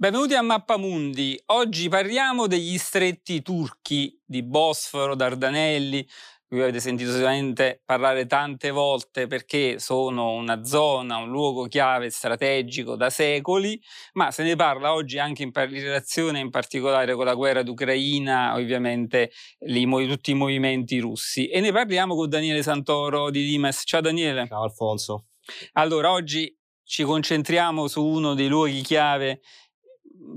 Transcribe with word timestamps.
Benvenuti 0.00 0.34
a 0.34 0.42
Mappamundi. 0.42 1.42
Oggi 1.46 1.88
parliamo 1.88 2.46
degli 2.46 2.78
stretti 2.78 3.42
turchi 3.42 4.16
di 4.24 4.44
Bosforo, 4.44 5.16
Dardanelli, 5.16 6.08
cui 6.46 6.60
avete 6.60 6.78
sentito 6.78 7.10
sicuramente 7.10 7.82
parlare 7.84 8.26
tante 8.26 8.70
volte 8.70 9.26
perché 9.26 9.80
sono 9.80 10.34
una 10.34 10.62
zona, 10.62 11.16
un 11.16 11.30
luogo 11.30 11.66
chiave 11.66 12.10
strategico 12.10 12.94
da 12.94 13.10
secoli, 13.10 13.82
ma 14.12 14.30
se 14.30 14.44
ne 14.44 14.54
parla 14.54 14.92
oggi 14.92 15.18
anche 15.18 15.42
in, 15.42 15.50
relazione 15.52 16.38
in 16.38 16.50
particolare 16.50 17.14
con 17.14 17.24
la 17.24 17.34
guerra 17.34 17.64
d'Ucraina, 17.64 18.54
ovviamente 18.54 19.32
li, 19.62 19.84
tutti 20.06 20.30
i 20.30 20.34
movimenti 20.34 21.00
russi. 21.00 21.48
E 21.48 21.58
ne 21.58 21.72
parliamo 21.72 22.14
con 22.14 22.28
Daniele 22.28 22.62
Santoro 22.62 23.30
di 23.30 23.44
Limes. 23.44 23.82
Ciao 23.84 24.00
Daniele. 24.00 24.46
Ciao 24.46 24.62
Alfonso. 24.62 25.24
Allora, 25.72 26.12
oggi 26.12 26.56
ci 26.84 27.02
concentriamo 27.02 27.88
su 27.88 28.02
uno 28.04 28.34
dei 28.34 28.46
luoghi 28.46 28.80
chiave 28.80 29.40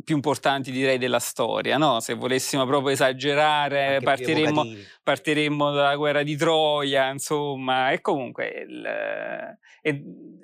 più 0.04 0.16
importanti 0.16 0.72
direi 0.72 0.98
della 0.98 1.20
storia, 1.20 1.78
no? 1.78 2.00
Se 2.00 2.14
volessimo 2.14 2.66
proprio 2.66 2.94
esagerare, 2.94 4.00
partiremmo, 4.02 4.64
partiremmo, 5.04 5.72
dalla 5.72 5.96
guerra 5.96 6.24
di 6.24 6.36
Troia, 6.36 7.10
insomma, 7.10 7.92
e 7.92 8.02
comunque 8.02 8.66
il, 8.68 8.84
è, 9.82 10.02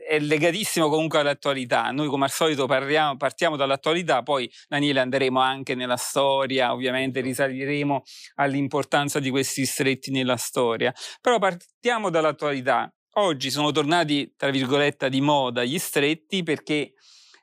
è, 0.07 0.19
legatissimo 0.19 0.89
comunque 0.89 1.19
all'attualità. 1.19 1.91
Noi 1.91 2.07
come 2.07 2.25
al 2.25 2.31
solito 2.31 2.65
parliamo, 2.65 3.17
partiamo 3.17 3.55
dall'attualità, 3.55 4.23
poi 4.23 4.49
Daniele 4.67 4.99
andremo 4.99 5.39
anche 5.39 5.75
nella 5.75 5.97
storia, 5.97 6.73
ovviamente 6.73 7.21
risaliremo 7.21 8.03
all'importanza 8.35 9.19
di 9.19 9.29
questi 9.29 9.65
stretti 9.65 10.11
nella 10.11 10.37
storia, 10.37 10.93
però 11.21 11.39
partiamo 11.39 12.09
dall'attualità. 12.09 12.91
Oggi 13.19 13.49
sono 13.49 13.71
tornati, 13.71 14.33
tra 14.37 14.51
virgolette, 14.51 15.09
di 15.09 15.21
moda 15.21 15.63
gli 15.63 15.79
stretti 15.79 16.43
perché 16.43 16.93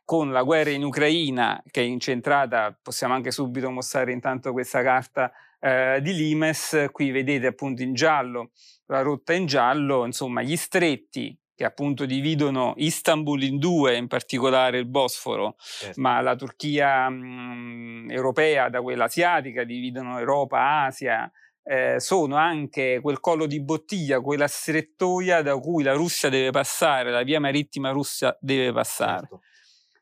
con 0.04 0.32
la 0.32 0.42
guerra 0.42 0.70
in 0.70 0.84
Ucraina 0.84 1.62
che 1.70 1.80
è 1.80 1.84
incentrata, 1.84 2.78
possiamo 2.80 3.14
anche 3.14 3.30
subito 3.30 3.70
mostrare 3.70 4.12
intanto 4.12 4.52
questa 4.52 4.82
carta 4.82 5.32
eh, 5.58 6.00
di 6.02 6.14
Limes, 6.14 6.88
qui 6.92 7.10
vedete 7.10 7.46
appunto 7.46 7.82
in 7.82 7.94
giallo, 7.94 8.50
la 8.86 9.00
rotta 9.00 9.32
in 9.32 9.46
giallo, 9.46 10.04
insomma 10.04 10.42
gli 10.42 10.56
stretti 10.56 11.36
che 11.56 11.64
appunto 11.64 12.04
dividono 12.04 12.74
Istanbul 12.76 13.42
in 13.44 13.58
due, 13.58 13.96
in 13.96 14.08
particolare 14.08 14.78
il 14.78 14.86
Bosforo, 14.86 15.54
certo. 15.58 16.00
ma 16.00 16.20
la 16.20 16.34
Turchia 16.34 17.08
mh, 17.08 18.10
europea 18.10 18.68
da 18.68 18.82
quella 18.82 19.04
asiatica, 19.04 19.64
dividono 19.64 20.18
Europa, 20.18 20.84
Asia, 20.84 21.30
eh, 21.62 21.98
sono 21.98 22.36
anche 22.36 22.98
quel 23.00 23.20
collo 23.20 23.46
di 23.46 23.62
bottiglia, 23.62 24.20
quella 24.20 24.48
strettoia 24.48 25.42
da 25.42 25.56
cui 25.56 25.84
la 25.84 25.94
Russia 25.94 26.28
deve 26.28 26.50
passare, 26.50 27.10
la 27.10 27.22
via 27.22 27.40
marittima 27.40 27.90
russa 27.90 28.36
deve 28.40 28.72
passare. 28.72 29.20
Certo 29.20 29.40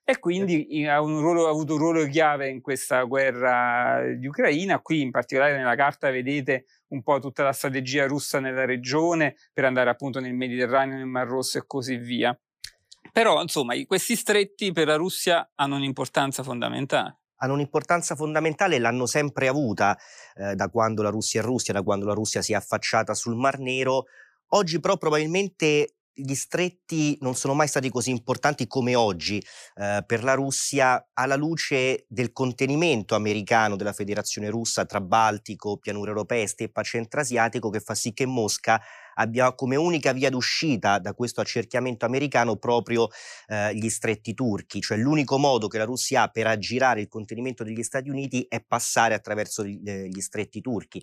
e 0.05 0.19
quindi 0.19 0.87
ha, 0.87 1.01
un 1.01 1.21
ruolo, 1.21 1.47
ha, 1.47 1.51
avuto 1.51 1.75
un 1.75 1.79
ruolo 1.79 2.07
chiave 2.07 2.49
in 2.49 2.61
questa 2.61 3.03
guerra 3.03 4.03
di 4.17 4.27
Ucraina. 4.27 4.81
Qui 4.81 5.01
in 5.01 5.11
particolare 5.11 5.57
nella 5.57 5.77
carta 5.77 6.11
vedete 6.11 6.65
un 6.89 7.03
po' 7.03 7.21
tutta 7.21 7.45
la 7.45 7.53
strategia 7.53 8.07
russa 8.07 8.41
nella 8.41 8.65
regione 8.65 9.37
per 9.53 9.65
andare 9.65 9.91
appunto 9.91 10.19
nel 10.19 10.35
Mediterraneo, 10.35 10.97
nel 10.97 11.07
Mar 11.07 11.29
Rosso 11.29 11.59
e 11.59 11.65
così 11.67 11.97
via. 11.97 12.37
Però 13.13 13.41
insomma 13.41 13.75
questi 13.87 14.17
stretti 14.17 14.73
per 14.73 14.87
la 14.87 14.97
Russia 14.97 15.51
hanno 15.55 15.77
un'importanza 15.77 16.43
fondamentale 16.43 17.19
hanno 17.43 17.55
un'importanza 17.55 18.15
fondamentale 18.15 18.77
e 18.77 18.79
l'hanno 18.79 19.05
sempre 19.05 19.49
avuta 19.49 19.99
eh, 20.37 20.55
da 20.55 20.69
quando 20.69 21.03
la 21.03 21.11
Russia 21.11 21.41
è 21.41 21.45
Russia, 21.45 21.75
da 21.75 21.83
quando 21.83 22.07
la 22.07 22.15
Russia 22.15 22.41
si 22.41 22.53
è 22.53 22.55
affacciata 22.55 23.15
sul 23.15 23.35
Mar 23.35 23.59
Nero. 23.59 24.05
Oggi 24.51 24.79
però 24.79 24.97
probabilmente 24.97 25.97
gli 26.15 26.35
stretti 26.35 27.17
non 27.21 27.35
sono 27.35 27.55
mai 27.55 27.69
stati 27.69 27.89
così 27.91 28.11
importanti 28.11 28.67
come 28.67 28.95
oggi 28.95 29.43
eh, 29.77 30.03
per 30.07 30.25
la 30.25 30.35
Russia 30.35 31.09
alla 31.15 31.37
luce 31.37 32.05
del 32.09 32.33
contenimento 32.33 33.15
americano 33.15 33.77
della 33.77 33.93
Federazione 33.93 34.51
russa 34.51 34.85
tra 34.85 35.01
Baltico, 35.01 35.79
pianure 35.79 36.11
europee 36.11 36.43
e 36.43 36.49
steppa 36.49 36.83
centrasiatico 36.83 37.71
che 37.71 37.81
fa 37.81 37.95
sì 37.95 38.13
che 38.13 38.27
Mosca 38.27 38.81
abbia 39.15 39.55
come 39.55 39.77
unica 39.77 40.13
via 40.13 40.31
d'uscita 40.31 40.99
da 40.99 41.15
questo 41.15 41.41
accerchiamento 41.41 42.05
americano 42.05 42.57
proprio 42.57 43.09
eh, 43.47 43.75
gli 43.75 43.89
stretti 43.89 44.35
turchi, 44.35 44.81
cioè 44.81 44.99
l'unico 44.99 45.39
modo 45.39 45.69
che 45.69 45.79
la 45.79 45.85
Russia 45.85 46.23
ha 46.23 46.29
per 46.29 46.47
aggirare 46.47 47.01
il 47.01 47.09
contenimento 47.09 47.65
degli 47.65 47.83
Stati 47.83 48.09
Uniti 48.09 48.47
è 48.49 48.63
passare 48.63 49.15
attraverso 49.15 49.65
gli, 49.65 49.81
eh, 49.85 50.09
gli 50.09 50.21
stretti 50.21 50.61
turchi, 50.61 51.03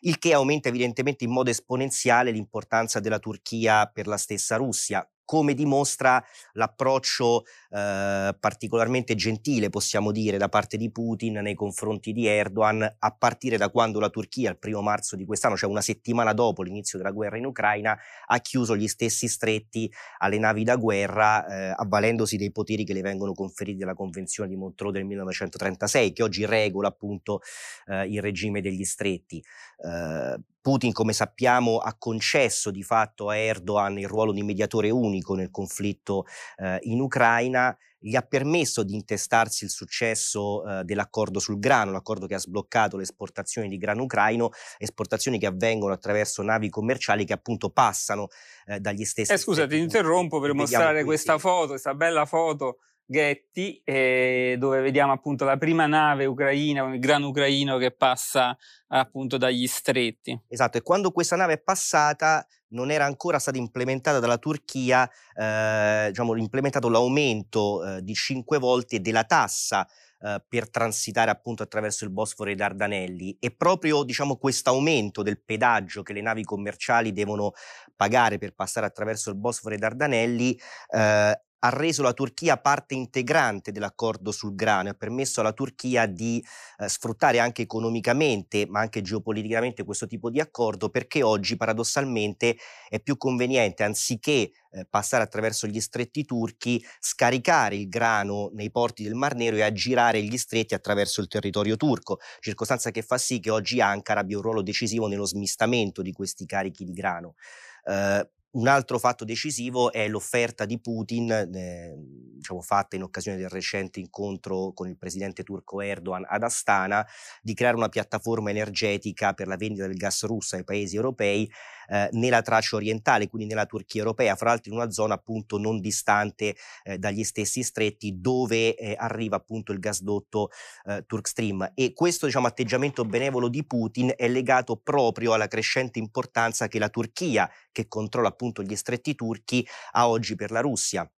il 0.00 0.18
che 0.18 0.32
aumenta 0.32 0.68
evidentemente 0.68 1.24
in 1.24 1.30
modo 1.30 1.50
esponenziale 1.50 2.30
l'importanza 2.30 3.00
della 3.00 3.18
Turchia 3.18 3.86
per 3.86 4.06
la 4.06 4.16
stessa 4.16 4.56
Russia 4.56 5.06
come 5.30 5.54
dimostra 5.54 6.20
l'approccio 6.54 7.44
eh, 7.70 8.34
particolarmente 8.40 9.14
gentile, 9.14 9.70
possiamo 9.70 10.10
dire, 10.10 10.38
da 10.38 10.48
parte 10.48 10.76
di 10.76 10.90
Putin 10.90 11.34
nei 11.34 11.54
confronti 11.54 12.12
di 12.12 12.26
Erdogan, 12.26 12.96
a 12.98 13.14
partire 13.16 13.56
da 13.56 13.70
quando 13.70 14.00
la 14.00 14.08
Turchia, 14.08 14.50
il 14.50 14.58
primo 14.58 14.82
marzo 14.82 15.14
di 15.14 15.24
quest'anno, 15.24 15.56
cioè 15.56 15.70
una 15.70 15.82
settimana 15.82 16.32
dopo 16.32 16.64
l'inizio 16.64 16.98
della 16.98 17.12
guerra 17.12 17.36
in 17.36 17.44
Ucraina, 17.44 17.96
ha 18.26 18.38
chiuso 18.40 18.74
gli 18.74 18.88
stessi 18.88 19.28
stretti 19.28 19.88
alle 20.18 20.40
navi 20.40 20.64
da 20.64 20.74
guerra, 20.74 21.46
eh, 21.46 21.74
avvalendosi 21.76 22.36
dei 22.36 22.50
poteri 22.50 22.82
che 22.82 22.92
le 22.92 23.02
vengono 23.02 23.32
conferiti 23.32 23.78
dalla 23.78 23.94
Convenzione 23.94 24.48
di 24.48 24.56
Montreux 24.56 24.92
del 24.92 25.04
1936, 25.04 26.12
che 26.12 26.24
oggi 26.24 26.44
regola 26.44 26.88
appunto 26.88 27.40
eh, 27.86 28.04
il 28.08 28.20
regime 28.20 28.60
degli 28.60 28.82
stretti. 28.82 29.40
Eh, 29.76 30.40
Putin, 30.60 30.92
come 30.92 31.12
sappiamo, 31.12 31.78
ha 31.78 31.94
concesso 31.98 32.70
di 32.70 32.82
fatto 32.82 33.28
a 33.28 33.36
Erdogan 33.36 33.98
il 33.98 34.08
ruolo 34.08 34.32
di 34.32 34.42
mediatore 34.42 34.90
unico 34.90 35.34
nel 35.34 35.50
conflitto 35.50 36.24
eh, 36.56 36.78
in 36.82 37.00
Ucraina, 37.00 37.76
gli 38.02 38.16
ha 38.16 38.22
permesso 38.22 38.82
di 38.82 38.94
intestarsi 38.94 39.64
il 39.64 39.70
successo 39.70 40.64
eh, 40.66 40.84
dell'accordo 40.84 41.38
sul 41.38 41.58
grano, 41.58 41.90
l'accordo 41.90 42.26
che 42.26 42.34
ha 42.34 42.38
sbloccato 42.38 42.96
le 42.96 43.02
esportazioni 43.02 43.68
di 43.68 43.76
grano 43.76 44.04
ucraino, 44.04 44.50
esportazioni 44.78 45.38
che 45.38 45.46
avvengono 45.46 45.92
attraverso 45.92 46.42
navi 46.42 46.70
commerciali 46.70 47.24
che 47.24 47.34
appunto 47.34 47.70
passano 47.70 48.28
eh, 48.66 48.80
dagli 48.80 49.04
stessi. 49.04 49.32
Eh, 49.32 49.36
scusa, 49.36 49.66
ti 49.66 49.76
interrompo 49.76 50.40
per 50.40 50.54
mostrare 50.54 51.04
questa 51.04 51.38
foto, 51.38 51.68
questa 51.68 51.94
bella 51.94 52.24
foto 52.24 52.78
Getty, 53.10 53.82
eh, 53.82 54.54
dove 54.56 54.80
vediamo 54.80 55.10
appunto 55.10 55.44
la 55.44 55.56
prima 55.56 55.86
nave 55.86 56.26
ucraina 56.26 56.94
il 56.94 57.00
grano 57.00 57.26
ucraino 57.26 57.76
che 57.76 57.90
passa 57.90 58.56
appunto 58.86 59.36
dagli 59.36 59.66
stretti. 59.66 60.40
Esatto, 60.46 60.78
e 60.78 60.82
quando 60.82 61.10
questa 61.10 61.34
nave 61.34 61.54
è 61.54 61.58
passata 61.58 62.46
non 62.68 62.92
era 62.92 63.06
ancora 63.06 63.40
stata 63.40 63.58
implementata 63.58 64.20
dalla 64.20 64.38
Turchia, 64.38 65.10
eh, 65.34 66.06
diciamo, 66.10 66.36
implementato 66.36 66.88
l'aumento 66.88 67.84
eh, 67.84 68.02
di 68.04 68.14
cinque 68.14 68.58
volte 68.58 69.00
della 69.00 69.24
tassa 69.24 69.84
eh, 70.20 70.40
per 70.46 70.70
transitare 70.70 71.32
appunto 71.32 71.64
attraverso 71.64 72.04
il 72.04 72.10
Bosforo 72.10 72.50
e 72.50 72.52
i 72.52 72.56
Dardanelli 72.56 73.38
e 73.40 73.50
proprio 73.50 74.04
diciamo 74.04 74.36
questo 74.36 74.70
aumento 74.70 75.22
del 75.22 75.42
pedaggio 75.42 76.02
che 76.04 76.12
le 76.12 76.20
navi 76.20 76.44
commerciali 76.44 77.12
devono 77.12 77.52
pagare 77.96 78.38
per 78.38 78.54
passare 78.54 78.86
attraverso 78.86 79.30
il 79.30 79.36
Bosforo 79.36 79.74
e 79.74 79.78
i 79.78 79.80
Dardanelli 79.80 80.56
eh, 80.94 81.40
ha 81.60 81.68
reso 81.70 82.02
la 82.02 82.12
Turchia 82.12 82.58
parte 82.58 82.94
integrante 82.94 83.72
dell'accordo 83.72 84.32
sul 84.32 84.54
grano 84.54 84.88
e 84.88 84.90
ha 84.92 84.94
permesso 84.94 85.40
alla 85.40 85.52
Turchia 85.52 86.06
di 86.06 86.44
eh, 86.78 86.88
sfruttare 86.88 87.38
anche 87.38 87.62
economicamente 87.62 88.66
ma 88.68 88.80
anche 88.80 89.02
geopoliticamente 89.02 89.84
questo 89.84 90.06
tipo 90.06 90.30
di 90.30 90.40
accordo 90.40 90.88
perché 90.88 91.22
oggi 91.22 91.56
paradossalmente 91.56 92.56
è 92.88 93.00
più 93.00 93.16
conveniente 93.16 93.82
anziché 93.82 94.52
eh, 94.72 94.86
passare 94.88 95.22
attraverso 95.22 95.66
gli 95.66 95.80
stretti 95.80 96.24
turchi 96.24 96.84
scaricare 96.98 97.76
il 97.76 97.88
grano 97.88 98.50
nei 98.54 98.70
porti 98.70 99.02
del 99.02 99.14
Mar 99.14 99.34
Nero 99.34 99.56
e 99.56 99.62
aggirare 99.62 100.22
gli 100.22 100.38
stretti 100.38 100.74
attraverso 100.74 101.20
il 101.20 101.28
territorio 101.28 101.76
turco, 101.76 102.18
circostanza 102.40 102.90
che 102.90 103.02
fa 103.02 103.18
sì 103.18 103.40
che 103.40 103.50
oggi 103.50 103.80
Ankara 103.80 104.20
abbia 104.20 104.36
un 104.36 104.42
ruolo 104.42 104.62
decisivo 104.62 105.08
nello 105.08 105.26
smistamento 105.26 106.02
di 106.02 106.12
questi 106.12 106.46
carichi 106.46 106.84
di 106.84 106.92
grano. 106.92 107.34
Uh, 107.82 108.28
un 108.52 108.66
altro 108.66 108.98
fatto 108.98 109.24
decisivo 109.24 109.92
è 109.92 110.08
l'offerta 110.08 110.64
di 110.64 110.80
Putin, 110.80 111.30
eh, 111.30 111.94
diciamo, 112.36 112.60
fatta 112.62 112.96
in 112.96 113.02
occasione 113.02 113.36
del 113.36 113.48
recente 113.48 114.00
incontro 114.00 114.72
con 114.72 114.88
il 114.88 114.96
presidente 114.96 115.44
turco 115.44 115.80
Erdogan 115.80 116.24
ad 116.28 116.42
Astana, 116.42 117.06
di 117.42 117.54
creare 117.54 117.76
una 117.76 117.88
piattaforma 117.88 118.50
energetica 118.50 119.34
per 119.34 119.46
la 119.46 119.56
vendita 119.56 119.86
del 119.86 119.96
gas 119.96 120.24
russo 120.24 120.56
ai 120.56 120.64
paesi 120.64 120.96
europei 120.96 121.48
eh, 121.90 122.08
nella 122.12 122.42
traccia 122.42 122.76
orientale, 122.76 123.28
quindi 123.28 123.48
nella 123.48 123.66
Turchia 123.66 124.00
europea, 124.00 124.36
fra 124.36 124.50
l'altro 124.50 124.70
in 124.72 124.78
una 124.78 124.90
zona 124.90 125.14
appunto 125.14 125.58
non 125.58 125.80
distante 125.80 126.54
eh, 126.84 126.98
dagli 126.98 127.24
stessi 127.24 127.62
stretti 127.62 128.20
dove 128.20 128.76
eh, 128.76 128.94
arriva 128.96 129.36
appunto 129.36 129.72
il 129.72 129.78
gasdotto 129.78 130.50
eh, 130.84 131.04
Turkstream. 131.06 131.72
E 131.74 131.92
questo 131.92 132.26
diciamo, 132.26 132.46
atteggiamento 132.46 133.04
benevolo 133.04 133.48
di 133.48 133.66
Putin 133.66 134.12
è 134.16 134.28
legato 134.28 134.76
proprio 134.76 135.32
alla 135.32 135.48
crescente 135.48 135.98
importanza 135.98 136.68
che 136.68 136.78
la 136.78 136.88
Turchia, 136.88 137.50
che 137.72 137.88
controlla 137.88 138.28
appunto 138.28 138.62
gli 138.62 138.76
stretti 138.76 139.14
turchi, 139.14 139.66
ha 139.92 140.08
oggi 140.08 140.34
per 140.36 140.50
la 140.50 140.60
Russia 140.60 141.10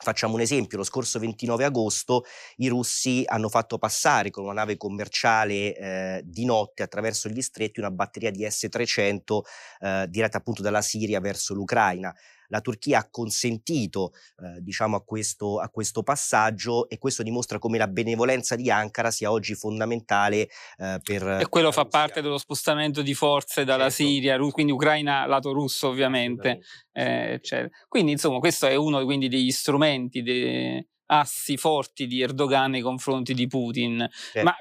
Facciamo 0.00 0.34
un 0.34 0.40
esempio, 0.40 0.78
lo 0.78 0.84
scorso 0.84 1.18
29 1.18 1.64
agosto 1.64 2.24
i 2.58 2.68
russi 2.68 3.24
hanno 3.26 3.48
fatto 3.48 3.78
passare 3.78 4.30
con 4.30 4.44
una 4.44 4.52
nave 4.52 4.76
commerciale 4.76 5.76
eh, 5.76 6.22
di 6.24 6.44
notte 6.44 6.84
attraverso 6.84 7.28
gli 7.28 7.42
stretti 7.42 7.80
una 7.80 7.90
batteria 7.90 8.30
di 8.30 8.48
S-300 8.48 9.40
eh, 9.80 10.06
diretta 10.08 10.38
appunto 10.38 10.62
dalla 10.62 10.82
Siria 10.82 11.18
verso 11.18 11.52
l'Ucraina 11.52 12.14
la 12.48 12.60
Turchia 12.60 12.98
ha 13.00 13.08
consentito 13.10 14.12
eh, 14.42 14.60
diciamo 14.60 14.96
a 14.96 15.02
questo, 15.02 15.58
a 15.58 15.68
questo, 15.68 16.02
passaggio 16.02 16.88
e 16.88 16.98
questo 16.98 17.22
dimostra 17.22 17.58
come 17.58 17.78
la 17.78 17.88
benevolenza 17.88 18.56
di 18.56 18.70
Ankara 18.70 19.10
sia 19.10 19.30
oggi 19.30 19.54
fondamentale 19.54 20.48
eh, 20.78 21.00
per... 21.02 21.22
E 21.40 21.48
quello 21.48 21.72
fa 21.72 21.84
parte 21.86 22.20
dello 22.20 22.38
spostamento 22.38 23.02
di 23.02 23.14
forze 23.14 23.64
dalla 23.64 23.90
certo. 23.90 24.10
Siria, 24.10 24.38
quindi 24.50 24.72
Ucraina 24.72 25.26
lato 25.26 25.52
russo 25.52 25.88
ovviamente. 25.88 26.60
Eh, 26.92 27.40
quindi 27.88 28.12
insomma 28.12 28.38
questo 28.38 28.66
è 28.66 28.74
uno 28.74 29.04
quindi, 29.04 29.28
degli 29.28 29.50
strumenti, 29.50 30.22
dei 30.22 30.84
assi 31.10 31.56
forti 31.56 32.06
di 32.06 32.20
Erdogan 32.20 32.72
nei 32.72 32.80
confronti 32.80 33.34
di 33.34 33.46
Putin. 33.46 34.08
Certo. 34.10 34.42
Ma 34.42 34.54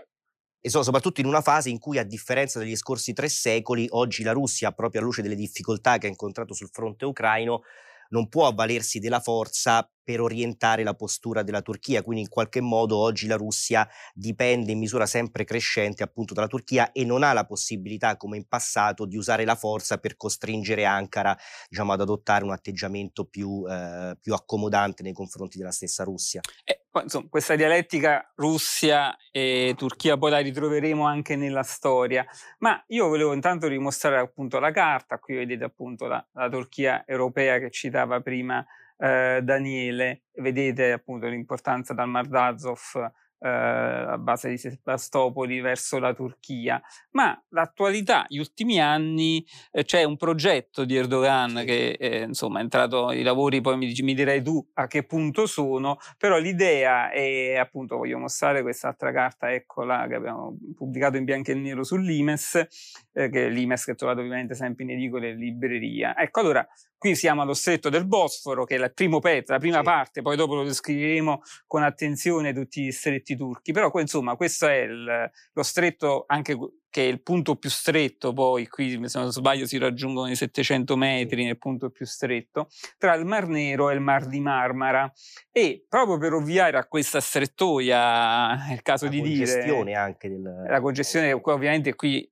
e 0.59 0.69
sono 0.69 0.83
soprattutto 0.83 1.21
in 1.21 1.27
una 1.27 1.41
fase 1.41 1.69
in 1.69 1.79
cui, 1.79 1.97
a 1.97 2.03
differenza 2.03 2.59
degli 2.59 2.75
scorsi 2.75 3.13
tre 3.13 3.29
secoli, 3.29 3.87
oggi 3.91 4.23
la 4.23 4.31
Russia, 4.33 4.71
proprio 4.71 5.01
a 5.01 5.03
luce 5.03 5.21
delle 5.21 5.35
difficoltà 5.35 5.97
che 5.97 6.07
ha 6.07 6.09
incontrato 6.09 6.53
sul 6.53 6.69
fronte 6.71 7.05
ucraino, 7.05 7.61
non 8.09 8.27
può 8.27 8.47
avvalersi 8.47 8.99
della 8.99 9.19
forza 9.19 9.89
per 10.07 10.21
orientare 10.21 10.83
la 10.83 10.93
postura 10.93 11.43
della 11.43 11.61
Turchia, 11.61 12.01
quindi 12.01 12.21
in 12.21 12.29
qualche 12.29 12.61
modo 12.61 12.95
oggi 12.95 13.27
la 13.27 13.35
Russia 13.35 13.85
dipende 14.13 14.71
in 14.71 14.79
misura 14.79 15.05
sempre 15.05 15.43
crescente 15.43 16.01
appunto 16.01 16.33
dalla 16.33 16.47
Turchia 16.47 16.93
e 16.93 17.03
non 17.03 17.23
ha 17.23 17.33
la 17.33 17.45
possibilità 17.45 18.15
come 18.15 18.37
in 18.37 18.47
passato 18.47 19.05
di 19.05 19.17
usare 19.17 19.43
la 19.43 19.55
forza 19.55 19.97
per 19.97 20.15
costringere 20.15 20.85
Ankara 20.85 21.37
diciamo, 21.67 21.91
ad 21.91 21.99
adottare 21.99 22.45
un 22.45 22.51
atteggiamento 22.51 23.25
più, 23.25 23.65
eh, 23.69 24.15
più 24.21 24.33
accomodante 24.33 25.03
nei 25.03 25.11
confronti 25.11 25.57
della 25.57 25.71
stessa 25.71 26.05
Russia. 26.05 26.39
Eh, 26.63 26.85
insomma, 27.01 27.27
questa 27.29 27.57
dialettica 27.57 28.31
Russia 28.35 29.13
e 29.29 29.73
Turchia 29.75 30.15
poi 30.15 30.31
la 30.31 30.39
ritroveremo 30.39 31.05
anche 31.05 31.35
nella 31.35 31.63
storia, 31.63 32.25
ma 32.59 32.81
io 32.87 33.09
volevo 33.09 33.33
intanto 33.33 33.67
dimostrare 33.67 34.19
appunto 34.19 34.57
la 34.59 34.71
carta, 34.71 35.19
qui 35.19 35.35
vedete 35.35 35.65
appunto 35.65 36.05
la, 36.05 36.25
la 36.31 36.47
Turchia 36.47 37.03
europea 37.05 37.59
che 37.59 37.71
citava 37.71 38.21
prima 38.21 38.65
eh, 38.97 39.39
Daniele, 39.43 40.23
vedete 40.35 40.91
appunto 40.91 41.27
l'importanza 41.27 41.93
dal 41.93 42.09
Mar 42.09 42.27
d'Azov 42.27 43.11
eh, 43.39 43.47
a 43.47 44.17
base 44.17 44.49
di 44.49 44.57
Sebastopoli 44.57 45.59
verso 45.59 45.99
la 45.99 46.13
Turchia, 46.13 46.81
ma 47.11 47.39
l'attualità, 47.49 48.25
gli 48.27 48.39
ultimi 48.39 48.79
anni 48.79 49.45
eh, 49.71 49.83
c'è 49.83 50.03
un 50.03 50.17
progetto 50.17 50.85
di 50.85 50.95
Erdogan 50.95 51.63
che 51.65 51.91
eh, 51.99 52.21
insomma 52.21 52.59
è 52.59 52.63
entrato 52.63 53.11
i 53.11 53.21
lavori, 53.21 53.61
poi 53.61 53.77
mi, 53.77 53.93
mi 54.01 54.13
direi 54.13 54.41
tu 54.41 54.65
a 54.73 54.87
che 54.87 55.03
punto 55.03 55.45
sono, 55.45 55.97
però 56.17 56.37
l'idea 56.37 57.11
è 57.11 57.55
appunto, 57.57 57.97
voglio 57.97 58.17
mostrare 58.17 58.61
quest'altra 58.61 59.11
carta, 59.11 59.53
eccola, 59.53 60.07
che 60.07 60.15
abbiamo 60.15 60.57
pubblicato 60.75 61.17
in 61.17 61.23
bianco 61.23 61.51
e 61.51 61.55
nero 61.55 61.83
sull'Imes, 61.83 62.67
eh, 63.13 63.29
che 63.29 63.49
l'Imes 63.49 63.85
che 63.85 63.95
trovate 63.95 64.21
ovviamente 64.21 64.55
sempre 64.55 64.83
in 64.83 64.91
edicola 64.91 65.27
e 65.27 65.33
libreria. 65.33 66.17
Ecco, 66.17 66.39
allora 66.39 66.67
Qui 66.97 67.15
siamo 67.15 67.43
allo 67.43 67.53
stretto 67.53 67.89
del 67.89 68.07
Bosforo, 68.07 68.65
che 68.65 68.75
è 68.75 68.79
il 68.83 68.91
primo 68.93 69.19
pezzo, 69.19 69.51
la 69.51 69.59
prima 69.59 69.77
sì. 69.77 69.83
parte, 69.83 70.21
poi 70.23 70.35
dopo 70.35 70.55
lo 70.55 70.63
descriveremo 70.63 71.41
con 71.67 71.83
attenzione 71.83 72.53
tutti 72.53 72.85
gli 72.85 72.91
stretti 72.91 73.35
turchi. 73.35 73.71
Però 73.71 73.91
insomma, 73.99 74.35
questo 74.35 74.67
è 74.67 74.77
il, 74.77 75.31
lo 75.53 75.63
stretto 75.63 76.23
anche 76.27 76.57
che 76.89 77.03
è 77.03 77.07
il 77.07 77.21
punto 77.21 77.55
più 77.57 77.69
stretto, 77.69 78.33
poi 78.33 78.67
qui 78.67 78.99
se 79.07 79.19
non 79.19 79.31
sbaglio 79.31 79.67
si 79.67 79.77
raggiungono 79.77 80.31
i 80.31 80.35
700 80.35 80.95
metri 80.95 81.45
nel 81.45 81.59
punto 81.59 81.91
più 81.91 82.07
stretto, 82.07 82.69
tra 82.97 83.13
il 83.13 83.25
Mar 83.25 83.47
Nero 83.47 83.91
e 83.91 83.93
il 83.93 83.99
Mar 83.99 84.25
di 84.25 84.39
Marmara. 84.39 85.11
E 85.51 85.85
proprio 85.87 86.17
per 86.17 86.33
ovviare 86.33 86.77
a 86.77 86.87
questa 86.87 87.19
strettoia, 87.19 88.69
è 88.69 88.73
il 88.73 88.81
caso 88.81 89.05
la 89.05 89.11
di 89.11 89.21
dire... 89.21 89.45
La 89.45 89.51
congestione 89.51 89.93
anche 89.93 90.29
del... 90.29 90.63
La 90.67 90.81
congestione, 90.81 91.31
ovviamente 91.33 91.93
qui 91.93 92.27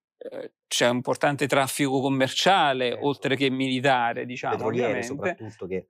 c'è 0.67 0.89
un 0.89 0.95
importante 0.95 1.47
traffico 1.47 2.01
commerciale, 2.01 2.91
certo. 2.91 3.07
oltre 3.07 3.35
che 3.35 3.49
militare, 3.49 4.25
diciamo. 4.25 4.55
Petroliere 4.55 5.03
soprattutto 5.03 5.67
che 5.67 5.89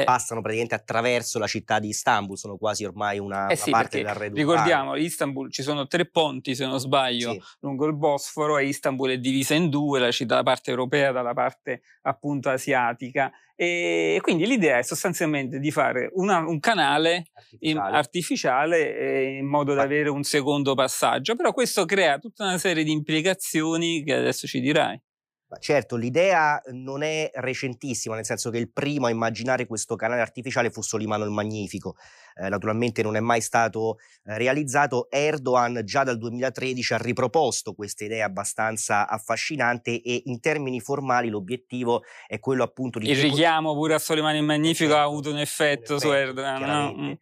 eh, 0.00 0.04
passano 0.04 0.40
praticamente 0.40 0.74
attraverso 0.74 1.38
la 1.38 1.46
città 1.46 1.78
di 1.78 1.88
Istanbul, 1.88 2.38
sono 2.38 2.56
quasi 2.56 2.84
ormai 2.84 3.18
una, 3.18 3.48
eh 3.48 3.56
sì, 3.56 3.68
una 3.68 3.78
parte 3.78 3.98
dell'arredo 3.98 4.34
Ricordiamo, 4.34 4.96
Istanbul 4.96 5.50
ci 5.50 5.62
sono 5.62 5.86
tre 5.86 6.08
ponti, 6.08 6.54
se 6.54 6.66
non 6.66 6.78
sbaglio, 6.78 7.32
sì. 7.32 7.40
lungo 7.60 7.86
il 7.86 7.94
Bosforo 7.94 8.58
e 8.58 8.66
Istanbul 8.66 9.10
è 9.10 9.18
divisa 9.18 9.54
in 9.54 9.68
due, 9.68 10.00
la 10.00 10.10
città 10.10 10.36
da 10.36 10.42
parte 10.42 10.70
europea 10.70 11.12
dalla 11.12 11.34
parte 11.34 11.82
appunto 12.02 12.48
asiatica. 12.48 13.30
E 13.54 14.18
quindi 14.22 14.46
l'idea 14.46 14.78
è 14.78 14.82
sostanzialmente 14.82 15.58
di 15.60 15.70
fare 15.70 16.10
una, 16.14 16.38
un 16.38 16.58
canale 16.58 17.26
artificiale, 17.32 17.58
in, 17.60 17.78
artificiale 17.78 18.96
eh, 18.96 19.36
in 19.36 19.46
modo 19.46 19.74
da 19.74 19.82
avere 19.82 20.08
un 20.08 20.22
secondo 20.24 20.74
passaggio, 20.74 21.36
però 21.36 21.52
questo 21.52 21.84
crea 21.84 22.18
tutta 22.18 22.44
una 22.44 22.58
serie 22.58 22.82
di 22.82 22.90
implicazioni 22.90 24.02
che 24.02 24.14
adesso 24.14 24.46
ci 24.46 24.58
dirai. 24.58 25.00
Certo, 25.58 25.96
l'idea 25.96 26.60
non 26.72 27.02
è 27.02 27.30
recentissima, 27.34 28.14
nel 28.14 28.24
senso 28.24 28.50
che 28.50 28.58
il 28.58 28.70
primo 28.70 29.06
a 29.06 29.10
immaginare 29.10 29.66
questo 29.66 29.96
canale 29.96 30.20
artificiale 30.20 30.70
fu 30.70 30.82
Solimano 30.82 31.24
il 31.24 31.30
Magnifico. 31.30 31.96
Eh, 32.34 32.48
naturalmente 32.48 33.02
non 33.02 33.16
è 33.16 33.20
mai 33.20 33.40
stato 33.40 33.98
eh, 34.24 34.38
realizzato. 34.38 35.08
Erdogan 35.10 35.82
già 35.84 36.04
dal 36.04 36.18
2013 36.18 36.94
ha 36.94 36.98
riproposto 36.98 37.74
questa 37.74 38.04
idea 38.04 38.26
abbastanza 38.26 39.08
affascinante 39.08 40.00
e 40.00 40.22
in 40.26 40.40
termini 40.40 40.80
formali 40.80 41.28
l'obiettivo 41.28 42.02
è 42.26 42.38
quello 42.38 42.62
appunto 42.62 42.98
di... 42.98 43.10
Il 43.10 43.20
richiamo 43.20 43.74
pure 43.74 43.94
a 43.94 43.98
Solimano 43.98 44.36
il 44.36 44.44
Magnifico 44.44 44.94
ha 44.96 45.02
avuto 45.02 45.30
un 45.30 45.38
effetto, 45.38 45.94
un 45.94 45.96
effetto 45.96 45.98
su 45.98 46.12
Erdogan. 46.12 46.62
No? 46.62 47.18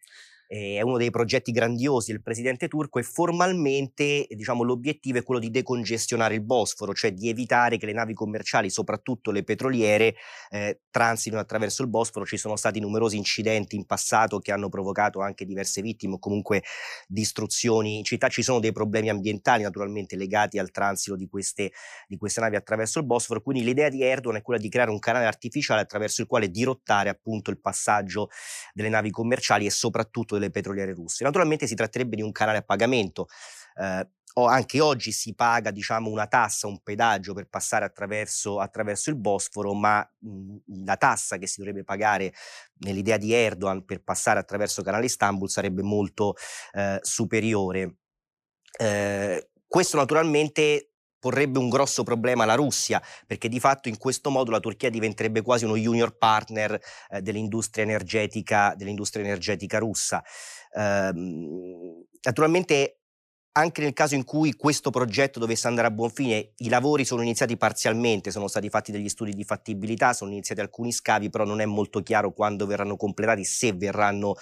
Eh, 0.53 0.75
è 0.75 0.81
uno 0.81 0.97
dei 0.97 1.11
progetti 1.11 1.53
grandiosi 1.53 2.11
del 2.11 2.21
presidente 2.21 2.67
turco 2.67 2.99
e 2.99 3.03
formalmente 3.03 4.27
diciamo, 4.29 4.63
l'obiettivo 4.63 5.17
è 5.17 5.23
quello 5.23 5.39
di 5.39 5.49
decongestionare 5.49 6.33
il 6.33 6.43
Bosforo, 6.43 6.93
cioè 6.93 7.13
di 7.13 7.29
evitare 7.29 7.77
che 7.77 7.85
le 7.85 7.93
navi 7.93 8.13
commerciali, 8.13 8.69
soprattutto 8.69 9.31
le 9.31 9.45
petroliere, 9.45 10.13
eh, 10.49 10.81
transitino 10.91 11.39
attraverso 11.39 11.83
il 11.83 11.87
Bosforo. 11.87 12.25
Ci 12.25 12.35
sono 12.35 12.57
stati 12.57 12.81
numerosi 12.81 13.15
incidenti 13.15 13.77
in 13.77 13.85
passato 13.85 14.39
che 14.39 14.51
hanno 14.51 14.67
provocato 14.67 15.21
anche 15.21 15.45
diverse 15.45 15.81
vittime 15.81 16.15
o 16.15 16.19
comunque 16.19 16.63
distruzioni 17.07 17.99
in 17.99 18.03
città. 18.03 18.27
Ci 18.27 18.41
sono 18.41 18.59
dei 18.59 18.73
problemi 18.73 19.07
ambientali 19.07 19.63
naturalmente 19.63 20.17
legati 20.17 20.59
al 20.59 20.69
transito 20.69 21.15
di 21.15 21.29
queste, 21.29 21.71
di 22.07 22.17
queste 22.17 22.41
navi 22.41 22.57
attraverso 22.57 22.99
il 22.99 23.05
Bosforo, 23.05 23.41
quindi 23.41 23.63
l'idea 23.63 23.87
di 23.87 24.03
Erdogan 24.03 24.39
è 24.39 24.41
quella 24.41 24.59
di 24.59 24.67
creare 24.67 24.91
un 24.91 24.99
canale 24.99 25.27
artificiale 25.27 25.79
attraverso 25.79 26.19
il 26.19 26.27
quale 26.27 26.49
dirottare 26.49 27.07
appunto 27.07 27.51
il 27.51 27.61
passaggio 27.61 28.27
delle 28.73 28.89
navi 28.89 29.11
commerciali 29.11 29.65
e 29.65 29.69
soprattutto 29.69 30.39
delle 30.41 30.51
petroliere 30.51 30.93
russe. 30.93 31.23
Naturalmente 31.23 31.67
si 31.67 31.75
tratterebbe 31.75 32.15
di 32.15 32.21
un 32.21 32.31
canale 32.31 32.57
a 32.57 32.63
pagamento. 32.63 33.27
Eh, 33.75 34.07
o 34.33 34.45
anche 34.45 34.79
oggi 34.79 35.11
si 35.11 35.33
paga 35.35 35.71
diciamo, 35.71 36.09
una 36.09 36.27
tassa, 36.27 36.67
un 36.67 36.81
pedaggio 36.81 37.33
per 37.33 37.47
passare 37.47 37.85
attraverso, 37.85 38.59
attraverso 38.59 39.09
il 39.09 39.17
Bosforo, 39.17 39.73
ma 39.73 39.99
mh, 40.19 40.83
la 40.85 40.95
tassa 40.95 41.37
che 41.37 41.47
si 41.47 41.57
dovrebbe 41.57 41.83
pagare 41.83 42.33
nell'idea 42.79 43.17
di 43.17 43.33
Erdogan 43.33 43.83
per 43.83 44.01
passare 44.03 44.39
attraverso 44.39 44.79
il 44.79 44.85
canale 44.85 45.05
Istanbul 45.05 45.49
sarebbe 45.49 45.81
molto 45.81 46.35
eh, 46.73 46.99
superiore. 47.01 47.95
Eh, 48.79 49.49
questo 49.67 49.97
naturalmente 49.97 50.90
porrebbe 51.21 51.59
un 51.59 51.69
grosso 51.69 52.03
problema 52.03 52.43
alla 52.43 52.55
Russia, 52.55 53.01
perché 53.27 53.47
di 53.47 53.59
fatto 53.59 53.87
in 53.87 53.97
questo 53.97 54.31
modo 54.31 54.49
la 54.49 54.59
Turchia 54.59 54.89
diventerebbe 54.89 55.43
quasi 55.43 55.65
uno 55.65 55.77
junior 55.77 56.17
partner 56.17 56.77
eh, 57.11 57.21
dell'industria, 57.21 57.85
energetica, 57.85 58.73
dell'industria 58.75 59.23
energetica 59.23 59.77
russa. 59.77 60.23
Eh, 60.73 61.11
naturalmente 62.23 62.95
anche 63.53 63.81
nel 63.81 63.93
caso 63.93 64.15
in 64.15 64.23
cui 64.23 64.55
questo 64.55 64.91
progetto 64.91 65.37
dovesse 65.37 65.67
andare 65.67 65.87
a 65.87 65.91
buon 65.91 66.09
fine, 66.09 66.53
i 66.57 66.69
lavori 66.69 67.03
sono 67.03 67.21
iniziati 67.21 67.57
parzialmente, 67.57 68.31
sono 68.31 68.47
stati 68.47 68.69
fatti 68.69 68.93
degli 68.93 69.09
studi 69.09 69.33
di 69.33 69.43
fattibilità, 69.43 70.13
sono 70.13 70.31
iniziati 70.31 70.61
alcuni 70.61 70.91
scavi, 70.91 71.29
però 71.29 71.43
non 71.43 71.59
è 71.59 71.65
molto 71.65 72.01
chiaro 72.01 72.31
quando 72.31 72.65
verranno 72.65 72.95
completati, 72.95 73.43
se 73.43 73.73
verranno 73.73 74.35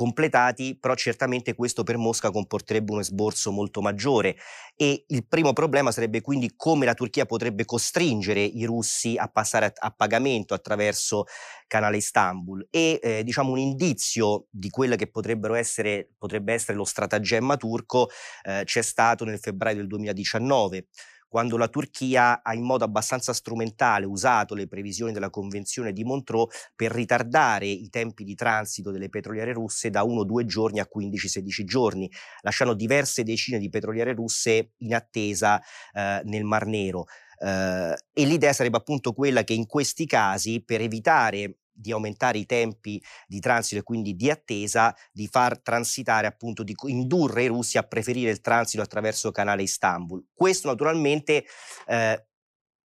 completati, 0.00 0.78
però 0.80 0.94
certamente 0.94 1.54
questo 1.54 1.82
per 1.82 1.98
Mosca 1.98 2.30
comporterebbe 2.30 2.90
un 2.90 3.00
esborso 3.00 3.52
molto 3.52 3.82
maggiore. 3.82 4.34
E 4.74 5.04
il 5.08 5.26
primo 5.26 5.52
problema 5.52 5.92
sarebbe 5.92 6.22
quindi 6.22 6.54
come 6.56 6.86
la 6.86 6.94
Turchia 6.94 7.26
potrebbe 7.26 7.66
costringere 7.66 8.40
i 8.40 8.64
russi 8.64 9.18
a 9.18 9.28
passare 9.28 9.66
a, 9.66 9.72
a 9.76 9.90
pagamento 9.90 10.54
attraverso 10.54 11.24
canale 11.66 11.98
Istanbul. 11.98 12.66
E 12.70 12.98
eh, 13.02 13.22
diciamo 13.24 13.50
un 13.50 13.58
indizio 13.58 14.46
di 14.48 14.70
quello 14.70 14.96
che 14.96 15.06
essere, 15.54 16.08
potrebbe 16.16 16.54
essere 16.54 16.78
lo 16.78 16.84
stratagemma 16.84 17.58
turco 17.58 18.08
eh, 18.44 18.62
c'è 18.64 18.80
stato 18.80 19.26
nel 19.26 19.38
febbraio 19.38 19.76
del 19.76 19.86
2019 19.86 20.86
quando 21.30 21.56
la 21.56 21.68
Turchia 21.68 22.42
ha 22.42 22.54
in 22.54 22.64
modo 22.64 22.82
abbastanza 22.82 23.32
strumentale 23.32 24.04
usato 24.04 24.56
le 24.56 24.66
previsioni 24.66 25.12
della 25.12 25.30
Convenzione 25.30 25.92
di 25.92 26.02
Montreux 26.02 26.72
per 26.74 26.90
ritardare 26.90 27.66
i 27.66 27.88
tempi 27.88 28.24
di 28.24 28.34
transito 28.34 28.90
delle 28.90 29.08
petroliere 29.08 29.52
russe 29.52 29.90
da 29.90 30.02
1-2 30.02 30.44
giorni 30.44 30.80
a 30.80 30.88
15-16 30.92 31.62
giorni, 31.62 32.10
lasciando 32.40 32.74
diverse 32.74 33.22
decine 33.22 33.58
di 33.58 33.68
petroliere 33.68 34.12
russe 34.12 34.72
in 34.78 34.92
attesa 34.92 35.62
eh, 35.92 36.20
nel 36.24 36.42
Mar 36.42 36.66
Nero. 36.66 37.06
Uh, 37.40 37.96
e 38.12 38.26
l'idea 38.26 38.52
sarebbe 38.52 38.76
appunto 38.76 39.14
quella 39.14 39.44
che 39.44 39.54
in 39.54 39.64
questi 39.64 40.04
casi, 40.04 40.62
per 40.62 40.82
evitare 40.82 41.59
di 41.72 41.92
aumentare 41.92 42.38
i 42.38 42.46
tempi 42.46 43.02
di 43.26 43.40
transito 43.40 43.80
e 43.80 43.84
quindi 43.84 44.14
di 44.14 44.30
attesa, 44.30 44.94
di 45.12 45.26
far 45.26 45.60
transitare 45.60 46.26
appunto, 46.26 46.62
di 46.62 46.74
indurre 46.86 47.44
i 47.44 47.48
russi 47.48 47.78
a 47.78 47.82
preferire 47.82 48.30
il 48.30 48.40
transito 48.40 48.82
attraverso 48.82 49.30
canale 49.30 49.62
Istanbul. 49.62 50.24
Questo 50.34 50.68
naturalmente 50.68 51.44
eh, 51.86 52.24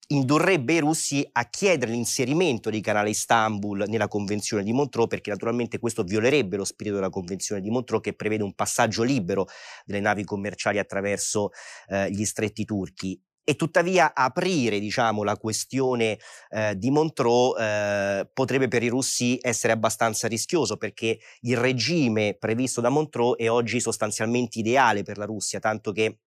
indurrebbe 0.09 0.75
i 0.75 0.81
russi 0.81 1.27
a 1.33 1.49
chiedere 1.49 1.93
l'inserimento 1.93 2.69
di 2.69 2.81
canale 2.81 3.11
Istanbul 3.11 3.85
nella 3.89 4.09
convenzione 4.09 4.63
di 4.63 4.73
Montreux 4.73 5.09
perché 5.09 5.31
naturalmente 5.31 5.79
questo 5.79 6.03
violerebbe 6.03 6.57
lo 6.57 6.65
spirito 6.65 6.97
della 6.97 7.09
convenzione 7.09 7.61
di 7.61 7.71
Montreux 7.71 8.03
che 8.03 8.13
prevede 8.13 8.43
un 8.43 8.55
passaggio 8.55 9.03
libero 9.03 9.47
delle 9.85 10.01
navi 10.01 10.25
commerciali 10.25 10.79
attraverso 10.79 11.51
eh, 11.87 12.11
gli 12.11 12.25
stretti 12.25 12.65
turchi 12.65 13.19
e 13.45 13.57
tuttavia 13.57 14.15
aprire 14.15 14.81
diciamo, 14.81 15.23
la 15.23 15.37
questione 15.37 16.19
eh, 16.49 16.77
di 16.77 16.91
Montreux 16.91 17.59
eh, 17.61 18.29
potrebbe 18.33 18.69
per 18.69 18.83
i 18.83 18.89
russi 18.89 19.39
essere 19.41 19.75
abbastanza 19.75 20.27
rischioso 20.27 20.77
perché 20.79 21.19
il 21.43 21.57
regime 21.57 22.37
previsto 22.39 22.81
da 22.81 22.89
Montreux 22.89 23.37
è 23.37 23.51
oggi 23.51 23.81
sostanzialmente 23.81 24.59
ideale 24.59 25.03
per 25.03 25.19
la 25.19 25.27
Russia, 25.27 25.61
tanto 25.61 25.93
che 25.93 26.21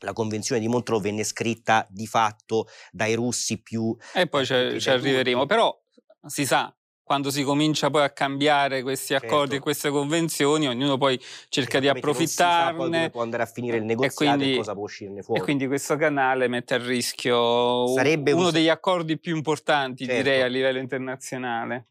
la 0.00 0.12
convenzione 0.12 0.60
di 0.60 0.68
Montreux 0.68 1.00
venne 1.00 1.24
scritta 1.24 1.86
di 1.88 2.06
fatto 2.06 2.66
dai 2.90 3.14
russi 3.14 3.62
più... 3.62 3.96
E 4.12 4.26
poi 4.26 4.46
eh, 4.48 4.78
ci 4.80 4.90
arriveremo, 4.90 5.46
però 5.46 5.74
si 6.26 6.44
sa, 6.44 6.75
quando 7.06 7.30
si 7.30 7.44
comincia 7.44 7.88
poi 7.88 8.02
a 8.02 8.10
cambiare 8.10 8.82
questi 8.82 9.14
accordi 9.14 9.50
certo. 9.50 9.54
e 9.54 9.60
queste 9.60 9.90
convenzioni, 9.90 10.66
ognuno 10.66 10.98
poi 10.98 11.16
cerca 11.48 11.78
di 11.78 11.86
approfittarne. 11.86 13.02
Sa 13.04 13.10
può 13.10 13.22
andare 13.22 13.44
a 13.44 13.46
finire 13.46 13.76
il 13.76 13.84
negoziato 13.84 14.32
e, 14.32 14.36
quindi, 14.36 14.54
e 14.54 14.56
cosa 14.56 14.74
può 14.74 14.82
uscirne 14.82 15.22
fuori. 15.22 15.40
E 15.40 15.44
quindi 15.44 15.68
questo 15.68 15.94
canale 15.94 16.48
mette 16.48 16.74
a 16.74 16.78
rischio 16.78 17.86
Sarebbe 17.94 18.32
uno 18.32 18.46
un... 18.46 18.52
degli 18.52 18.68
accordi 18.68 19.20
più 19.20 19.36
importanti, 19.36 20.04
certo. 20.04 20.20
direi, 20.20 20.42
a 20.42 20.48
livello 20.48 20.80
internazionale. 20.80 21.86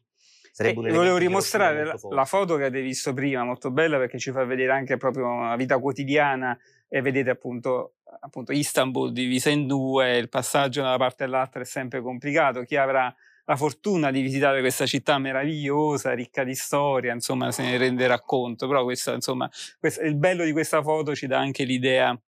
Sarebbe 0.52 0.90
volevo 0.90 1.16
rimostrare 1.16 1.82
la, 1.82 1.98
la, 2.10 2.24
foto 2.26 2.56
che 2.56 2.64
avete 2.64 2.82
visto 2.82 3.14
prima, 3.14 3.42
molto 3.42 3.70
bella 3.70 3.96
perché 3.96 4.18
ci 4.18 4.32
fa 4.32 4.44
vedere 4.44 4.72
anche 4.72 4.98
proprio 4.98 5.44
la 5.44 5.56
vita 5.56 5.78
quotidiana 5.78 6.58
e 6.88 7.00
vedete 7.00 7.30
appunto, 7.30 7.94
appunto 8.20 8.52
Istanbul 8.52 9.12
divisa 9.12 9.48
in 9.48 9.66
due, 9.66 10.18
il 10.18 10.28
passaggio 10.28 10.82
da 10.82 10.88
una 10.88 10.98
parte 10.98 11.24
all'altra 11.24 11.62
è 11.62 11.64
sempre 11.64 12.02
complicato. 12.02 12.64
Chi 12.64 12.76
avrà 12.76 13.14
la 13.46 13.56
fortuna 13.56 14.10
di 14.10 14.20
visitare 14.20 14.60
questa 14.60 14.86
città 14.86 15.18
meravigliosa, 15.18 16.12
ricca 16.12 16.44
di 16.44 16.54
storia, 16.54 17.12
insomma, 17.12 17.50
se 17.52 17.62
ne 17.62 17.76
renderà 17.76 18.20
conto. 18.20 18.66
Però 18.68 18.84
questo, 18.84 19.12
insomma, 19.12 19.50
questo, 19.78 20.02
il 20.02 20.16
bello 20.16 20.44
di 20.44 20.52
questa 20.52 20.82
foto 20.82 21.14
ci 21.14 21.26
dà 21.26 21.38
anche 21.38 21.64
l'idea 21.64 22.18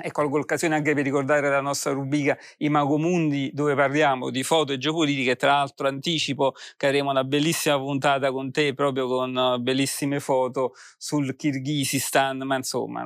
e 0.00 0.12
colgo 0.12 0.36
l'occasione 0.36 0.76
anche 0.76 0.94
per 0.94 1.02
ricordare 1.02 1.48
la 1.48 1.60
nostra 1.60 1.90
rubrica 1.90 2.38
I 2.58 2.68
Magomundi 2.68 3.50
dove 3.52 3.74
parliamo 3.74 4.30
di 4.30 4.44
foto 4.44 4.72
e 4.72 4.78
geopolitiche, 4.78 5.34
tra 5.34 5.54
l'altro 5.54 5.88
anticipo 5.88 6.54
che 6.76 6.86
avremo 6.86 7.10
una 7.10 7.24
bellissima 7.24 7.76
puntata 7.78 8.30
con 8.30 8.52
te 8.52 8.74
proprio 8.74 9.08
con 9.08 9.34
uh, 9.34 9.60
bellissime 9.60 10.20
foto 10.20 10.74
sul 10.96 11.34
Kirghizistan, 11.34 12.38
ma 12.38 12.56
insomma 12.56 13.02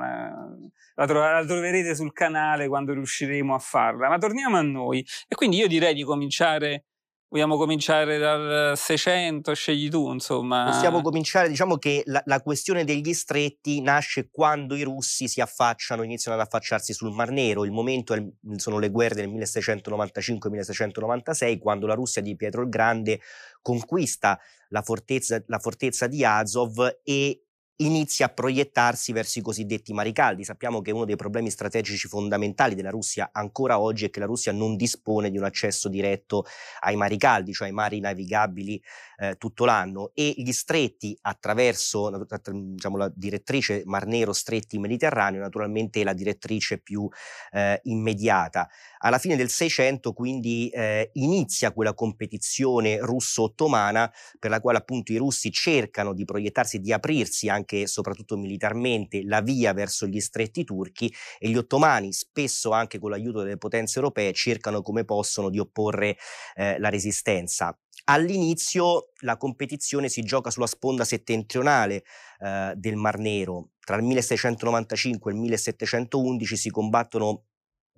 la, 0.95 1.05
tro- 1.07 1.19
la, 1.19 1.43
troverete 1.45 1.95
sul 1.95 2.13
canale 2.13 2.67
quando 2.67 2.93
riusciremo 2.93 3.55
a 3.55 3.59
farla. 3.59 4.09
Ma 4.09 4.19
torniamo 4.19 4.57
a 4.57 4.61
noi 4.61 5.03
e 5.27 5.35
quindi 5.35 5.57
io 5.57 5.67
direi 5.67 5.95
di 5.95 6.03
cominciare 6.03 6.85
Vogliamo 7.33 7.57
cominciare 7.57 8.19
dal 8.19 8.77
600, 8.77 9.55
scegli 9.55 9.89
tu, 9.89 10.11
insomma. 10.11 10.69
Possiamo 10.69 11.01
cominciare, 11.01 11.49
diciamo 11.49 11.77
che 11.77 12.03
la, 12.05 12.21
la, 12.27 12.43
questione 12.43 12.83
degli 12.83 13.11
stretti 13.11 13.81
nasce 13.81 14.29
quando 14.29 14.75
i 14.75 14.83
russi 14.83 15.27
si 15.27 15.41
affacciano, 15.41 16.03
iniziano 16.03 16.39
ad 16.39 16.45
affacciarsi 16.45 16.93
sul 16.93 17.11
Mar 17.11 17.31
Nero. 17.31 17.65
Il 17.65 17.71
momento 17.71 18.13
è, 18.13 18.23
sono 18.57 18.77
le 18.77 18.91
guerre 18.91 19.15
del 19.15 19.29
1695-1696, 19.29 21.57
quando 21.57 21.87
la 21.87 21.95
Russia 21.95 22.21
di 22.21 22.35
Pietro 22.35 22.61
il 22.61 22.69
Grande 22.69 23.19
conquista 23.63 24.39
la 24.69 24.83
fortezza, 24.83 25.41
la 25.47 25.57
fortezza 25.57 26.05
di 26.05 26.23
Azov 26.23 26.99
e 27.03 27.42
inizia 27.77 28.27
a 28.27 28.29
proiettarsi 28.29 29.11
verso 29.11 29.39
i 29.39 29.41
cosiddetti 29.41 29.93
mari 29.93 30.11
caldi. 30.11 30.43
Sappiamo 30.43 30.81
che 30.81 30.91
uno 30.91 31.05
dei 31.05 31.15
problemi 31.15 31.49
strategici 31.49 32.07
fondamentali 32.07 32.75
della 32.75 32.89
Russia 32.89 33.29
ancora 33.31 33.79
oggi 33.79 34.05
è 34.05 34.09
che 34.09 34.19
la 34.19 34.25
Russia 34.25 34.51
non 34.51 34.75
dispone 34.75 35.29
di 35.31 35.37
un 35.37 35.43
accesso 35.43 35.89
diretto 35.89 36.45
ai 36.81 36.95
mari 36.95 37.17
caldi, 37.17 37.53
cioè 37.53 37.67
ai 37.67 37.73
mari 37.73 37.99
navigabili 37.99 38.81
eh, 39.23 39.35
tutto 39.37 39.63
l'anno 39.65 40.11
e 40.13 40.33
gli 40.35 40.51
stretti 40.51 41.17
attraverso 41.21 42.11
diciamo, 42.51 42.97
la 42.97 43.11
direttrice 43.15 43.83
Mar 43.85 44.05
Nero 44.05 44.33
stretti 44.33 44.77
Mediterraneo 44.77 45.39
naturalmente 45.39 46.01
è 46.01 46.03
la 46.03 46.13
direttrice 46.13 46.79
più 46.79 47.07
eh, 47.51 47.79
immediata. 47.83 48.67
Alla 48.99 49.17
fine 49.17 49.35
del 49.35 49.49
600 49.49 50.11
quindi 50.13 50.69
eh, 50.69 51.09
inizia 51.13 51.71
quella 51.71 51.93
competizione 51.93 52.99
russo-ottomana 52.99 54.11
per 54.39 54.49
la 54.49 54.59
quale 54.59 54.79
appunto 54.79 55.13
i 55.13 55.17
russi 55.17 55.51
cercano 55.51 56.13
di 56.13 56.25
proiettarsi, 56.25 56.79
di 56.79 56.91
aprirsi 56.91 57.47
anche 57.47 57.81
e 57.81 57.87
soprattutto 57.87 58.37
militarmente 58.37 59.23
la 59.23 59.41
via 59.41 59.73
verso 59.73 60.05
gli 60.05 60.19
stretti 60.19 60.63
turchi 60.63 61.13
e 61.39 61.49
gli 61.49 61.57
ottomani 61.57 62.11
spesso 62.11 62.71
anche 62.71 62.99
con 62.99 63.11
l'aiuto 63.11 63.41
delle 63.41 63.57
potenze 63.57 63.99
europee 63.99 64.33
cercano 64.33 64.81
come 64.81 65.05
possono 65.05 65.49
di 65.49 65.59
opporre 65.59 66.17
eh, 66.55 66.77
la 66.79 66.89
resistenza. 66.89 67.77
All'inizio 68.05 69.09
la 69.21 69.37
competizione 69.37 70.09
si 70.09 70.23
gioca 70.23 70.49
sulla 70.49 70.67
sponda 70.67 71.05
settentrionale 71.05 72.03
eh, 72.39 72.73
del 72.75 72.95
Mar 72.95 73.17
Nero. 73.17 73.69
Tra 73.79 73.95
il 73.95 74.03
1695 74.03 75.31
e 75.31 75.33
il 75.35 75.39
1711 75.39 76.55
si 76.57 76.69
combattono 76.69 77.45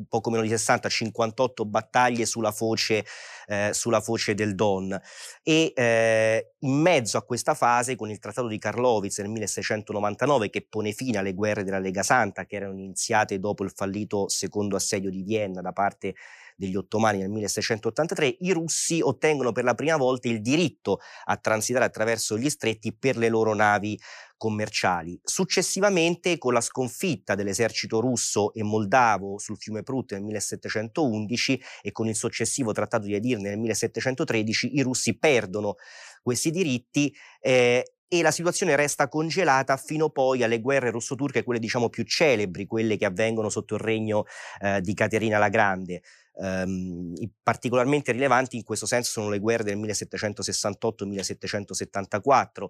poco 0.10 0.30
meno 0.30 0.44
di 0.44 0.50
60, 0.50 0.90
58 0.90 1.66
battaglie 1.66 2.25
sulla 2.25 2.52
foce, 2.52 3.06
eh, 3.48 3.70
sulla 3.74 4.02
foce 4.02 4.34
del 4.34 4.54
Don 4.54 5.00
e 5.42 5.72
eh, 5.74 6.52
in 6.60 6.74
mezzo 6.82 7.18
a 7.18 7.24
questa 7.24 7.54
fase 7.54 7.96
con 7.96 8.10
il 8.10 8.20
trattato 8.20 8.48
di 8.48 8.58
Karlowitz 8.58 9.20
nel 9.20 9.30
1699 9.30 10.50
che 10.50 10.66
pone 10.68 10.92
fine 10.92 11.20
alle 11.20 11.34
guerre 11.34 11.64
della 11.64 11.80
Lega 11.80 12.04
Santa 12.04 12.46
che 12.46 12.58
erano 12.58 12.74
iniziate 12.74 13.40
dopo 13.40 13.64
il 13.64 13.72
fallito 13.74 14.28
secondo 14.28 14.75
assedio 14.75 15.10
di 15.10 15.24
Vienna 15.24 15.62
da 15.62 15.72
parte 15.72 16.16
degli 16.56 16.76
ottomani 16.76 17.20
nel 17.20 17.30
1683, 17.30 18.38
i 18.40 18.52
russi 18.52 19.02
ottengono 19.02 19.52
per 19.52 19.64
la 19.64 19.74
prima 19.74 19.98
volta 19.98 20.28
il 20.28 20.42
diritto 20.42 21.00
a 21.26 21.38
transitare 21.38 21.86
attraverso 21.86 22.38
gli 22.38 22.50
stretti 22.50 22.96
per 22.96 23.18
le 23.18 23.30
loro 23.30 23.54
navi 23.54 24.00
commerciali. 24.38 25.20
Successivamente, 25.24 26.38
con 26.38 26.54
la 26.54 26.62
sconfitta 26.62 27.36
dell'esercito 27.36 28.00
russo 28.00 28.54
e 28.54 28.64
moldavo 28.64 29.38
sul 29.38 29.58
fiume 29.58 29.84
Prut 29.84 30.14
nel 30.14 30.24
1711 30.24 31.62
e 31.82 31.92
con 31.92 32.08
il 32.08 32.16
successivo 32.16 32.72
trattato 32.72 33.06
di 33.06 33.16
Edirne 33.16 33.50
nel 33.50 33.60
1713, 33.60 34.76
i 34.76 34.82
russi 34.82 35.18
perdono 35.18 35.76
questi 36.22 36.52
diritti 36.52 37.14
eh, 37.40 37.96
e 38.08 38.22
la 38.22 38.32
situazione 38.32 38.76
resta 38.76 39.08
congelata 39.08 39.78
fino 39.78 40.10
poi 40.10 40.44
alle 40.44 40.62
guerre 40.62 40.92
russo-turche, 40.92 41.44
quelle 41.44 41.60
diciamo 41.60 41.90
più 41.90 42.04
celebri, 42.04 42.66
quelle 42.66 42.98
che 42.98 43.06
avvengono 43.06 43.50
sotto 43.50 43.76
il 43.76 43.82
regno 43.82 44.26
eh, 44.62 44.80
di 44.82 44.94
Caterina 44.94 45.38
la 45.38 45.50
Grande. 45.50 46.02
Um, 46.38 47.13
particolarmente 47.42 48.12
rilevanti 48.12 48.58
in 48.58 48.63
questo 48.63 48.86
senso 48.86 49.10
sono 49.10 49.30
le 49.30 49.39
guerre 49.39 49.63
del 49.63 49.77
1778-1774 49.77 52.65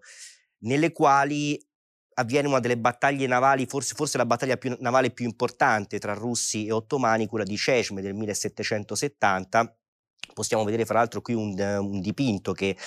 nelle 0.60 0.92
quali 0.92 1.60
avviene 2.18 2.48
una 2.48 2.60
delle 2.60 2.78
battaglie 2.78 3.28
navali, 3.28 3.66
forse, 3.66 3.96
forse 3.96 4.18
la 4.18 4.26
battaglia 4.26 4.58
più, 4.58 4.76
navale 4.80 5.12
più 5.12 5.26
importante 5.26 6.00
tra 6.00 6.14
russi 6.14 6.66
e 6.66 6.72
ottomani, 6.72 7.28
quella 7.28 7.44
di 7.44 7.58
Cesme 7.58 8.02
del 8.02 8.14
1770, 8.14 9.78
Possiamo 10.34 10.64
vedere 10.64 10.86
fra 10.86 11.00
l'altro 11.00 11.22
qui 11.22 11.34
un, 11.34 11.60
un 11.60 12.00
dipinto 12.02 12.52
che 12.52 12.70
eh, 12.70 12.78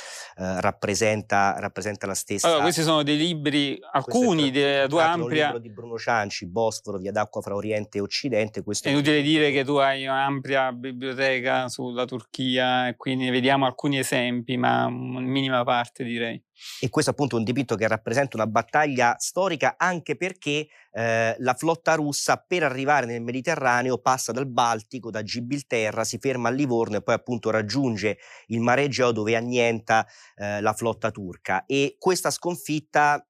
rappresenta, 0.61 1.57
rappresenta, 1.59 2.07
la 2.07 2.15
stessa. 2.15 2.47
Allora, 2.47 2.63
questi 2.63 2.83
sono 2.83 3.03
dei 3.03 3.17
libri, 3.17 3.79
alcuni 3.93 4.51
di 4.51 4.63
tua 4.89 5.11
ampia. 5.11 5.47
Un 5.49 5.53
libro 5.53 5.59
di 5.59 5.71
Bruno 5.71 5.99
Cianci, 5.99 6.47
Bosforo, 6.47 6.99
via 6.99 7.13
d'acqua 7.13 7.41
fra 7.41 7.55
Oriente 7.55 7.99
e 7.99 8.01
Occidente. 8.01 8.63
Questo 8.63 8.89
è 8.89 8.91
inutile 8.91 9.23
dire 9.23 9.51
che 9.51 9.65
tu 9.65 9.77
hai 9.77 10.05
un'ampia 10.05 10.73
biblioteca 10.73 11.69
sulla 11.69 12.05
Turchia 12.05 12.89
e 12.89 12.97
quindi 12.97 13.31
vediamo 13.31 13.67
alcuni 13.67 13.99
esempi, 13.99 14.57
ma 14.57 14.87
in 14.89 15.25
minima 15.25 15.65
parte 15.65 16.05
direi. 16.05 16.43
E 16.81 16.89
questo 16.89 17.11
appunto 17.11 17.37
è 17.37 17.39
un 17.39 17.45
dipinto 17.45 17.75
che 17.75 17.87
rappresenta 17.87 18.37
una 18.37 18.47
battaglia 18.47 19.17
storica 19.19 19.75
anche 19.77 20.17
perché 20.17 20.69
eh, 20.93 21.37
la 21.39 21.55
flotta 21.55 21.95
russa 21.95 22.37
per 22.37 22.63
arrivare 22.63 23.07
nel 23.07 23.23
Mediterraneo 23.23 23.99
passa 23.99 24.33
dal 24.33 24.47
Baltico, 24.47 25.11
da 25.11 25.23
Gibilterra, 25.23 26.05
si 26.05 26.19
ferma 26.19 26.49
a 26.49 26.53
Livorno 26.53 26.97
e 26.97 27.03
poi 27.03 27.15
appunto 27.15 27.51
raggiunge 27.51 28.19
il 28.47 28.61
Mare 28.61 28.85
Egeo 28.85 29.13
dove 29.13 29.37
annienta 29.37 30.07
eh, 30.37 30.61
la 30.61 30.73
flotta 30.73 31.11
turca. 31.11 31.65
E 31.67 31.97
questa 31.99 32.31
sconfitta 32.31 33.28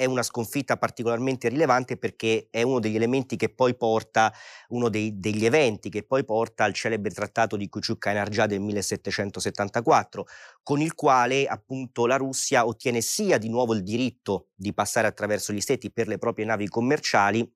è 0.00 0.06
una 0.06 0.22
sconfitta 0.22 0.78
particolarmente 0.78 1.50
rilevante 1.50 1.98
perché 1.98 2.48
è 2.50 2.62
uno 2.62 2.80
degli 2.80 2.96
elementi 2.96 3.36
che 3.36 3.50
poi 3.50 3.76
porta, 3.76 4.32
uno 4.68 4.88
dei, 4.88 5.20
degli 5.20 5.44
eventi 5.44 5.90
che 5.90 6.04
poi 6.04 6.24
porta 6.24 6.64
al 6.64 6.72
celebre 6.72 7.10
trattato 7.10 7.54
di 7.54 7.68
Kuchuk-Kainarjah 7.68 8.46
del 8.46 8.60
1774, 8.60 10.26
con 10.62 10.80
il 10.80 10.94
quale 10.94 11.44
appunto 11.44 12.06
la 12.06 12.16
Russia 12.16 12.66
ottiene 12.66 13.02
sia 13.02 13.36
di 13.36 13.50
nuovo 13.50 13.74
il 13.74 13.82
diritto 13.82 14.48
di 14.54 14.72
passare 14.72 15.06
attraverso 15.06 15.52
gli 15.52 15.60
stati 15.60 15.92
per 15.92 16.08
le 16.08 16.16
proprie 16.16 16.46
navi 16.46 16.66
commerciali, 16.66 17.46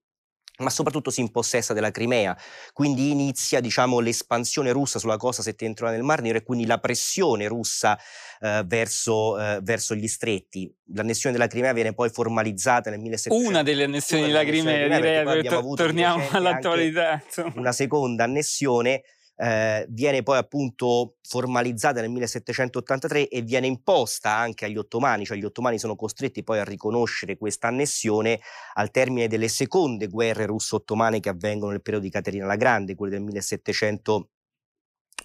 ma 0.59 0.71
soprattutto 0.71 1.11
si 1.11 1.21
impossessa 1.21 1.73
della 1.73 1.91
Crimea. 1.91 2.37
Quindi 2.73 3.11
inizia 3.11 3.61
diciamo, 3.61 3.99
l'espansione 3.99 4.71
russa 4.71 4.99
sulla 4.99 5.17
costa 5.17 5.43
settentrionale 5.43 5.97
del 5.97 6.07
Mar 6.07 6.23
Nero 6.23 6.39
e 6.39 6.43
quindi 6.43 6.67
la 6.67 6.79
pressione 6.79 7.49
russa 7.49 7.99
eh, 8.41 8.63
verso, 8.65 9.41
eh, 9.41 9.59
verso, 9.63 9.95
gli 9.95 10.07
stretti. 10.07 10.73
L'annessione 10.95 11.37
della 11.37 11.49
Crimea 11.49 11.73
viene 11.73 11.93
poi 11.93 12.11
formalizzata 12.11 12.91
nel 12.91 13.01
1700. 13.01 13.49
Una 13.49 13.63
delle 13.63 13.85
annessioni 13.85 14.27
della 14.27 14.45
Crimea, 14.45 15.01
direi, 15.01 15.45
to- 15.45 15.73
torniamo 15.75 16.29
all'attualità. 16.31 17.23
Una 17.55 17.73
seconda 17.73 18.25
annessione 18.25 19.03
eh, 19.37 19.87
viene 19.89 20.23
poi 20.23 20.39
appunto 20.39 21.17
formalizzata 21.23 22.01
nel 22.01 22.11
1783 22.11 23.29
e 23.29 23.43
viene 23.43 23.67
imposta 23.67 24.37
anche 24.37 24.67
agli 24.67 24.77
ottomani, 24.77 25.25
cioè 25.25 25.37
gli 25.37 25.45
ottomani 25.45 25.79
sono 25.79 25.97
costretti 25.97 26.45
poi 26.45 26.59
a 26.59 26.65
riconoscere 26.65 27.37
questa 27.37 27.69
annessione 27.69 28.41
al 28.75 28.91
termine 28.91 29.29
delle 29.29 29.49
seconde 29.49 30.07
guerre 30.09 30.47
russo-ottomane 30.47 31.21
che 31.21 31.29
avvengono 31.29 31.73
nel 31.73 31.83
periodo 31.83 32.07
di 32.07 32.13
Caterina 32.13 32.47
la 32.47 32.57
Grande, 32.57 32.95
quelle 32.95 33.15
del 33.15 33.23
1700 33.23 34.29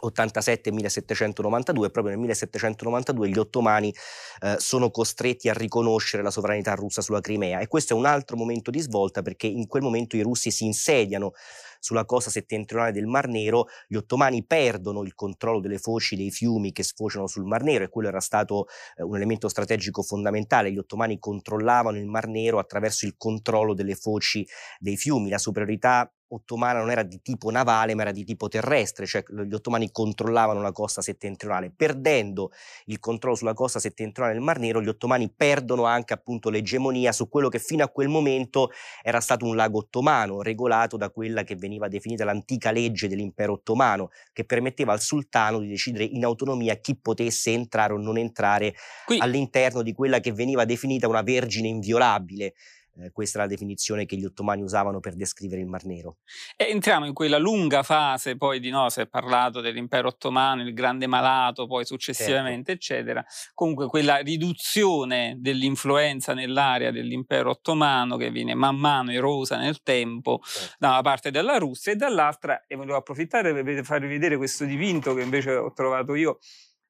87-1792 0.01 1.85
e 1.85 1.89
proprio 1.89 2.09
nel 2.09 2.19
1792 2.19 3.29
gli 3.29 3.37
ottomani 3.37 3.93
eh, 4.41 4.55
sono 4.57 4.91
costretti 4.91 5.49
a 5.49 5.53
riconoscere 5.53 6.23
la 6.23 6.31
sovranità 6.31 6.73
russa 6.73 7.01
sulla 7.01 7.21
Crimea 7.21 7.59
e 7.59 7.67
questo 7.67 7.93
è 7.93 7.97
un 7.97 8.05
altro 8.05 8.37
momento 8.37 8.71
di 8.71 8.79
svolta 8.79 9.21
perché 9.21 9.47
in 9.47 9.67
quel 9.67 9.83
momento 9.83 10.15
i 10.15 10.21
russi 10.21 10.51
si 10.51 10.65
insediano 10.65 11.33
sulla 11.79 12.05
costa 12.05 12.29
settentrionale 12.29 12.91
del 12.91 13.05
Mar 13.05 13.27
Nero, 13.27 13.67
gli 13.87 13.95
ottomani 13.95 14.45
perdono 14.45 15.03
il 15.03 15.15
controllo 15.15 15.59
delle 15.59 15.77
foci 15.77 16.15
dei 16.15 16.29
fiumi 16.29 16.71
che 16.71 16.83
sfociano 16.83 17.25
sul 17.27 17.45
Mar 17.45 17.63
Nero 17.63 17.85
e 17.85 17.89
quello 17.89 18.09
era 18.09 18.19
stato 18.19 18.67
eh, 18.95 19.03
un 19.03 19.15
elemento 19.15 19.47
strategico 19.47 20.03
fondamentale. 20.03 20.71
Gli 20.71 20.77
ottomani 20.77 21.17
controllavano 21.19 21.97
il 21.97 22.05
Mar 22.05 22.27
Nero 22.27 22.59
attraverso 22.59 23.05
il 23.05 23.15
controllo 23.17 23.73
delle 23.73 23.95
foci 23.95 24.45
dei 24.77 24.97
fiumi, 24.97 25.29
la 25.29 25.37
superiorità 25.37 26.11
ottomana 26.29 26.79
non 26.79 26.91
era 26.91 27.03
di 27.03 27.21
tipo 27.21 27.49
navale 27.49 27.95
ma 27.95 28.01
era 28.03 28.11
di 28.11 28.23
tipo 28.23 28.47
terrestre, 28.47 29.05
cioè 29.05 29.23
gli 29.27 29.53
ottomani 29.53 29.91
controllavano 29.91 30.61
la 30.61 30.71
costa 30.71 31.01
settentrionale. 31.01 31.71
Perdendo 31.75 32.51
il 32.85 32.99
controllo 32.99 33.35
sulla 33.35 33.53
costa 33.53 33.79
settentrionale 33.79 34.35
del 34.35 34.43
Mar 34.43 34.59
Nero, 34.59 34.81
gli 34.81 34.87
ottomani 34.87 35.31
perdono 35.35 35.85
anche 35.85 36.13
appunto 36.13 36.49
l'egemonia 36.49 37.11
su 37.11 37.29
quello 37.29 37.49
che 37.49 37.59
fino 37.59 37.83
a 37.83 37.89
quel 37.89 38.07
momento 38.07 38.71
era 39.01 39.19
stato 39.19 39.45
un 39.45 39.55
lago 39.55 39.79
ottomano, 39.79 40.41
regolato 40.41 40.97
da 40.97 41.09
quella 41.09 41.43
che 41.43 41.55
veniva 41.55 41.87
definita 41.87 42.23
l'antica 42.25 42.71
legge 42.71 43.07
dell'impero 43.07 43.53
ottomano, 43.53 44.09
che 44.33 44.45
permetteva 44.45 44.93
al 44.93 45.01
sultano 45.01 45.59
di 45.59 45.67
decidere 45.67 46.03
in 46.03 46.23
autonomia 46.23 46.75
chi 46.75 46.95
potesse 46.95 47.51
entrare 47.51 47.93
o 47.93 47.97
non 47.97 48.17
entrare 48.17 48.75
Qui... 49.05 49.19
all'interno 49.19 49.81
di 49.81 49.93
quella 49.93 50.19
che 50.19 50.31
veniva 50.31 50.65
definita 50.65 51.07
una 51.07 51.21
vergine 51.21 51.67
inviolabile 51.67 52.53
eh, 53.01 53.11
questa 53.11 53.39
è 53.39 53.41
la 53.41 53.47
definizione 53.47 54.05
che 54.05 54.15
gli 54.15 54.25
ottomani 54.25 54.61
usavano 54.61 54.99
per 54.99 55.15
descrivere 55.15 55.61
il 55.61 55.67
Mar 55.67 55.85
Nero. 55.85 56.17
E 56.55 56.65
entriamo 56.69 57.05
in 57.05 57.13
quella 57.13 57.37
lunga 57.37 57.83
fase, 57.83 58.37
poi 58.37 58.59
di 58.59 58.69
no, 58.69 58.89
si 58.89 59.01
è 59.01 59.07
parlato 59.07 59.61
dell'impero 59.61 60.09
ottomano, 60.09 60.61
il 60.61 60.73
grande 60.73 61.07
malato, 61.07 61.67
poi 61.67 61.85
successivamente, 61.85 62.77
certo. 62.77 62.93
eccetera. 62.93 63.25
Comunque 63.53 63.87
quella 63.87 64.17
riduzione 64.17 65.35
dell'influenza 65.39 66.33
nell'area 66.33 66.91
dell'impero 66.91 67.51
ottomano 67.51 68.17
che 68.17 68.31
viene 68.31 68.53
man 68.53 68.77
mano 68.77 69.11
erosa 69.11 69.57
nel 69.57 69.81
tempo 69.81 70.39
certo. 70.43 70.75
da 70.79 70.89
una 70.89 71.01
parte 71.01 71.31
della 71.31 71.57
Russia 71.57 71.91
e 71.91 71.95
dall'altra, 71.95 72.65
e 72.67 72.75
volevo 72.75 72.97
approfittare 72.97 73.53
per 73.63 73.83
farvi 73.83 74.07
vedere 74.07 74.37
questo 74.37 74.65
dipinto 74.65 75.13
che 75.13 75.21
invece 75.21 75.55
ho 75.55 75.71
trovato 75.73 76.15
io, 76.15 76.39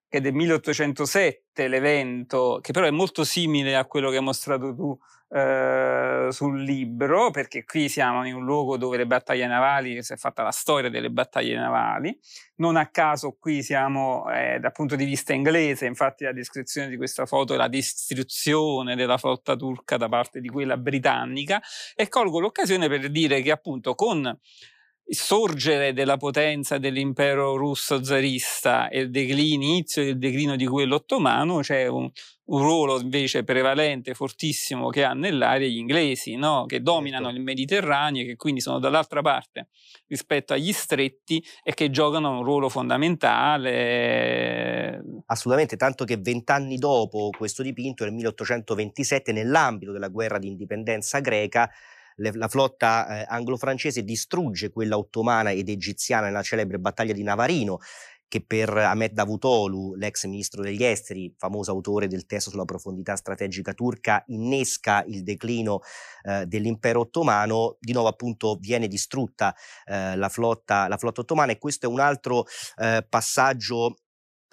che 0.10 0.18
è 0.18 0.22
del 0.22 0.34
1807 0.34 1.68
l'evento, 1.68 2.60
che 2.62 2.74
però 2.74 2.88
è 2.88 2.92
molto 2.92 3.24
simile 3.24 3.75
a 3.75 3.86
quello 3.86 4.10
che 4.10 4.18
hai 4.18 4.24
mostrato 4.24 4.74
tu 4.74 4.98
eh, 5.32 6.30
sul 6.32 6.63
libro, 6.63 7.30
perché 7.30 7.63
qui 7.63 7.88
siamo 7.88 8.25
in 8.25 8.34
un 8.34 8.44
luogo 8.44 8.78
dove 8.78 8.98
le 8.98 9.06
battaglie 9.06 9.46
navali, 9.46 10.01
si 10.01 10.13
è 10.13 10.16
fatta 10.16 10.42
la 10.42 10.50
storia 10.50 10.89
delle 10.89 11.12
battaglie 11.12 11.56
navali. 11.56 12.18
Non 12.56 12.75
a 12.75 12.88
caso 12.88 13.38
qui 13.39 13.62
siamo 13.62 14.28
eh, 14.32 14.58
dal 14.60 14.72
punto 14.72 14.96
di 14.96 15.06
vista 15.06 15.34
inglese, 15.34 15.86
infatti 15.86 16.24
la 16.24 16.34
descrizione 16.34 16.89
di 16.89 16.98
questa 16.98 17.28
foto 17.28 17.54
è 17.54 17.58
la 17.58 17.68
distruzione 17.68 18.96
della 18.96 19.20
flotta 19.20 19.56
turca 19.56 19.96
da 19.98 20.10
parte 20.10 20.42
di 20.42 20.50
quella 20.50 20.75
britannica 20.75 21.62
e 21.96 22.08
colgo 22.08 22.39
l'occasione 22.39 22.88
per 22.88 23.12
dire 23.12 23.44
che 23.44 23.51
appunto 23.51 23.94
con 23.94 24.36
sorgere 25.12 25.94
della 25.94 26.18
potenza 26.18 26.78
dell'impero 26.78 27.56
russo 27.56 28.04
zarista 28.04 28.89
e 28.89 29.00
il 29.00 29.10
declino, 29.10 29.63
inizio 29.63 30.04
del 30.04 30.20
declino 30.20 30.56
di 30.56 30.68
quello 30.68 30.94
ottomano, 30.96 31.62
c'è 31.62 31.88
un, 31.88 32.08
un, 32.46 32.62
ruolo 32.62 33.01
invece 33.01 33.44
prevalente, 33.44 34.13
fortissimo 34.13 34.89
che 34.89 35.04
hanno 35.04 35.22
nell'area 35.22 35.67
gli 35.67 35.78
inglesi, 35.78 36.36
no? 36.36 36.65
che 36.67 36.82
dominano 36.82 37.26
certo. 37.26 37.39
il 37.39 37.43
Mediterraneo 37.43 38.22
e 38.22 38.26
che 38.26 38.36
quindi 38.36 38.62
sono 38.62 38.78
dall'altra 38.78 39.22
parte 39.22 39.69
rispetto 40.08 40.54
agli 40.54 40.72
stretti 40.72 41.43
e 41.63 41.74
che 41.74 41.89
giocano 41.89 42.38
un 42.38 42.43
ruolo 42.43 42.69
fondamentale. 42.69 45.02
Assolutamente, 45.26 45.76
tanto 45.76 46.06
che 46.06 46.17
vent'anni 46.17 46.78
dopo 46.78 47.32
questo 47.36 47.63
dipinto, 47.63 48.04
nel 48.04 48.13
1827, 48.13 49.32
nell'ambito 49.32 49.91
della 49.91 50.10
guerra 50.10 50.38
di 50.38 50.48
indipendenza 50.48 51.19
greca, 51.19 51.67
le, 52.19 52.32
la 52.34 52.47
flotta 52.47 53.21
eh, 53.21 53.25
anglo-francese 53.27 54.03
distrugge 54.03 54.71
quella 54.71 54.97
ottomana 54.97 55.51
ed 55.51 55.69
egiziana 55.69 56.27
nella 56.27 56.41
celebre 56.41 56.79
battaglia 56.79 57.13
di 57.13 57.23
Navarino 57.23 57.79
che 58.29 58.43
per 58.45 58.69
Ahmed 58.69 59.12
Davutoglu, 59.12 59.95
l'ex 59.95 60.25
ministro 60.25 60.62
degli 60.62 60.84
esteri, 60.84 61.34
famoso 61.36 61.71
autore 61.71 62.08
del 62.08 62.27
testo 62.27 62.51
sulla 62.51 62.63
profondità 62.63 63.15
strategica 63.15 63.73
turca, 63.73 64.23
innesca 64.27 65.03
il 65.08 65.23
declino 65.23 65.79
eh, 66.21 66.45
dell'impero 66.45 67.01
ottomano, 67.01 67.77
di 67.79 67.91
nuovo 67.91 68.08
appunto 68.08 68.55
viene 68.62 68.88
distrutta 68.88 69.53
eh, 69.86 70.15
la, 70.15 70.29
flotta, 70.29 70.88
la, 70.88 70.97
flotta, 70.97 71.21
ottomana 71.21 71.53
e 71.53 71.58
questo 71.58 71.88
è 71.88 71.89
un 71.89 71.99
altro 71.99 72.45
eh, 72.77 73.03
passaggio 73.10 73.95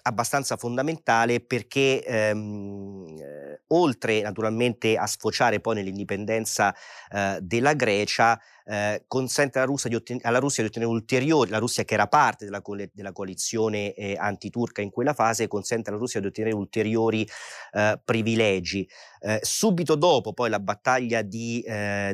abbastanza 0.07 0.57
fondamentale 0.57 1.41
perché 1.41 2.03
ehm, 2.03 3.05
eh, 3.19 3.63
oltre 3.69 4.23
naturalmente 4.23 4.97
a 4.97 5.07
sfociare 5.07 5.61
poi 5.61 5.75
nell'indipendenza 5.75 6.75
eh, 7.11 7.39
della 7.43 7.75
Grecia, 7.75 8.41
eh, 8.65 9.05
consente 9.09 9.59
alla 9.59 9.67
Russia, 9.67 9.91
otten- 9.95 10.21
alla 10.23 10.39
Russia, 10.39 10.63
di 10.63 10.69
ottenere 10.69 10.93
ulteriori, 10.93 11.51
la 11.51 11.59
Russia 11.59 11.85
che 11.85 11.95
era 11.95 12.07
parte 12.07 12.45
della, 12.45 12.63
co- 12.63 12.77
della 12.93 13.13
coalizione 13.13 13.93
eh, 13.95 14.17
antiturca 14.17 14.81
in 14.81 14.91
quella 14.91 15.13
fase, 15.13 15.49
consente 15.49 15.91
alla 15.91 15.99
Russia 15.99 16.21
di 16.21 16.27
ottenere 16.27 16.55
ulteriori 16.55 17.29
eh, 17.73 18.01
privilegi. 18.05 18.89
Eh, 19.21 19.41
subito 19.43 19.97
dopo 19.97 20.33
poi 20.33 20.51
la 20.51 20.61
battaglia 20.61 21.23
di, 21.23 21.65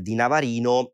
di 0.01 0.15
Navarino, 0.15 0.93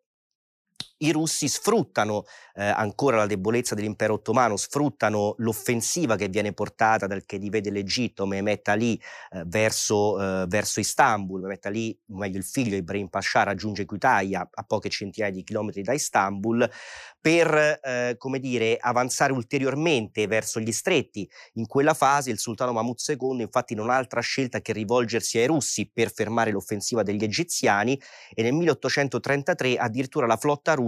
i 0.98 1.12
russi 1.12 1.48
sfruttano 1.48 2.24
eh, 2.54 2.64
ancora 2.64 3.18
la 3.18 3.26
debolezza 3.26 3.74
dell'impero 3.74 4.14
ottomano, 4.14 4.56
sfruttano 4.56 5.34
l'offensiva 5.38 6.16
che 6.16 6.28
viene 6.28 6.52
portata 6.52 7.06
dal 7.06 7.24
Khedive 7.24 7.60
dell'Egitto, 7.60 8.26
Mehmet 8.26 8.66
Ali, 8.68 9.00
eh, 9.30 9.44
verso, 9.46 10.20
eh, 10.20 10.46
verso, 10.48 10.80
Istanbul. 10.80 11.42
Mehmet 11.42 11.66
Ali, 11.66 11.96
o 12.08 12.16
meglio 12.16 12.38
il 12.38 12.44
figlio 12.44 12.76
Ibrahim 12.76 13.08
Pasha, 13.08 13.44
raggiunge 13.44 13.84
Kütahya 13.84 14.48
a 14.52 14.62
poche 14.64 14.88
centinaia 14.88 15.32
di 15.32 15.44
chilometri 15.44 15.82
da 15.82 15.92
Istanbul 15.92 16.68
per, 17.20 17.80
eh, 17.82 18.16
come 18.18 18.40
dire, 18.40 18.76
avanzare 18.80 19.32
ulteriormente 19.32 20.26
verso 20.26 20.58
gli 20.58 20.72
stretti. 20.72 21.28
In 21.54 21.66
quella 21.66 21.94
fase 21.94 22.30
il 22.30 22.38
sultano 22.38 22.72
Mahmud 22.72 22.98
II 23.06 23.40
infatti 23.40 23.74
non 23.74 23.90
ha 23.90 23.96
altra 23.96 24.20
scelta 24.20 24.60
che 24.60 24.72
rivolgersi 24.72 25.38
ai 25.38 25.46
russi 25.46 25.88
per 25.92 26.12
fermare 26.12 26.50
l'offensiva 26.50 27.02
degli 27.02 27.22
egiziani 27.22 28.00
e 28.34 28.42
nel 28.42 28.52
1833 28.52 29.76
addirittura 29.76 30.26
la 30.26 30.36
flotta 30.36 30.74
russa 30.74 30.86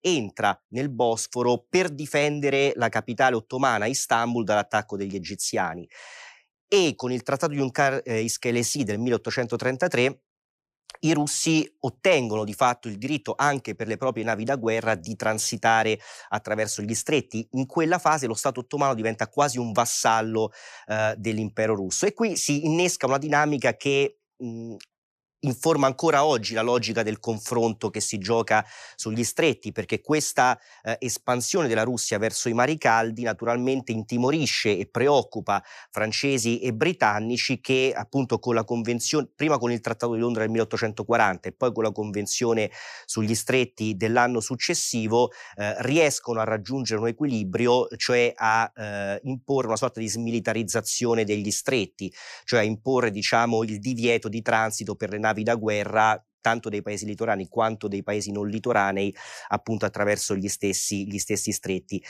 entra 0.00 0.58
nel 0.68 0.90
Bosforo 0.90 1.66
per 1.68 1.90
difendere 1.90 2.72
la 2.76 2.88
capitale 2.88 3.36
ottomana, 3.36 3.86
Istanbul, 3.86 4.44
dall'attacco 4.44 4.96
degli 4.96 5.14
egiziani. 5.14 5.88
E 6.68 6.94
con 6.96 7.12
il 7.12 7.22
trattato 7.22 7.52
di 7.52 7.60
Unkar 7.60 8.00
eh, 8.04 8.26
del 8.84 8.98
1833 8.98 10.20
i 11.00 11.12
russi 11.12 11.68
ottengono 11.80 12.44
di 12.44 12.54
fatto 12.54 12.88
il 12.88 12.96
diritto 12.96 13.34
anche 13.36 13.74
per 13.74 13.86
le 13.86 13.96
proprie 13.96 14.24
navi 14.24 14.44
da 14.44 14.56
guerra 14.56 14.94
di 14.94 15.16
transitare 15.16 15.98
attraverso 16.28 16.82
gli 16.82 16.94
stretti. 16.94 17.46
In 17.52 17.66
quella 17.66 17.98
fase 17.98 18.26
lo 18.26 18.34
Stato 18.34 18.60
ottomano 18.60 18.94
diventa 18.94 19.28
quasi 19.28 19.58
un 19.58 19.72
vassallo 19.72 20.52
eh, 20.86 21.14
dell'impero 21.16 21.74
russo 21.74 22.06
e 22.06 22.14
qui 22.14 22.36
si 22.36 22.64
innesca 22.64 23.06
una 23.06 23.18
dinamica 23.18 23.76
che 23.76 24.18
mh, 24.36 24.74
informa 25.42 25.86
ancora 25.86 26.24
oggi 26.24 26.54
la 26.54 26.62
logica 26.62 27.02
del 27.02 27.18
confronto 27.18 27.90
che 27.90 28.00
si 28.00 28.18
gioca 28.18 28.64
sugli 28.94 29.24
stretti, 29.24 29.72
perché 29.72 30.00
questa 30.00 30.58
eh, 30.82 30.96
espansione 31.00 31.68
della 31.68 31.82
Russia 31.82 32.18
verso 32.18 32.48
i 32.48 32.52
mari 32.52 32.78
caldi 32.78 33.22
naturalmente 33.22 33.92
intimorisce 33.92 34.76
e 34.76 34.86
preoccupa 34.86 35.62
francesi 35.90 36.60
e 36.60 36.72
britannici 36.72 37.60
che 37.60 37.92
appunto 37.94 38.38
con 38.38 38.54
la 38.54 38.64
convenzione, 38.64 39.28
prima 39.34 39.58
con 39.58 39.72
il 39.72 39.80
Trattato 39.80 40.14
di 40.14 40.20
Londra 40.20 40.42
del 40.42 40.50
1840 40.50 41.48
e 41.48 41.52
poi 41.52 41.72
con 41.72 41.82
la 41.82 41.92
convenzione 41.92 42.70
sugli 43.04 43.34
stretti 43.34 43.96
dell'anno 43.96 44.40
successivo, 44.40 45.30
eh, 45.56 45.74
riescono 45.82 46.40
a 46.40 46.44
raggiungere 46.44 47.00
un 47.00 47.08
equilibrio, 47.08 47.88
cioè 47.96 48.32
a 48.34 48.70
eh, 48.74 49.20
imporre 49.24 49.66
una 49.66 49.76
sorta 49.76 49.98
di 49.98 50.08
smilitarizzazione 50.08 51.24
degli 51.24 51.50
stretti, 51.50 52.12
cioè 52.44 52.60
a 52.60 52.62
imporre 52.62 53.10
diciamo 53.10 53.64
il 53.64 53.80
divieto 53.80 54.28
di 54.28 54.40
transito 54.40 54.94
per 54.94 55.10
le 55.10 55.18
navi 55.18 55.31
navi 55.32 55.42
da 55.42 55.54
guerra 55.56 56.22
tanto 56.42 56.68
dei 56.68 56.82
paesi 56.82 57.06
litoranei 57.06 57.46
quanto 57.48 57.86
dei 57.88 58.02
paesi 58.02 58.32
non 58.32 58.48
litoranei, 58.48 59.14
appunto 59.48 59.86
attraverso 59.86 60.34
gli 60.34 60.48
stessi, 60.48 61.06
gli 61.06 61.18
stessi 61.18 61.52
stretti 61.52 62.02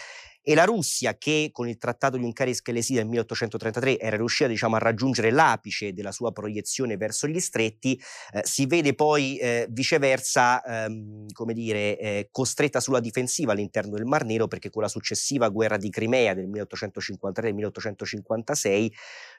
e 0.43 0.55
la 0.55 0.65
Russia 0.65 1.17
che 1.17 1.51
con 1.53 1.69
il 1.69 1.79
trattato 1.79 2.17
di 2.17 2.25
Uncari-Schelesi 2.25 2.95
del 2.95 3.07
1833 3.07 3.99
era 3.99 4.17
riuscita 4.17 4.49
diciamo, 4.49 4.77
a 4.77 4.79
raggiungere 4.79 5.31
l'apice 5.31 5.93
della 5.93 6.13
sua 6.13 6.33
proiezione 6.33 6.97
verso 6.97 7.29
gli 7.29 7.41
stretti, 7.41 8.01
eh, 8.33 8.41
si 8.45 8.67
vede 8.67 8.95
poi 8.95 9.37
eh, 9.39 9.67
viceversa 9.71 10.63
ehm, 10.63 11.27
come 11.33 11.55
dire, 11.55 11.99
eh, 11.99 12.29
costretta 12.31 12.79
sulla 12.81 13.01
difensiva 13.01 13.53
all'interno 13.53 13.97
del 13.97 14.05
Mar 14.05 14.25
Nero 14.25 14.47
perché 14.49 14.71
con 14.71 14.83
la 14.83 14.89
successiva 14.89 15.49
guerra 15.49 15.77
di 15.77 15.91
Crimea 15.91 16.35
del 16.35 16.49
1853-1856 16.49 18.91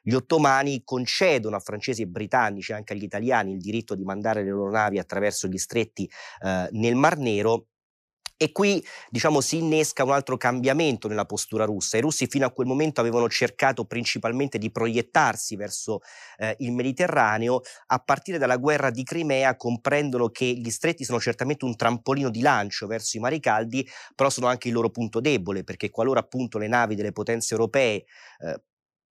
gli 0.02 0.14
ottomani 0.14 0.82
concedono 0.84 1.56
a 1.56 1.60
francesi 1.60 2.02
e 2.02 2.08
britannici, 2.08 2.74
anche 2.74 2.94
agli 2.94 3.04
italiani, 3.04 3.54
il 3.54 3.60
diritto 3.60 3.96
di 3.96 4.04
mandare 4.04 4.44
le 4.44 4.52
loro 4.52 4.72
navi 4.72 5.00
attraverso 5.00 5.48
gli 5.48 5.58
stretti 5.58 6.10
eh, 6.42 6.68
nel 6.72 6.96
Mar 6.96 7.18
Nero 7.18 7.68
e 8.44 8.52
qui 8.52 8.86
diciamo, 9.10 9.40
si 9.40 9.60
innesca 9.60 10.04
un 10.04 10.12
altro 10.12 10.36
cambiamento 10.36 11.08
nella 11.08 11.24
postura 11.24 11.64
russa. 11.64 11.96
I 11.96 12.02
russi 12.02 12.28
fino 12.28 12.46
a 12.46 12.52
quel 12.52 12.68
momento 12.68 13.00
avevano 13.00 13.30
cercato 13.30 13.86
principalmente 13.86 14.58
di 14.58 14.70
proiettarsi 14.70 15.56
verso 15.56 16.02
eh, 16.36 16.54
il 16.60 16.74
Mediterraneo, 16.74 17.62
a 17.88 18.00
partire 18.00 18.38
dalla 18.38 18.58
guerra 18.58 18.90
di 18.90 19.04
Crimea 19.04 19.56
comprendono 19.56 20.28
che 20.28 20.44
gli 20.44 20.70
stretti 20.72 21.06
sono 21.06 21.22
certamente 21.22 21.64
un 21.64 21.78
trampolino 21.78 22.30
di 22.30 22.42
lancio 22.42 22.86
verso 22.86 23.16
i 23.16 23.22
mari 23.22 23.40
caldi, 23.40 23.88
però 24.14 24.30
sono 24.30 24.48
anche 24.48 24.68
il 24.68 24.74
loro 24.74 24.90
punto 24.90 25.22
debole, 25.22 25.64
perché 25.64 25.90
qualora 25.90 26.20
appunto 26.20 26.58
le 26.58 26.68
navi 26.68 26.96
delle 26.96 27.14
potenze 27.14 27.54
europee 27.54 28.04
eh, 28.40 28.62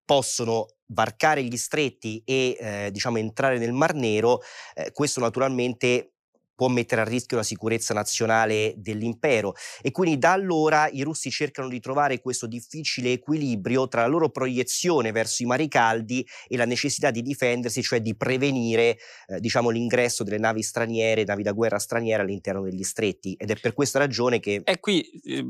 possono 0.05 0.67
varcare 0.89 1.43
gli 1.43 1.57
stretti 1.57 2.23
e 2.25 2.57
eh, 2.61 2.91
diciamo 2.91 3.17
entrare 3.17 3.57
nel 3.57 3.73
Mar 3.73 3.95
Nero, 3.95 4.41
eh, 4.75 4.93
questo 4.93 5.21
naturalmente 5.21 6.12
può 6.63 6.69
mettere 6.69 7.01
a 7.01 7.05
rischio 7.05 7.39
la 7.39 7.43
sicurezza 7.43 7.93
nazionale 7.93 8.75
dell'impero. 8.77 9.55
E 9.81 9.91
quindi 9.91 10.17
da 10.17 10.31
allora 10.31 10.89
i 10.89 11.03
russi 11.03 11.29
cercano 11.29 11.69
di 11.69 11.81
trovare 11.81 12.21
questo 12.21 12.47
difficile 12.47 13.11
equilibrio 13.11 13.89
tra 13.89 14.03
la 14.03 14.07
loro 14.07 14.31
proiezione 14.31 15.11
verso 15.11 15.43
i 15.43 15.47
mari 15.47 15.67
caldi 15.67 16.25
e 16.47 16.57
la 16.57 16.65
necessità 16.65 17.11
di 17.11 17.23
difendersi, 17.23 17.83
cioè 17.83 18.01
di 18.01 18.15
prevenire 18.15 18.97
eh, 19.27 19.41
diciamo, 19.41 19.71
l'ingresso 19.71 20.23
delle 20.23 20.39
navi 20.39 20.63
straniere, 20.63 21.25
navi 21.25 21.43
da 21.43 21.51
guerra 21.51 21.81
straniere 21.81 22.23
all'interno 22.23 22.63
degli 22.63 22.85
stretti. 22.85 23.35
Ed 23.37 23.51
è 23.51 23.57
per 23.57 23.75
questa 23.75 23.99
ragione 23.99 24.39
che... 24.39 24.61
E 24.63 24.79
qui 24.79 25.03
eh, 25.25 25.45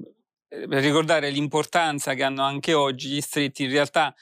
per 0.49 0.83
ricordare 0.83 1.29
l'importanza 1.29 2.15
che 2.15 2.23
hanno 2.23 2.43
anche 2.43 2.73
oggi 2.73 3.11
gli 3.11 3.21
stretti, 3.21 3.65
in 3.65 3.71
realtà 3.71 4.15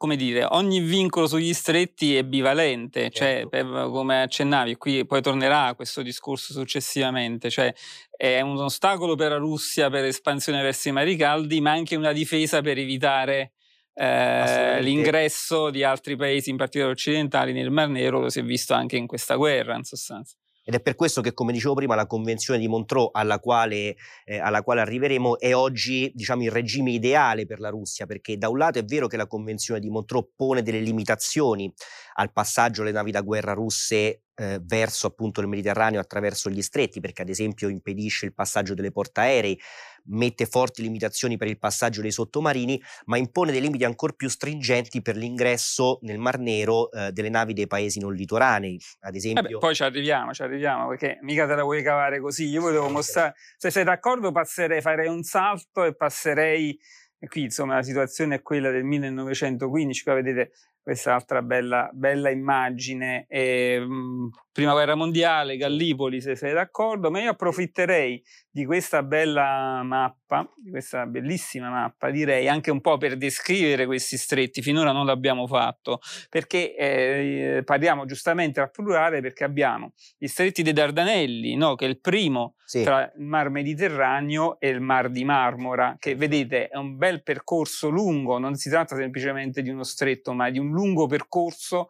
come 0.00 0.16
dire, 0.16 0.46
ogni 0.52 0.80
vincolo 0.80 1.26
sugli 1.26 1.52
stretti 1.52 2.16
è 2.16 2.24
bivalente, 2.24 3.10
cioè, 3.10 3.46
certo. 3.46 3.48
per, 3.50 3.66
come 3.90 4.22
accennavi, 4.22 4.76
qui 4.76 5.04
poi 5.04 5.20
tornerà 5.20 5.74
questo 5.74 6.00
discorso 6.00 6.54
successivamente, 6.54 7.50
cioè 7.50 7.70
è 8.10 8.40
un 8.40 8.56
ostacolo 8.56 9.14
per 9.14 9.32
la 9.32 9.36
Russia 9.36 9.90
per 9.90 10.04
espansione 10.04 10.62
verso 10.62 10.88
i 10.88 10.92
mari 10.92 11.16
caldi, 11.16 11.60
ma 11.60 11.72
anche 11.72 11.96
una 11.96 12.12
difesa 12.12 12.62
per 12.62 12.78
evitare 12.78 13.52
eh, 13.92 14.80
l'ingresso 14.80 15.68
di 15.68 15.84
altri 15.84 16.16
paesi, 16.16 16.48
in 16.48 16.56
particolare 16.56 16.94
occidentali, 16.94 17.52
nel 17.52 17.70
Mar 17.70 17.88
Nero, 17.88 18.20
lo 18.20 18.30
si 18.30 18.38
è 18.38 18.42
visto 18.42 18.72
anche 18.72 18.96
in 18.96 19.06
questa 19.06 19.34
guerra, 19.34 19.76
in 19.76 19.84
sostanza. 19.84 20.34
Ed 20.70 20.76
è 20.76 20.80
per 20.80 20.94
questo 20.94 21.20
che, 21.20 21.34
come 21.34 21.52
dicevo 21.52 21.74
prima, 21.74 21.96
la 21.96 22.06
Convenzione 22.06 22.60
di 22.60 22.68
Montreux, 22.68 23.08
alla 23.10 23.40
quale, 23.40 23.96
eh, 24.24 24.38
alla 24.38 24.62
quale 24.62 24.80
arriveremo, 24.82 25.40
è 25.40 25.52
oggi 25.52 26.12
diciamo, 26.14 26.44
il 26.44 26.52
regime 26.52 26.92
ideale 26.92 27.44
per 27.44 27.58
la 27.58 27.70
Russia, 27.70 28.06
perché 28.06 28.38
da 28.38 28.48
un 28.48 28.58
lato 28.58 28.78
è 28.78 28.84
vero 28.84 29.08
che 29.08 29.16
la 29.16 29.26
Convenzione 29.26 29.80
di 29.80 29.90
Montreux 29.90 30.28
pone 30.36 30.62
delle 30.62 30.78
limitazioni 30.78 31.74
al 32.14 32.30
passaggio 32.30 32.82
delle 32.82 32.94
navi 32.94 33.10
da 33.10 33.22
guerra 33.22 33.52
russe 33.52 34.26
eh, 34.40 34.58
verso 34.62 35.06
appunto 35.06 35.42
il 35.42 35.48
Mediterraneo 35.48 36.00
attraverso 36.00 36.48
gli 36.48 36.62
stretti, 36.62 36.98
perché 36.98 37.20
ad 37.20 37.28
esempio 37.28 37.68
impedisce 37.68 38.24
il 38.24 38.32
passaggio 38.32 38.72
delle 38.72 38.90
portaerei, 38.90 39.60
mette 40.06 40.46
forti 40.46 40.80
limitazioni 40.80 41.36
per 41.36 41.46
il 41.46 41.58
passaggio 41.58 42.00
dei 42.00 42.10
sottomarini, 42.10 42.82
ma 43.04 43.18
impone 43.18 43.52
dei 43.52 43.60
limiti 43.60 43.84
ancora 43.84 44.14
più 44.14 44.30
stringenti 44.30 45.02
per 45.02 45.16
l'ingresso 45.16 45.98
nel 46.02 46.16
Mar 46.16 46.38
Nero 46.38 46.90
eh, 46.90 47.12
delle 47.12 47.28
navi 47.28 47.52
dei 47.52 47.66
paesi 47.66 48.00
non 48.00 48.14
litoranei. 48.14 48.80
Ad 49.00 49.14
esempio... 49.14 49.42
Vabbè, 49.42 49.58
poi 49.58 49.74
ci 49.74 49.82
arriviamo, 49.82 50.32
ci 50.32 50.42
arriviamo, 50.42 50.88
perché 50.88 51.18
mica 51.20 51.46
te 51.46 51.54
la 51.54 51.62
vuoi 51.62 51.82
cavare 51.82 52.18
così. 52.18 52.46
Io 52.46 52.62
volevo 52.62 52.88
mostrare, 52.88 53.34
se 53.58 53.70
sei 53.70 53.84
d'accordo, 53.84 54.32
passerei, 54.32 54.80
farei 54.80 55.08
un 55.08 55.22
salto 55.22 55.84
e 55.84 55.94
passerei. 55.94 56.78
E 57.22 57.28
qui 57.28 57.42
insomma 57.42 57.74
la 57.74 57.82
situazione 57.82 58.36
è 58.36 58.42
quella 58.42 58.70
del 58.70 58.84
1915, 58.84 60.02
qua 60.02 60.14
vedete 60.14 60.52
questa 60.82 61.14
altra 61.14 61.42
bella, 61.42 61.88
bella 61.92 62.30
immagine. 62.30 63.26
E, 63.28 63.78
mh, 63.78 64.30
prima 64.52 64.72
guerra 64.72 64.94
mondiale, 64.94 65.56
Gallipoli, 65.56 66.20
se 66.20 66.34
sei 66.36 66.52
d'accordo, 66.52 67.10
ma 67.10 67.20
io 67.20 67.30
approfitterei 67.30 68.22
di 68.50 68.64
questa 68.64 69.02
bella 69.02 69.82
mappa, 69.84 70.50
di 70.56 70.70
questa 70.70 71.06
bellissima 71.06 71.70
mappa, 71.70 72.10
direi 72.10 72.48
anche 72.48 72.70
un 72.70 72.80
po' 72.80 72.98
per 72.98 73.16
descrivere 73.16 73.86
questi 73.86 74.16
stretti. 74.16 74.62
Finora 74.62 74.92
non 74.92 75.06
l'abbiamo 75.06 75.46
fatto, 75.46 76.00
perché 76.28 76.74
eh, 76.76 77.62
parliamo 77.64 78.04
giustamente 78.04 78.60
al 78.60 78.70
plurale, 78.70 79.20
perché 79.20 79.44
abbiamo 79.44 79.92
gli 80.18 80.26
stretti 80.26 80.62
dei 80.62 80.72
Dardanelli, 80.72 81.54
no? 81.54 81.74
che 81.76 81.86
è 81.86 81.88
il 81.88 82.00
primo 82.00 82.56
sì. 82.64 82.82
tra 82.82 83.12
il 83.16 83.24
Mar 83.24 83.50
Mediterraneo 83.50 84.60
e 84.60 84.68
il 84.68 84.80
Mar 84.80 85.10
di 85.10 85.24
Marmora, 85.24 85.96
che 85.98 86.14
vedete 86.14 86.68
è 86.68 86.76
un 86.76 86.96
bel 86.96 87.22
percorso 87.22 87.88
lungo, 87.88 88.38
non 88.38 88.54
si 88.54 88.68
tratta 88.68 88.94
semplicemente 88.94 89.62
di 89.62 89.70
uno 89.70 89.82
stretto, 89.82 90.32
ma 90.32 90.50
di 90.50 90.58
un 90.58 90.69
lungo 90.70 91.06
percorso 91.06 91.88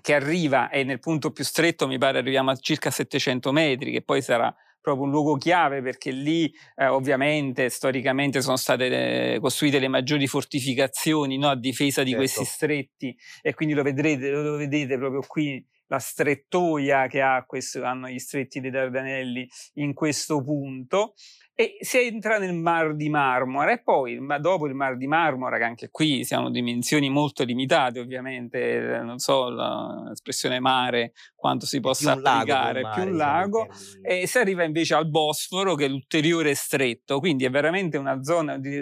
che 0.00 0.14
arriva 0.14 0.68
e 0.70 0.84
nel 0.84 1.00
punto 1.00 1.32
più 1.32 1.44
stretto 1.44 1.86
mi 1.86 1.98
pare 1.98 2.18
arriviamo 2.18 2.50
a 2.50 2.56
circa 2.56 2.90
700 2.90 3.52
metri, 3.52 3.92
che 3.92 4.02
poi 4.02 4.22
sarà 4.22 4.54
proprio 4.80 5.04
un 5.04 5.10
luogo 5.10 5.36
chiave 5.36 5.82
perché 5.82 6.10
lì 6.10 6.50
eh, 6.76 6.86
ovviamente 6.86 7.68
storicamente 7.68 8.40
sono 8.40 8.56
state 8.56 9.34
eh, 9.34 9.40
costruite 9.40 9.78
le 9.78 9.88
maggiori 9.88 10.26
fortificazioni 10.26 11.36
no, 11.36 11.50
a 11.50 11.56
difesa 11.56 12.02
di 12.02 12.10
certo. 12.10 12.24
questi 12.24 12.44
stretti 12.44 13.16
e 13.42 13.54
quindi 13.54 13.74
lo 13.74 13.82
vedrete, 13.82 14.30
lo 14.30 14.56
vedete 14.56 14.96
proprio 14.96 15.22
qui 15.26 15.64
la 15.90 15.98
strettoia 15.98 17.08
che 17.08 17.20
ha 17.20 17.44
questo, 17.44 17.82
hanno 17.82 18.08
gli 18.08 18.18
stretti 18.18 18.60
dei 18.60 18.70
Dardanelli 18.70 19.48
in 19.74 19.92
questo 19.92 20.42
punto 20.42 21.14
e 21.60 21.76
si 21.80 21.98
entra 21.98 22.38
nel 22.38 22.54
Mar 22.54 22.94
di 22.94 23.10
Marmora 23.10 23.72
e 23.72 23.82
poi 23.82 24.18
ma 24.18 24.38
dopo 24.38 24.66
il 24.66 24.74
Mar 24.74 24.96
di 24.96 25.06
Marmora, 25.06 25.58
che 25.58 25.64
anche 25.64 25.88
qui 25.90 26.24
siamo 26.24 26.48
dimensioni 26.48 27.10
molto 27.10 27.44
limitate 27.44 28.00
ovviamente, 28.00 29.00
non 29.02 29.18
so 29.18 29.50
l'espressione 29.50 30.58
mare 30.58 31.12
quanto 31.34 31.66
si 31.66 31.80
possa 31.80 32.16
più 32.16 32.26
applicare, 32.26 32.80
mare, 32.80 32.94
più 32.94 33.10
un 33.10 33.16
lago, 33.18 33.66
e 34.00 34.26
si 34.26 34.38
arriva 34.38 34.64
invece 34.64 34.94
al 34.94 35.10
Bosforo 35.10 35.74
che 35.74 35.84
è 35.84 35.88
l'ulteriore 35.88 36.54
stretto, 36.54 37.18
quindi 37.18 37.44
è 37.44 37.50
veramente 37.50 37.98
una 37.98 38.22
zona, 38.22 38.56
di, 38.56 38.80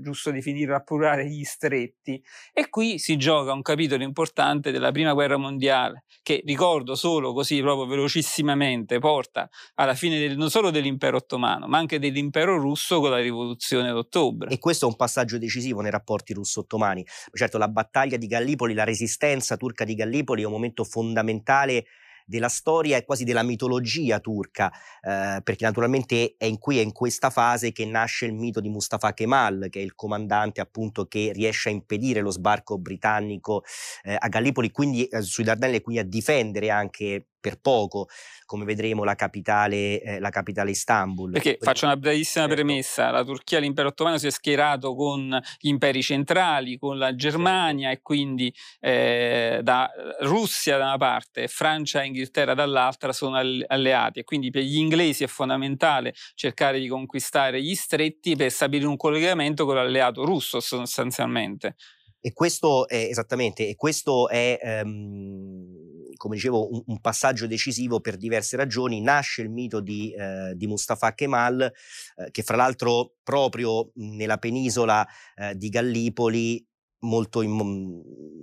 giusto 0.00 0.30
definirla 0.30 0.76
a 0.76 0.82
plurale, 0.82 1.26
gli 1.26 1.42
stretti. 1.42 2.22
E 2.52 2.68
qui 2.68 3.00
si 3.00 3.16
gioca 3.16 3.52
un 3.52 3.62
capitolo 3.62 4.04
importante 4.04 4.70
della 4.70 4.92
prima 4.92 5.14
guerra 5.14 5.36
mondiale 5.36 6.04
che 6.22 6.42
ricordo 6.50 6.96
solo 6.96 7.32
così 7.32 7.60
proprio 7.60 7.86
velocissimamente 7.86 8.98
porta 8.98 9.48
alla 9.74 9.94
fine 9.94 10.18
del, 10.18 10.36
non 10.36 10.50
solo 10.50 10.70
dell'impero 10.70 11.16
ottomano 11.16 11.68
ma 11.68 11.78
anche 11.78 11.98
dell'impero 11.98 12.58
russo 12.58 13.00
con 13.00 13.10
la 13.10 13.18
rivoluzione 13.18 13.92
d'ottobre. 13.92 14.50
E 14.50 14.58
questo 14.58 14.86
è 14.86 14.88
un 14.88 14.96
passaggio 14.96 15.38
decisivo 15.38 15.80
nei 15.80 15.90
rapporti 15.90 16.32
russo-ottomani. 16.32 17.06
Certo, 17.32 17.58
la 17.58 17.68
battaglia 17.68 18.16
di 18.16 18.26
Gallipoli, 18.26 18.74
la 18.74 18.84
resistenza 18.84 19.56
turca 19.56 19.84
di 19.84 19.94
Gallipoli 19.94 20.42
è 20.42 20.46
un 20.46 20.52
momento 20.52 20.84
fondamentale 20.84 21.84
della 22.30 22.48
storia 22.48 22.96
e 22.96 23.04
quasi 23.04 23.24
della 23.24 23.42
mitologia 23.42 24.20
turca, 24.20 24.72
eh, 25.02 25.40
perché 25.42 25.64
naturalmente 25.64 26.36
è 26.38 26.44
in 26.44 26.58
qui, 26.58 26.78
è 26.78 26.80
in 26.80 26.92
questa 26.92 27.28
fase 27.28 27.72
che 27.72 27.84
nasce 27.84 28.26
il 28.26 28.32
mito 28.32 28.60
di 28.60 28.68
Mustafa 28.68 29.12
Kemal, 29.12 29.66
che 29.68 29.80
è 29.80 29.82
il 29.82 29.96
comandante 29.96 30.60
appunto 30.60 31.06
che 31.06 31.32
riesce 31.34 31.68
a 31.68 31.72
impedire 31.72 32.20
lo 32.20 32.30
sbarco 32.30 32.78
britannico 32.78 33.64
eh, 34.04 34.16
a 34.16 34.28
Gallipoli, 34.28 34.70
quindi 34.70 35.06
eh, 35.06 35.22
sui 35.22 35.42
Dardanelli 35.42 35.80
quindi 35.80 36.00
a 36.00 36.04
difendere 36.04 36.70
anche 36.70 37.26
per 37.40 37.60
poco, 37.60 38.08
come 38.44 38.64
vedremo, 38.64 39.02
la 39.02 39.14
capitale, 39.14 40.00
eh, 40.00 40.18
la 40.20 40.30
capitale 40.30 40.70
Istanbul. 40.70 41.32
Perché 41.32 41.58
faccio 41.60 41.86
una 41.86 41.96
brevissima 41.96 42.46
certo. 42.46 42.62
premessa: 42.62 43.10
la 43.10 43.24
Turchia, 43.24 43.58
l'impero 43.58 43.88
ottomano, 43.88 44.18
si 44.18 44.26
è 44.26 44.30
schierato 44.30 44.94
con 44.94 45.40
gli 45.58 45.68
imperi 45.68 46.02
centrali, 46.02 46.78
con 46.78 46.98
la 46.98 47.14
Germania 47.14 47.88
certo. 47.88 47.98
e 47.98 48.02
quindi 48.02 48.54
eh, 48.80 49.60
da 49.62 49.90
Russia 50.20 50.76
da 50.76 50.84
una 50.84 50.98
parte, 50.98 51.48
Francia 51.48 52.02
e 52.02 52.06
Inghilterra 52.06 52.54
dall'altra 52.54 53.12
sono 53.12 53.36
alleati. 53.36 54.20
E 54.20 54.24
quindi 54.24 54.50
per 54.50 54.62
gli 54.62 54.76
inglesi 54.76 55.24
è 55.24 55.28
fondamentale 55.28 56.14
cercare 56.34 56.78
di 56.78 56.88
conquistare 56.88 57.62
gli 57.62 57.74
stretti 57.74 58.36
per 58.36 58.50
stabilire 58.50 58.88
un 58.88 58.96
collegamento 58.96 59.64
con 59.64 59.76
l'alleato 59.76 60.24
russo, 60.24 60.60
sostanzialmente. 60.60 61.76
E 62.22 62.34
questo 62.34 62.86
è 62.86 62.96
esattamente, 62.96 63.66
e 63.66 63.76
questo 63.76 64.28
è, 64.28 64.58
ehm, 64.60 65.89
come 66.20 66.34
dicevo, 66.34 66.70
un, 66.70 66.82
un, 66.84 67.00
passaggio 67.00 67.46
decisivo 67.46 68.00
per 68.00 68.18
diverse 68.18 68.54
ragioni. 68.58 69.00
Nasce 69.00 69.40
il 69.40 69.48
mito 69.48 69.80
di, 69.80 70.12
eh, 70.12 70.52
di 70.54 70.66
Mustafa 70.66 71.14
Kemal, 71.14 71.62
eh, 71.62 72.30
che 72.30 72.42
fra 72.42 72.56
l'altro 72.56 73.14
proprio 73.22 73.90
nella 73.94 74.36
penisola 74.36 75.06
eh, 75.34 75.56
di 75.56 75.70
Gallipoli 75.70 76.62
molto, 77.00 77.40
in, 77.40 77.52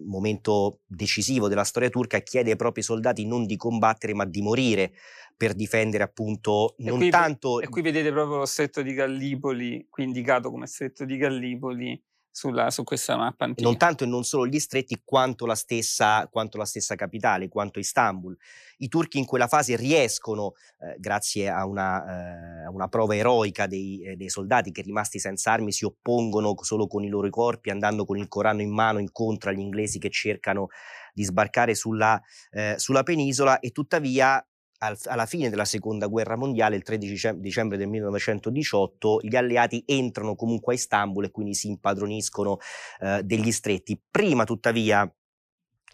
momento 0.07 0.79
decisivo 0.87 1.47
della 1.47 1.63
storia 1.63 1.89
turca, 1.89 2.17
chiede 2.21 2.49
ai 2.49 2.57
propri 2.57 2.81
soldati 2.81 3.27
non 3.27 3.45
di 3.45 3.57
combattere 3.57 4.15
ma 4.15 4.25
di 4.25 4.41
morire 4.41 4.93
per 5.37 5.53
difendere 5.53 6.03
appunto 6.03 6.73
non 6.79 6.95
e 6.95 6.97
qui, 6.97 7.09
tanto... 7.11 7.61
E 7.61 7.69
qui 7.69 7.83
vedete 7.83 8.11
proprio 8.11 8.37
lo 8.37 8.45
stretto 8.45 8.81
di 8.81 8.95
Gallipoli, 8.95 9.85
qui 9.87 10.03
indicato 10.03 10.49
come 10.49 10.65
stretto 10.65 11.05
di 11.05 11.15
Gallipoli, 11.15 12.03
sulla, 12.37 12.69
su 12.69 12.83
questa 12.83 13.17
mappa 13.17 13.45
antica. 13.45 13.67
Non 13.67 13.77
tanto 13.77 14.03
e 14.03 14.07
non 14.07 14.23
solo 14.23 14.45
gli 14.45 14.59
stretti, 14.59 15.01
quanto 15.03 15.47
la, 15.47 15.55
stessa, 15.55 16.27
quanto 16.31 16.59
la 16.59 16.65
stessa 16.65 16.93
capitale, 16.93 17.47
quanto 17.47 17.79
Istanbul. 17.79 18.37
I 18.77 18.87
turchi 18.89 19.17
in 19.17 19.25
quella 19.25 19.47
fase 19.47 19.75
riescono, 19.75 20.53
eh, 20.79 20.99
grazie 20.99 21.49
a 21.49 21.65
una, 21.65 22.65
eh, 22.65 22.67
una, 22.67 22.87
prova 22.89 23.15
eroica 23.15 23.65
dei, 23.65 24.03
eh, 24.03 24.15
dei, 24.15 24.29
soldati 24.29 24.71
che 24.71 24.83
rimasti 24.83 25.17
senza 25.17 25.51
armi 25.51 25.71
si 25.71 25.83
oppongono 25.83 26.53
solo 26.61 26.85
con 26.85 27.03
i 27.03 27.09
loro 27.09 27.27
corpi, 27.31 27.71
andando 27.71 28.05
con 28.05 28.17
il 28.17 28.27
Corano 28.27 28.61
in 28.61 28.71
mano 28.71 28.99
incontro 28.99 29.49
agli 29.49 29.59
inglesi 29.59 29.97
che 29.97 30.11
cercano 30.11 30.67
di 31.13 31.23
sbarcare 31.23 31.73
sulla, 31.73 32.21
eh, 32.51 32.75
sulla 32.77 33.01
penisola 33.01 33.57
e 33.57 33.71
tuttavia 33.71 34.45
alla 34.79 35.25
fine 35.25 35.49
della 35.49 35.65
seconda 35.65 36.07
guerra 36.07 36.35
mondiale, 36.35 36.75
il 36.75 36.83
13 36.83 37.39
dicembre 37.39 37.77
del 37.77 37.87
1918, 37.87 39.19
gli 39.21 39.35
alleati 39.35 39.83
entrano 39.85 40.35
comunque 40.35 40.73
a 40.73 40.75
Istanbul 40.75 41.25
e 41.25 41.31
quindi 41.31 41.53
si 41.53 41.67
impadroniscono 41.67 42.57
eh, 42.99 43.21
degli 43.23 43.51
stretti. 43.51 43.99
Prima, 44.09 44.43
tuttavia, 44.43 45.11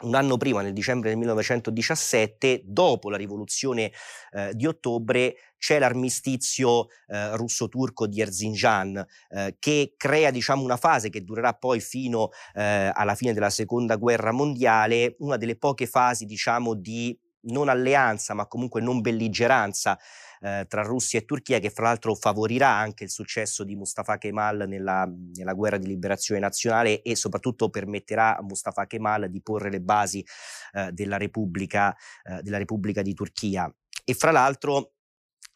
un 0.02 0.16
anno 0.16 0.38
prima, 0.38 0.62
nel 0.62 0.74
dicembre 0.74 1.10
del 1.10 1.18
1917, 1.18 2.64
dopo 2.66 3.10
la 3.10 3.16
rivoluzione 3.18 3.92
eh, 4.32 4.52
di 4.54 4.66
ottobre, 4.66 5.36
c'è 5.58 5.80
l'armistizio 5.80 6.88
eh, 7.08 7.38
russo-turco 7.38 8.06
di 8.06 8.20
Erzincan 8.20 9.06
eh, 9.30 9.56
che 9.60 9.94
crea 9.96 10.30
diciamo, 10.30 10.62
una 10.62 10.76
fase 10.76 11.10
che 11.10 11.24
durerà 11.24 11.54
poi 11.54 11.80
fino 11.80 12.32
eh, 12.54 12.92
alla 12.94 13.16
fine 13.16 13.32
della 13.32 13.50
seconda 13.50 13.96
guerra 13.96 14.32
mondiale, 14.32 15.16
una 15.20 15.38
delle 15.38 15.58
poche 15.58 15.88
fasi 15.88 16.26
diciamo, 16.26 16.74
di 16.74 17.18
non 17.44 17.70
alleanza, 17.70 18.34
ma 18.34 18.48
comunque 18.48 18.82
non 18.82 19.02
belligeranza 19.02 19.98
eh, 20.42 20.66
tra 20.68 20.82
Russia 20.82 21.20
e 21.20 21.26
Turchia, 21.26 21.60
che 21.60 21.70
fra 21.70 21.86
l'altro 21.86 22.16
favorirà 22.16 22.70
anche 22.70 23.06
il 23.06 23.10
successo 23.10 23.64
di 23.64 23.76
Mustafa 23.76 24.18
Kemal 24.18 24.66
nella, 24.68 25.10
nella, 25.36 25.54
guerra 25.54 25.78
di 25.78 25.88
liberazione 25.88 26.40
nazionale 26.40 27.02
e 27.02 27.16
soprattutto 27.16 27.70
permetterà 27.70 28.38
a 28.38 28.44
Mustafa 28.44 28.86
Kemal 28.86 29.30
di 29.30 29.42
porre 29.42 29.70
le 29.70 29.82
basi 29.82 30.26
eh, 30.74 30.92
della, 30.92 31.18
Repubblica, 31.18 31.96
eh, 32.24 32.42
della 32.42 32.58
Repubblica 32.58 33.02
di 33.02 33.14
Turchia. 33.14 33.74
E 34.06 34.14
fra 34.14 34.32
l'altro 34.32 34.93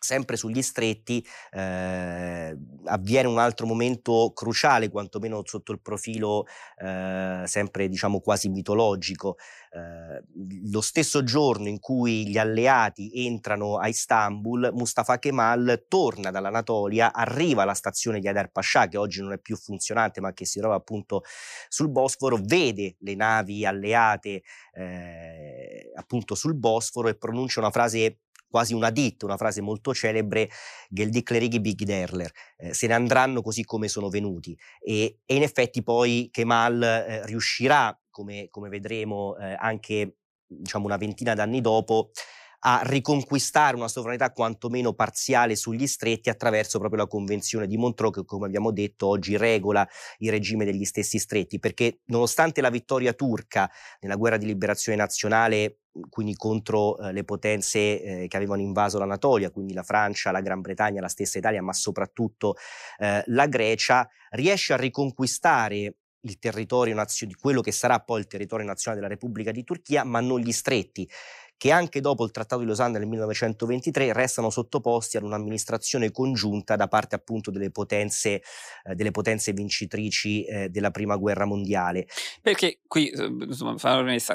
sempre 0.08 0.38
sugli 0.38 0.62
stretti 0.62 1.24
eh, 1.52 2.58
avviene 2.86 3.28
un 3.28 3.40
altro 3.40 3.66
momento 3.66 4.32
cruciale, 4.34 4.90
quantomeno 4.90 5.42
sotto 5.44 5.74
il 5.74 5.82
profilo 5.82 6.46
eh, 6.78 7.44
sempre 7.46 7.90
diciamo 7.90 8.22
quasi 8.22 8.48
mitologico. 8.48 9.36
Eh, 9.70 10.24
lo 10.72 10.80
stesso 10.80 11.24
giorno 11.24 11.68
in 11.68 11.80
cui 11.80 12.26
gli 12.30 12.38
alleati 12.38 13.26
entrano 13.26 13.78
a 13.78 13.90
Istanbul, 13.90 14.72
Mustafa 14.74 15.20
Kemal 15.20 15.86
torna 15.90 16.32
dall'Anatolia, 16.32 17.12
arriva 17.12 17.64
alla 17.64 17.74
stazione 17.74 18.22
di 18.22 18.30
Adar 18.30 18.50
Pasha, 18.50 18.88
che 18.88 18.98
oggi 18.98 19.22
non 19.22 19.34
è 19.34 19.40
più 19.40 19.58
funzionante 19.58 20.22
ma 20.22 20.32
che 20.32 20.46
si 20.46 20.60
trova 20.60 20.76
appunto 20.76 21.24
sul 21.68 21.90
Bosforo, 21.90 22.40
vede 22.42 22.96
le 23.00 23.16
navi 23.16 23.66
alleate 23.66 24.44
eh, 24.72 25.92
appunto 25.96 26.34
sul 26.34 26.56
Bosforo 26.56 27.10
e 27.10 27.18
pronuncia 27.18 27.60
una 27.60 27.72
frase 27.72 28.20
quasi 28.50 28.74
una 28.74 28.90
ditta, 28.90 29.26
una 29.26 29.38
frase 29.38 29.62
molto 29.62 29.94
celebre, 29.94 30.50
Geldiklerigi 30.90 31.60
Big 31.60 31.84
Derler, 31.84 32.32
eh, 32.58 32.74
se 32.74 32.88
ne 32.88 32.94
andranno 32.94 33.42
così 33.42 33.64
come 33.64 33.88
sono 33.88 34.10
venuti. 34.10 34.58
E, 34.80 35.20
e 35.26 35.36
in 35.36 35.44
effetti 35.44 35.84
poi 35.84 36.30
Kemal 36.32 36.82
eh, 36.82 37.26
riuscirà, 37.26 37.98
come, 38.10 38.48
come 38.50 38.70
vedremo 38.70 39.38
eh, 39.38 39.56
anche 39.60 40.18
diciamo, 40.48 40.86
una 40.86 40.98
ventina 40.98 41.34
d'anni 41.34 41.62
dopo, 41.62 42.12
a 42.60 42.82
riconquistare 42.84 43.76
una 43.76 43.88
sovranità 43.88 44.32
quantomeno 44.32 44.94
parziale 44.94 45.56
sugli 45.56 45.86
stretti 45.86 46.30
attraverso 46.30 46.80
proprio 46.80 47.02
la 47.02 47.08
Convenzione 47.08 47.68
di 47.68 47.78
Montreux 47.78 48.14
che 48.14 48.26
come 48.26 48.46
abbiamo 48.46 48.72
detto 48.72 49.08
oggi 49.08 49.38
regola 49.38 49.88
il 50.20 50.32
regime 50.32 50.66
degli 50.66 50.86
stessi 50.86 51.20
stretti. 51.20 51.60
Perché 51.60 52.00
nonostante 52.06 52.62
la 52.62 52.70
vittoria 52.70 53.14
turca 53.14 53.70
nella 54.02 54.16
guerra 54.16 54.38
di 54.38 54.46
liberazione 54.46 54.98
nazionale 54.98 55.80
quindi 56.10 56.36
contro 56.36 56.98
eh, 56.98 57.12
le 57.12 57.24
potenze 57.24 57.80
eh, 57.80 58.28
che 58.28 58.38
avevano 58.38 58.62
invaso 58.62 59.00
l'Anatolia, 59.00 59.50
quindi 59.50 59.74
la 59.74 59.84
Francia, 59.84 60.32
la 60.32 60.42
Gran 60.42 60.62
Bretagna, 60.62 61.02
la 61.02 61.08
stessa 61.08 61.38
Italia, 61.38 61.62
ma 61.62 61.74
soprattutto 61.74 62.56
eh, 63.00 63.24
la 63.26 63.48
Grecia, 63.48 64.08
riesce 64.32 64.74
a 64.74 64.78
riconquistare 64.78 65.96
il 66.22 66.40
territorio 66.40 66.94
nazionale, 66.94 67.40
quello 67.40 67.62
che 67.62 67.72
sarà 67.72 68.00
poi 68.00 68.20
il 68.20 68.28
territorio 68.28 68.66
nazionale 68.66 69.02
della 69.02 69.14
Repubblica 69.14 69.52
di 69.52 69.64
Turchia, 69.64 70.04
ma 70.04 70.20
non 70.20 70.40
gli 70.40 70.52
stretti 70.52 71.10
che 71.58 71.72
anche 71.72 72.00
dopo 72.02 72.24
il 72.24 72.32
Trattato 72.32 72.62
di 72.62 72.68
Losanna 72.68 73.00
nel 73.00 73.08
1923 73.08 74.14
restano 74.14 74.50
sottoposti 74.50 75.18
ad 75.18 75.24
un'amministrazione 75.24 76.12
congiunta 76.12 76.76
da 76.76 76.88
parte 76.88 77.16
appunto 77.16 77.50
delle 77.50 77.72
potenze, 77.72 78.42
eh, 78.84 78.96
delle 78.96 79.12
potenze 79.12 79.52
vincitrici 79.54 80.46
eh, 80.46 80.70
della 80.70 80.92
Prima 80.92 81.16
Guerra 81.18 81.46
Mondiale. 81.46 82.08
Perché 82.42 82.80
qui, 82.88 83.10
eh, 83.10 83.26
insomma, 83.26 83.76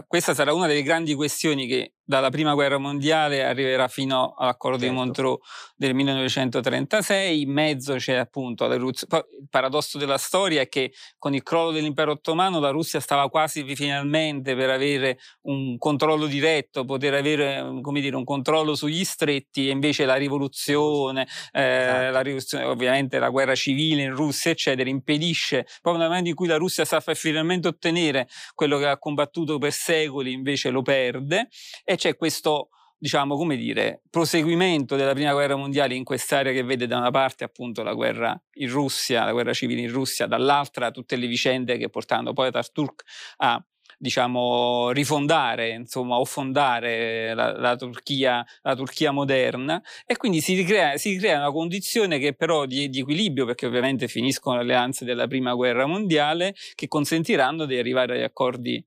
questa 0.06 0.34
sarà 0.34 0.52
una 0.52 0.66
delle 0.66 0.82
grandi 0.82 1.14
questioni 1.14 1.66
che 1.66 1.94
dalla 2.12 2.28
prima 2.28 2.52
guerra 2.52 2.76
mondiale 2.76 3.42
arriverà 3.42 3.88
fino 3.88 4.34
all'accordo 4.36 4.78
certo. 4.78 4.92
di 4.92 4.98
Montreux 4.98 5.38
del 5.74 5.94
1936, 5.94 7.40
in 7.40 7.50
mezzo 7.50 7.94
c'è 7.94 8.16
appunto 8.16 8.66
la 8.66 8.74
rivoluzione. 8.74 9.24
Il 9.40 9.48
paradosso 9.48 9.96
della 9.96 10.18
storia 10.18 10.60
è 10.60 10.68
che 10.68 10.92
con 11.16 11.34
il 11.34 11.42
crollo 11.42 11.70
dell'impero 11.70 12.12
ottomano 12.12 12.60
la 12.60 12.68
Russia 12.68 13.00
stava 13.00 13.30
quasi 13.30 13.64
finalmente 13.74 14.54
per 14.54 14.68
avere 14.68 15.18
un 15.42 15.78
controllo 15.78 16.26
diretto, 16.26 16.84
poter 16.84 17.14
avere 17.14 17.80
come 17.80 18.02
dire, 18.02 18.14
un 18.14 18.24
controllo 18.24 18.74
sugli 18.74 19.04
stretti 19.04 19.68
e 19.68 19.70
invece 19.70 20.04
la 20.04 20.16
rivoluzione, 20.16 21.26
eh, 21.52 21.62
esatto. 21.62 22.10
la 22.10 22.20
rivoluzione, 22.20 22.64
ovviamente 22.64 23.18
la 23.18 23.30
guerra 23.30 23.54
civile 23.54 24.02
in 24.02 24.14
Russia, 24.14 24.50
eccetera, 24.50 24.90
impedisce, 24.90 25.66
proprio 25.80 26.02
nel 26.02 26.10
momento 26.10 26.28
in 26.28 26.34
cui 26.34 26.46
la 26.46 26.56
Russia 26.56 26.84
sta 26.84 27.00
finalmente 27.00 27.68
ottenere 27.68 28.28
quello 28.54 28.76
che 28.76 28.86
ha 28.86 28.98
combattuto 28.98 29.56
per 29.56 29.72
secoli, 29.72 30.32
invece 30.32 30.68
lo 30.68 30.82
perde 30.82 31.48
e 31.84 31.96
c'è 32.02 32.16
questo 32.16 32.70
diciamo, 32.98 33.36
come 33.36 33.56
dire, 33.56 34.02
proseguimento 34.10 34.96
della 34.96 35.12
prima 35.12 35.32
guerra 35.32 35.54
mondiale 35.54 35.94
in 35.94 36.02
quest'area 36.02 36.52
che 36.52 36.64
vede 36.64 36.88
da 36.88 36.98
una 36.98 37.12
parte 37.12 37.44
appunto 37.44 37.84
la 37.84 37.94
guerra 37.94 38.40
in 38.54 38.68
Russia, 38.68 39.24
la 39.24 39.30
guerra 39.32 39.52
civile 39.52 39.82
in 39.82 39.90
Russia, 39.90 40.26
dall'altra 40.26 40.90
tutte 40.90 41.14
le 41.14 41.28
vicende 41.28 41.78
che 41.78 41.88
portando 41.88 42.32
poi 42.32 42.48
Ataturk 42.48 43.02
a 43.38 43.64
diciamo, 43.98 44.90
rifondare, 44.90 45.68
insomma, 45.70 46.16
o 46.16 46.24
fondare 46.24 47.34
la, 47.34 47.52
la, 47.56 47.76
Turchia, 47.76 48.44
la 48.62 48.74
Turchia 48.74 49.12
moderna. 49.12 49.80
E 50.04 50.16
quindi 50.16 50.40
si 50.40 50.56
ricrea, 50.56 50.96
si 50.96 51.16
crea 51.18 51.38
una 51.38 51.52
condizione 51.52 52.18
che 52.18 52.34
però 52.34 52.66
di, 52.66 52.88
di, 52.88 52.98
equilibrio, 52.98 53.46
perché 53.46 53.66
ovviamente 53.66 54.08
finiscono 54.08 54.56
le 54.56 54.62
alleanze 54.62 55.04
della 55.04 55.28
prima 55.28 55.54
guerra 55.54 55.86
mondiale, 55.86 56.52
che 56.74 56.88
consentiranno 56.88 57.64
di 57.64 57.78
arrivare 57.78 58.16
agli 58.16 58.24
accordi 58.24 58.84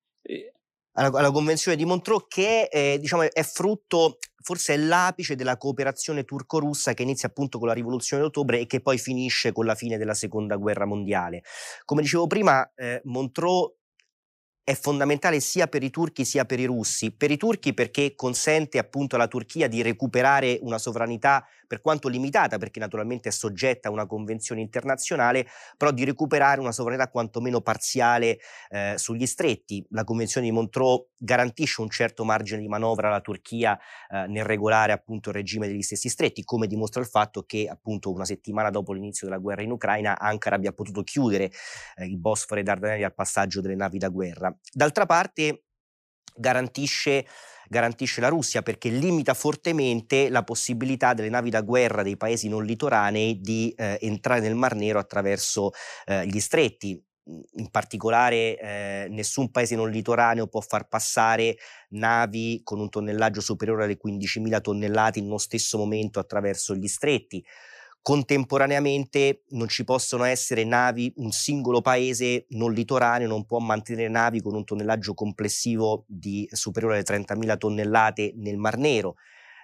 alla, 0.96 1.18
alla 1.18 1.32
Convenzione 1.32 1.78
di 1.78 1.86
Montreux 1.86 2.26
che 2.28 2.68
eh, 2.72 2.98
diciamo, 3.00 3.24
è 3.32 3.44
frutto 3.44 4.18
forse 4.46 4.76
è 4.76 4.78
l'apice 4.78 5.36
della 5.36 5.58
cooperazione 5.58 6.24
turco-russa 6.24 6.94
che 6.94 7.02
inizia 7.02 7.30
appunto 7.30 7.58
con 7.58 7.68
la 7.68 7.74
rivoluzione 7.74 8.22
d'ottobre 8.22 8.60
e 8.60 8.68
che 8.68 8.80
poi 8.80 9.00
finisce 9.00 9.52
con 9.52 9.66
la 9.66 9.74
fine 9.74 9.98
della 9.98 10.14
seconda 10.14 10.56
guerra 10.56 10.86
mondiale. 10.86 11.42
Come 11.84 12.04
dicevo 12.04 12.28
prima, 12.28 12.72
eh, 12.76 13.02
Montreux 13.06 13.74
è 14.68 14.74
fondamentale 14.74 15.42
sia 15.42 15.68
per 15.68 15.84
i 15.84 15.92
turchi 15.92 16.26
sia 16.26 16.44
per 16.44 16.60
i 16.60 16.66
russi. 16.66 17.16
Per 17.16 17.30
i 17.30 17.38
turchi 17.38 17.76
perché 17.76 18.16
consente 18.16 18.80
appunto 18.80 19.16
alla 19.16 19.28
Turchia 19.28 19.68
di 19.68 19.84
recuperare 19.84 20.58
una 20.64 20.80
sovranità 20.80 21.46
per 21.68 21.82
quanto 21.82 22.08
limitata, 22.08 22.58
perché 22.58 22.80
naturalmente 22.80 23.30
è 23.30 23.32
soggetta 23.32 23.90
a 23.90 23.92
una 23.92 24.08
convenzione 24.08 24.62
internazionale, 24.62 25.46
però 25.78 25.92
di 25.92 26.04
recuperare 26.04 26.60
una 26.60 26.72
sovranità 26.72 27.10
quantomeno 27.10 27.62
parziale 27.62 28.40
eh, 28.70 28.96
sugli 28.98 29.28
stretti. 29.28 29.86
La 29.92 30.04
convenzione 30.04 30.48
di 30.48 30.52
Montreux 30.52 31.10
garantisce 31.16 31.82
un 31.82 31.90
certo 31.92 32.24
margine 32.24 32.60
di 32.60 32.68
manovra 32.68 33.10
alla 33.10 33.22
Turchia 33.22 33.78
eh, 34.10 34.26
nel 34.28 34.46
regolare 34.46 34.94
appunto 34.94 35.30
il 35.30 35.36
regime 35.36 35.68
degli 35.68 35.84
stessi 35.84 36.10
stretti, 36.10 36.44
come 36.44 36.66
dimostra 36.66 37.02
il 37.02 37.08
fatto 37.08 37.44
che 37.44 37.68
appunto 37.70 38.12
una 38.12 38.26
settimana 38.26 38.72
dopo 38.72 38.94
l'inizio 38.94 39.28
della 39.28 39.40
guerra 39.40 39.62
in 39.62 39.70
Ucraina 39.70 40.18
Ankara 40.18 40.56
abbia 40.56 40.74
potuto 40.74 41.04
chiudere 41.04 41.52
eh, 41.98 42.06
il 42.06 42.18
Bosforo 42.18 42.60
e 42.60 42.64
Dardanelli 42.64 43.04
al 43.04 43.14
passaggio 43.14 43.62
delle 43.62 43.76
navi 43.76 44.00
da 44.00 44.10
guerra. 44.10 44.55
D'altra 44.72 45.06
parte 45.06 45.64
garantisce 46.36 47.26
garantisce 47.68 48.22
la 48.22 48.28
Russia 48.28 48.62
perché 48.62 48.90
limita 48.90 49.34
fortemente 49.34 50.30
la 50.30 50.44
possibilità 50.44 51.14
delle 51.14 51.30
navi 51.30 51.50
da 51.50 51.62
guerra 51.62 52.04
dei 52.04 52.18
paesi 52.18 52.48
non 52.48 52.64
litoranei 52.64 53.40
di 53.42 53.74
eh, 53.76 53.98
entrare 54.02 54.40
nel 54.42 54.56
Mar 54.56 54.76
Nero 54.76 55.00
attraverso 55.00 55.72
eh, 56.06 56.26
gli 56.28 56.40
stretti. 56.40 57.02
In 57.28 57.72
particolare 57.72 58.56
eh, 58.60 59.08
nessun 59.10 59.50
paese 59.50 59.76
non 59.76 59.90
litoraneo 59.90 60.46
può 60.46 60.62
far 60.62 60.88
passare 60.88 61.58
navi 61.90 62.62
con 62.64 62.80
un 62.80 62.88
tonnellaggio 62.88 63.42
superiore 63.42 63.86
alle 63.86 63.98
15.000 63.98 64.62
tonnellate 64.62 65.18
in 65.18 65.26
uno 65.26 65.40
stesso 65.40 65.80
momento 65.80 66.20
attraverso 66.20 66.76
gli 66.76 66.88
stretti 66.88 67.44
Contemporaneamente 68.06 69.46
non 69.50 69.68
ci 69.68 69.84
possono 69.84 70.26
essere 70.26 70.64
navi, 70.64 71.12
un 71.16 71.32
singolo 71.32 71.82
paese 71.82 72.46
non 72.50 72.72
litoraneo 72.72 73.28
non 73.28 73.48
può 73.48 73.58
mantenere 73.58 74.10
navi 74.10 74.44
con 74.44 74.54
un 74.54 74.64
tonnellaggio 74.64 75.16
complessivo 75.16 76.06
di 76.08 76.48
superiore 76.52 76.98
alle 76.98 77.04
30.000 77.04 77.58
tonnellate 77.58 78.34
nel 78.36 78.58
Mar 78.58 78.78
Nero. 78.78 79.16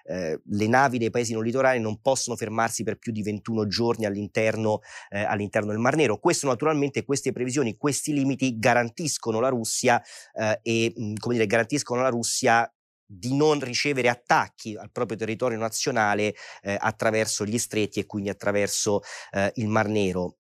Eh, 0.06 0.42
le 0.44 0.68
navi 0.68 0.98
dei 0.98 1.12
paesi 1.12 1.34
non 1.34 1.44
litorali 1.44 1.80
non 1.80 2.02
possono 2.02 2.36
fermarsi 2.36 2.82
per 2.82 2.98
più 2.98 3.12
di 3.12 3.22
21 3.22 3.68
giorni 3.68 4.06
all'interno, 4.06 4.80
eh, 5.10 5.22
all'interno 5.22 5.70
del 5.70 5.78
Mar 5.78 5.96
Nero. 5.96 6.18
Questo 6.18 6.48
naturalmente, 6.48 7.06
queste 7.06 7.32
previsioni, 7.32 7.78
questi 7.78 8.12
limiti 8.12 8.58
garantiscono 8.58 9.40
la 9.40 9.50
Russia 9.50 10.02
eh, 10.34 10.60
e 10.64 10.94
come 11.20 11.36
dire, 11.36 11.46
garantiscono 11.46 12.00
alla 12.00 12.10
Russia 12.10 12.68
di 13.14 13.36
non 13.36 13.60
ricevere 13.60 14.08
attacchi 14.08 14.76
al 14.76 14.92
proprio 14.92 15.18
territorio 15.18 15.58
nazionale 15.58 16.34
eh, 16.62 16.78
attraverso 16.80 17.46
gli 17.46 17.58
stretti 17.58 18.00
e 18.00 18.06
quindi 18.06 18.30
attraverso 18.30 19.02
eh, 19.32 19.52
il 19.56 19.68
Mar 19.68 19.88
Nero. 19.88 20.38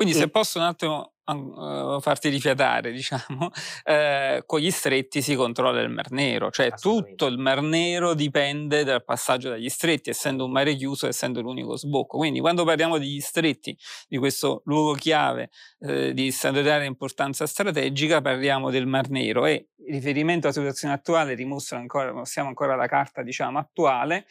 Quindi 0.00 0.16
se 0.16 0.30
posso 0.30 0.58
un 0.58 0.64
attimo 0.64 1.12
uh, 1.26 2.00
farti 2.00 2.30
rifiatare, 2.30 2.88
diciamo, 2.90 3.50
eh, 3.84 4.42
con 4.46 4.58
gli 4.58 4.70
stretti 4.70 5.20
si 5.20 5.34
controlla 5.34 5.82
il 5.82 5.90
Mar 5.90 6.10
Nero, 6.10 6.50
cioè 6.50 6.72
tutto 6.72 7.26
il 7.26 7.36
Mar 7.36 7.60
Nero 7.60 8.14
dipende 8.14 8.82
dal 8.82 9.04
passaggio 9.04 9.50
dagli 9.50 9.68
stretti, 9.68 10.08
essendo 10.08 10.46
un 10.46 10.52
mare 10.52 10.74
chiuso, 10.74 11.06
essendo 11.06 11.42
l'unico 11.42 11.76
sbocco. 11.76 12.16
Quindi 12.16 12.40
quando 12.40 12.64
parliamo 12.64 12.96
degli 12.96 13.20
stretti, 13.20 13.76
di 14.08 14.16
questo 14.16 14.62
luogo 14.64 14.94
chiave 14.94 15.50
eh, 15.80 16.14
di 16.14 16.30
straordinaria 16.30 16.86
importanza 16.86 17.46
strategica, 17.46 18.22
parliamo 18.22 18.70
del 18.70 18.86
Mar 18.86 19.10
Nero 19.10 19.44
e 19.44 19.68
il 19.86 19.92
riferimento 19.92 20.46
alla 20.46 20.56
situazione 20.56 20.94
attuale 20.94 21.34
dimostra 21.34 21.76
ancora, 21.76 22.10
mostriamo 22.14 22.48
ancora 22.48 22.74
la 22.74 22.86
carta 22.86 23.22
diciamo 23.22 23.58
attuale, 23.58 24.24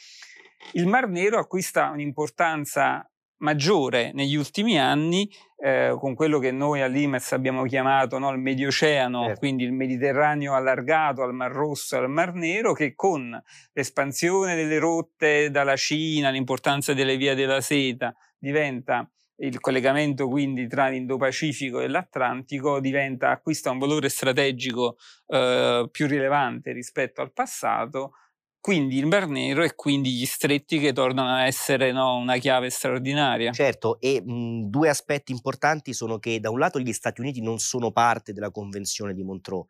il 0.74 0.88
Mar 0.88 1.08
Nero 1.08 1.40
acquista 1.40 1.90
un'importanza 1.90 3.09
maggiore 3.40 4.12
negli 4.14 4.36
ultimi 4.36 4.80
anni 4.80 5.30
eh, 5.62 5.96
con 6.00 6.16
quello 6.16 6.40
che 6.40 6.52
noi 6.52 6.82
all'IMES 6.82 7.34
abbiamo 7.34 7.64
chiamato 7.64 8.18
no, 8.18 8.30
il 8.32 8.40
Medioceano, 8.40 9.24
certo. 9.24 9.40
quindi 9.40 9.64
il 9.66 9.74
Mediterraneo 9.74 10.54
allargato 10.54 11.22
al 11.22 11.34
Mar 11.34 11.52
Rosso 11.52 11.96
e 11.96 12.00
al 12.00 12.10
Mar 12.10 12.34
Nero, 12.34 12.74
che 12.74 12.96
con 12.96 13.42
l'espansione 13.74 14.56
delle 14.56 14.80
rotte 14.80 15.52
dalla 15.52 15.76
Cina, 15.76 16.30
l'importanza 16.30 16.94
delle 16.94 17.18
vie 17.18 17.36
della 17.36 17.62
seta, 17.62 18.16
diventa 18.38 19.10
il 19.42 19.60
collegamento 19.60 20.28
quindi 20.28 20.68
tra 20.68 20.88
l'Indo-Pacifico 20.88 21.80
e 21.80 21.88
l'Atlantico 21.88 22.80
diventa, 22.80 23.30
acquista 23.30 23.72
un 23.72 23.80
valore 23.80 24.10
strategico 24.10 24.98
eh, 25.28 25.88
più 25.92 26.08
rilevante 26.08 26.72
rispetto 26.72 27.22
al 27.22 27.32
passato 27.32 28.14
quindi 28.62 28.98
il 28.98 29.06
Mar 29.06 29.28
Nero 29.28 29.64
e 29.64 29.74
quindi 29.76 30.12
gli 30.12 30.26
stretti 30.26 30.80
che 30.80 30.94
tornano 30.94 31.30
a 31.30 31.46
essere 31.46 31.92
no, 31.92 32.16
una 32.18 32.38
chiave 32.38 32.70
straordinaria. 32.70 33.52
Certo, 33.52 34.00
e 34.00 34.22
mh, 34.22 34.70
due 34.70 34.90
aspetti 34.90 35.32
importanti 35.32 35.94
sono 35.94 36.20
che 36.20 36.40
da 36.40 36.50
un 36.50 36.60
lato 36.60 36.80
gli 36.80 36.94
Stati 36.94 37.22
Uniti 37.22 37.42
non 37.42 37.60
sono 37.60 37.92
parte 37.92 38.34
della 38.34 38.52
Convenzione 38.52 39.14
di 39.14 39.24
Montreux 39.24 39.66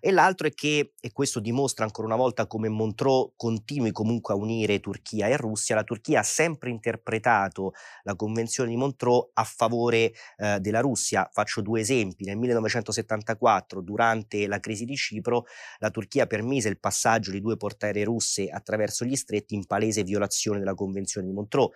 e 0.00 0.10
l'altro 0.10 0.46
è 0.46 0.52
che, 0.52 0.94
e 0.98 1.12
questo 1.12 1.40
dimostra 1.40 1.84
ancora 1.84 2.06
una 2.06 2.16
volta 2.16 2.46
come 2.46 2.68
Montreux 2.68 3.32
continui 3.36 3.92
comunque 3.92 4.34
a 4.34 4.36
unire 4.36 4.80
Turchia 4.80 5.26
e 5.28 5.36
Russia, 5.36 5.74
la 5.74 5.84
Turchia 5.84 6.20
ha 6.20 6.24
sempre 6.24 6.70
interpretato 6.70 7.72
la 8.04 8.16
Convenzione 8.16 8.70
di 8.70 8.76
Montreux 8.76 9.30
a 9.34 9.44
favore 9.44 10.12
eh, 10.38 10.58
della 10.60 10.80
Russia. 10.80 11.28
Faccio 11.30 11.60
due 11.60 11.80
esempi. 11.80 12.24
Nel 12.24 12.36
1974, 12.38 13.80
durante 13.82 14.46
la 14.46 14.58
crisi 14.58 14.84
di 14.84 14.96
Cipro, 14.96 15.44
la 15.78 15.90
Turchia 15.90 16.26
permise 16.26 16.68
il 16.68 16.78
passaggio 16.78 17.30
di 17.30 17.40
due 17.40 17.56
portaerei 17.56 18.04
russe 18.04 18.48
attraverso 18.48 19.04
gli 19.04 19.16
stretti 19.16 19.54
in 19.54 19.66
palese 19.66 20.02
violazione 20.02 20.58
della 20.58 20.74
Convenzione 20.74 21.26
di 21.26 21.32
Montreux 21.32 21.70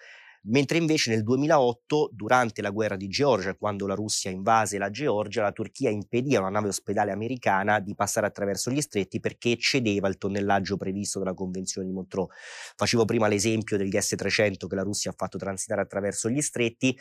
mentre 0.47 0.79
invece 0.79 1.11
nel 1.11 1.23
2008, 1.23 2.11
durante 2.13 2.63
la 2.63 2.71
guerra 2.71 2.97
di 2.97 3.09
Georgia, 3.09 3.55
quando 3.55 3.87
la 3.87 3.95
Russia 3.95 4.31
invase 4.31 4.79
la 4.79 4.91
Georgia, 4.91 5.43
la 5.43 5.53
Turchia 5.53 5.91
impedì 5.91 6.37
a 6.37 6.41
una 6.41 6.51
nave 6.51 6.69
ospedale 6.69 7.13
americana 7.13 7.81
di 7.81 7.95
passare 7.95 8.27
attraverso 8.27 8.71
gli 8.71 8.81
stretti 8.81 9.21
perché 9.21 9.53
eccedeva 9.53 10.09
il 10.09 10.19
tonnellaggio 10.19 10.77
previsto 10.77 11.19
dalla 11.19 11.35
Convenzione 11.35 11.87
di 11.87 11.93
Montreux. 11.93 12.29
Facevo 12.77 13.05
prima 13.05 13.29
l'esempio 13.29 13.77
degli 13.77 13.99
S-300 13.99 14.67
che 14.67 14.75
la 14.75 14.83
Russia 14.83 15.11
ha 15.11 15.15
fatto 15.17 15.39
transitare 15.39 15.81
attraverso 15.81 16.29
gli 16.29 16.41
stretti, 16.41 16.97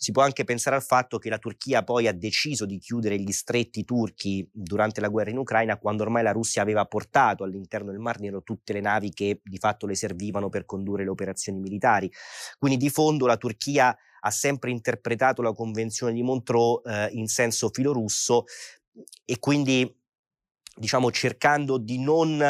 si 0.00 0.12
può 0.12 0.22
anche 0.22 0.44
pensare 0.44 0.76
al 0.76 0.84
fatto 0.84 1.18
che 1.18 1.28
la 1.28 1.38
Turchia 1.38 1.82
poi 1.82 2.06
ha 2.06 2.12
deciso 2.12 2.66
di 2.66 2.78
chiudere 2.78 3.18
gli 3.18 3.32
stretti 3.32 3.84
turchi 3.84 4.48
durante 4.52 5.00
la 5.00 5.08
guerra 5.08 5.30
in 5.30 5.38
Ucraina, 5.38 5.76
quando 5.76 6.04
ormai 6.04 6.22
la 6.22 6.30
Russia 6.30 6.62
aveva 6.62 6.84
portato 6.84 7.42
all'interno 7.42 7.90
del 7.90 7.98
Mar 7.98 8.20
Nero 8.20 8.44
tutte 8.44 8.72
le 8.72 8.80
navi 8.80 9.12
che 9.12 9.40
di 9.42 9.58
fatto 9.58 9.86
le 9.86 9.96
servivano 9.96 10.50
per 10.50 10.66
condurre 10.66 11.02
le 11.02 11.10
operazioni 11.10 11.58
militari. 11.58 12.08
Quindi 12.58 12.78
di 12.78 12.90
fondo 12.90 13.26
la 13.26 13.36
Turchia 13.36 13.94
ha 14.20 14.30
sempre 14.30 14.70
interpretato 14.70 15.42
la 15.42 15.52
Convenzione 15.52 16.12
di 16.12 16.22
Montreux 16.22 16.80
eh, 16.86 17.08
in 17.14 17.26
senso 17.26 17.68
filorusso 17.72 18.44
e 19.24 19.38
quindi 19.40 19.92
diciamo 20.78 21.10
cercando 21.10 21.76
di 21.76 21.98
non, 21.98 22.40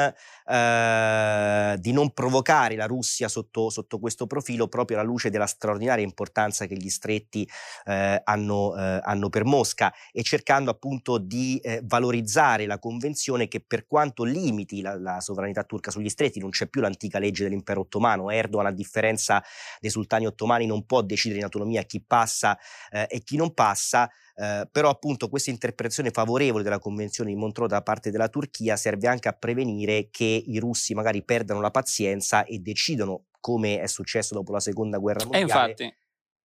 eh, 0.48 1.76
di 1.78 1.92
non 1.92 2.12
provocare 2.12 2.74
la 2.74 2.86
Russia 2.86 3.28
sotto, 3.28 3.68
sotto, 3.68 3.98
questo 3.98 4.26
profilo 4.26 4.66
proprio 4.66 4.98
alla 4.98 5.06
luce 5.06 5.28
della 5.28 5.46
straordinaria 5.46 6.04
importanza 6.04 6.64
che 6.66 6.74
gli 6.74 6.88
stretti 6.88 7.48
eh, 7.84 8.20
hanno, 8.24 8.74
eh, 8.74 9.00
hanno, 9.02 9.28
per 9.28 9.44
Mosca 9.44 9.92
e 10.10 10.22
cercando 10.22 10.70
appunto 10.70 11.18
di 11.18 11.58
eh, 11.58 11.80
valorizzare 11.84 12.64
la 12.64 12.78
convenzione 12.78 13.46
che 13.46 13.60
per 13.60 13.86
quanto 13.86 14.24
limiti 14.24 14.80
la, 14.80 14.98
la, 14.98 15.20
sovranità 15.20 15.64
turca 15.64 15.90
sugli 15.90 16.08
stretti 16.08 16.38
non 16.38 16.50
c'è 16.50 16.66
più 16.66 16.80
l'antica 16.80 17.18
legge 17.18 17.44
dell'impero 17.44 17.80
ottomano. 17.80 18.30
Erdogan 18.30 18.66
a 18.66 18.72
differenza 18.72 19.42
dei 19.80 19.90
sultani 19.90 20.26
ottomani 20.26 20.64
non 20.64 20.86
può 20.86 21.02
decidere 21.02 21.40
in 21.40 21.44
autonomia 21.44 21.82
chi 21.82 22.00
passa 22.00 22.58
eh, 22.90 23.06
e 23.10 23.20
chi 23.20 23.36
non 23.36 23.52
passa 23.52 24.10
eh, 24.40 24.68
però 24.70 24.88
appunto 24.88 25.28
questa 25.28 25.50
interpretazione 25.50 26.10
favorevole 26.10 26.62
della 26.62 26.78
Convenzione 26.78 27.30
di 27.30 27.36
Montreux 27.36 27.68
da 27.68 27.82
parte 27.82 28.12
della 28.12 28.28
Turchia 28.28 28.76
serve 28.76 29.08
anche 29.08 29.26
a 29.26 29.32
prevenire 29.32 30.10
che 30.12 30.37
i 30.38 30.58
russi 30.58 30.94
magari 30.94 31.22
perdano 31.22 31.60
la 31.60 31.70
pazienza 31.70 32.44
e 32.44 32.58
decidono, 32.58 33.26
come 33.40 33.80
è 33.80 33.86
successo 33.86 34.34
dopo 34.34 34.52
la 34.52 34.60
seconda 34.60 34.98
guerra 34.98 35.24
mondiale. 35.24 35.44
E 35.44 35.44
infatti. 35.44 35.96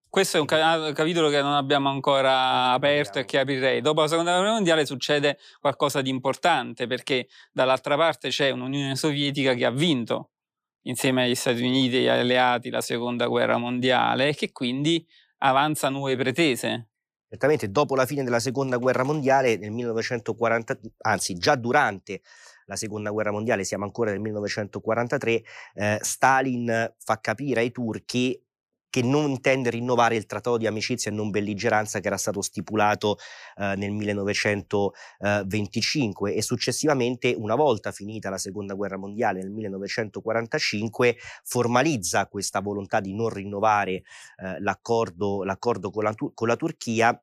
Questo 0.08 0.36
è 0.36 0.40
un 0.40 0.46
capitolo 0.46 1.30
che 1.30 1.40
non 1.40 1.54
abbiamo 1.54 1.88
ancora 1.88 2.72
aperto 2.72 3.18
e 3.18 3.24
che 3.24 3.38
aprirei. 3.38 3.80
Dopo 3.80 4.02
la 4.02 4.08
seconda 4.08 4.36
guerra 4.36 4.52
mondiale 4.52 4.84
succede 4.84 5.38
qualcosa 5.58 6.02
di 6.02 6.10
importante 6.10 6.86
perché 6.86 7.28
dall'altra 7.50 7.96
parte 7.96 8.28
c'è 8.28 8.50
un'Unione 8.50 8.94
Sovietica 8.94 9.54
che 9.54 9.64
ha 9.64 9.70
vinto 9.70 10.32
insieme 10.82 11.24
agli 11.24 11.34
Stati 11.34 11.62
Uniti 11.62 12.04
e 12.04 12.10
agli 12.10 12.18
alleati 12.18 12.68
la 12.68 12.82
seconda 12.82 13.26
guerra 13.26 13.56
mondiale 13.56 14.28
e 14.28 14.34
che 14.34 14.52
quindi 14.52 15.06
avanza 15.38 15.88
nuove 15.88 16.14
pretese 16.16 16.88
Certamente 17.32 17.70
dopo 17.70 17.94
la 17.94 18.04
fine 18.04 18.24
della 18.24 18.40
seconda 18.40 18.76
guerra 18.76 19.04
mondiale, 19.04 19.56
nel 19.56 19.70
1940, 19.70 20.78
anzi 20.98 21.32
già 21.32 21.54
durante 21.54 22.20
la 22.66 22.76
seconda 22.76 23.10
guerra 23.10 23.32
mondiale, 23.32 23.64
siamo 23.64 23.84
ancora 23.84 24.10
nel 24.10 24.20
1943, 24.20 25.42
eh, 25.74 25.98
Stalin 26.00 26.94
fa 26.98 27.20
capire 27.20 27.60
ai 27.60 27.72
turchi 27.72 28.40
che 28.92 29.02
non 29.02 29.30
intende 29.30 29.70
rinnovare 29.70 30.16
il 30.16 30.26
trattato 30.26 30.58
di 30.58 30.66
amicizia 30.66 31.10
e 31.10 31.14
non 31.14 31.30
belligeranza 31.30 32.00
che 32.00 32.08
era 32.08 32.18
stato 32.18 32.42
stipulato 32.42 33.16
eh, 33.56 33.72
nel 33.74 33.90
1925 33.90 36.34
e 36.34 36.42
successivamente, 36.42 37.34
una 37.34 37.54
volta 37.54 37.90
finita 37.90 38.28
la 38.28 38.36
seconda 38.36 38.74
guerra 38.74 38.98
mondiale 38.98 39.40
nel 39.40 39.50
1945, 39.50 41.16
formalizza 41.42 42.26
questa 42.26 42.60
volontà 42.60 43.00
di 43.00 43.14
non 43.14 43.30
rinnovare 43.30 43.92
eh, 43.92 44.02
l'accordo, 44.58 45.42
l'accordo 45.42 45.88
con, 45.88 46.04
la, 46.04 46.14
con 46.34 46.46
la 46.46 46.56
Turchia 46.56 47.18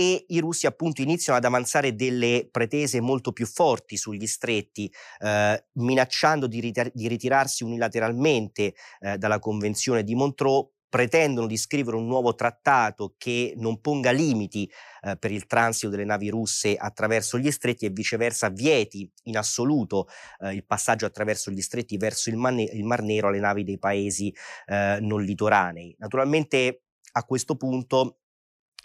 e 0.00 0.24
i 0.28 0.38
russi 0.38 0.64
appunto 0.64 1.02
iniziano 1.02 1.38
ad 1.38 1.44
avanzare 1.44 1.94
delle 1.94 2.48
pretese 2.50 3.02
molto 3.02 3.32
più 3.32 3.44
forti 3.44 3.98
sugli 3.98 4.26
stretti, 4.26 4.90
eh, 5.18 5.64
minacciando 5.72 6.46
di, 6.46 6.58
ritir- 6.58 6.92
di, 6.94 7.06
ritirarsi 7.06 7.64
unilateralmente 7.64 8.74
eh, 9.00 9.18
dalla 9.18 9.38
Convenzione 9.38 10.02
di 10.02 10.14
Montreux 10.14 10.70
pretendono 10.88 11.46
di 11.46 11.58
scrivere 11.58 11.98
un 11.98 12.06
nuovo 12.06 12.34
trattato 12.34 13.14
che 13.18 13.52
non 13.58 13.80
ponga 13.82 14.10
limiti 14.10 14.68
eh, 15.02 15.16
per 15.18 15.32
il 15.32 15.46
transito 15.46 15.90
delle 15.90 16.06
navi 16.06 16.30
russe 16.30 16.76
attraverso 16.76 17.38
gli 17.38 17.50
stretti 17.50 17.84
e 17.84 17.90
viceversa 17.90 18.48
vieti 18.48 19.08
in 19.24 19.36
assoluto 19.36 20.08
eh, 20.38 20.54
il 20.54 20.64
passaggio 20.64 21.04
attraverso 21.04 21.50
gli 21.50 21.60
stretti 21.60 21.98
verso 21.98 22.30
il, 22.30 22.36
man- 22.36 22.58
il, 22.58 22.84
Mar 22.84 23.02
Nero 23.02 23.28
alle 23.28 23.38
navi 23.38 23.64
dei 23.64 23.78
paesi 23.78 24.34
eh, 24.66 24.96
non 25.02 25.22
litoranei. 25.22 25.94
Naturalmente 25.98 26.84
a 27.12 27.24
questo 27.24 27.56
punto 27.56 28.19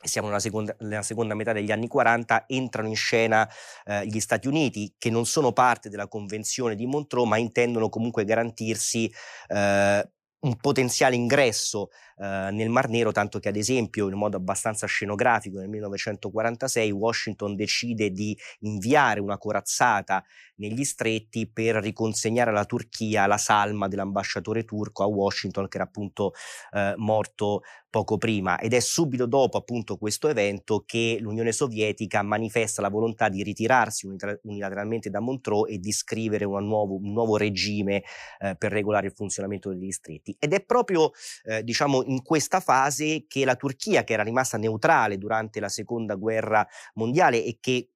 siamo 0.07 0.27
nella 0.27 0.39
seconda, 0.39 0.75
nella 0.79 1.01
seconda, 1.01 1.35
metà 1.35 1.53
degli 1.53 1.71
anni 1.71 1.87
40, 1.87 2.45
entrano 2.47 2.87
in 2.87 2.95
scena 2.95 3.49
eh, 3.85 4.05
gli 4.05 4.19
Stati 4.19 4.47
Uniti 4.47 4.95
che 4.97 5.09
non 5.09 5.25
sono 5.25 5.51
parte 5.51 5.89
della 5.89 6.07
Convenzione 6.07 6.75
di 6.75 6.85
Montreux 6.85 7.27
ma 7.27 7.37
intendono 7.37 7.89
comunque 7.89 8.23
garantirsi 8.25 9.11
eh, 9.47 10.09
un 10.45 10.55
potenziale 10.57 11.15
ingresso 11.15 11.89
eh, 12.17 12.49
nel 12.51 12.69
Mar 12.69 12.87
Nero, 12.87 13.11
tanto 13.11 13.39
che 13.39 13.49
ad 13.49 13.55
esempio 13.55 14.07
in 14.07 14.15
modo 14.15 14.37
abbastanza 14.37 14.85
scenografico 14.85 15.57
nel 15.57 15.69
1946 15.69 16.91
Washington 16.91 17.55
decide 17.55 18.11
di 18.11 18.37
inviare 18.59 19.19
una 19.19 19.37
corazzata 19.37 20.23
negli 20.57 20.83
stretti 20.83 21.49
per 21.51 21.75
riconsegnare 21.77 22.51
alla 22.51 22.65
Turchia 22.65 23.25
la 23.25 23.37
salma 23.37 23.87
dell'ambasciatore 23.87 24.63
turco 24.63 25.03
a 25.03 25.07
Washington 25.07 25.67
che 25.67 25.77
era 25.77 25.85
appunto 25.85 26.33
eh, 26.71 26.93
morto 26.97 27.61
poco 27.95 28.17
prima 28.17 28.59
ed 28.59 28.73
è 28.73 28.81
subito 28.81 29.25
dopo 29.25 29.57
appunto 29.57 29.95
questo 29.95 30.27
evento 30.27 30.83
che 30.85 31.15
l'Unione 31.21 31.53
Sovietica 31.53 32.23
manifesta 32.23 32.81
la 32.81 32.89
volontà 32.89 33.29
di 33.29 33.41
ritirarsi 33.41 34.05
unilateralmente 34.41 35.09
da 35.09 35.21
Montreux 35.21 35.71
e 35.71 35.77
di 35.77 35.93
scrivere 35.93 36.43
nuovo, 36.43 36.95
un 36.95 37.13
nuovo 37.13 37.37
regime 37.37 38.03
eh, 38.39 38.57
per 38.57 38.73
regolare 38.73 39.07
il 39.07 39.13
funzionamento 39.13 39.69
degli 39.69 39.85
distretti. 39.85 40.35
Ed 40.37 40.51
è 40.51 40.61
proprio 40.61 41.11
eh, 41.45 41.63
diciamo 41.63 42.03
in 42.03 42.21
questa 42.21 42.59
fase 42.59 43.27
che 43.29 43.45
la 43.45 43.55
Turchia, 43.55 44.03
che 44.03 44.11
era 44.11 44.23
rimasta 44.23 44.57
neutrale 44.57 45.17
durante 45.17 45.61
la 45.61 45.69
seconda 45.69 46.15
guerra 46.15 46.67
mondiale 46.95 47.45
e 47.45 47.59
che 47.61 47.91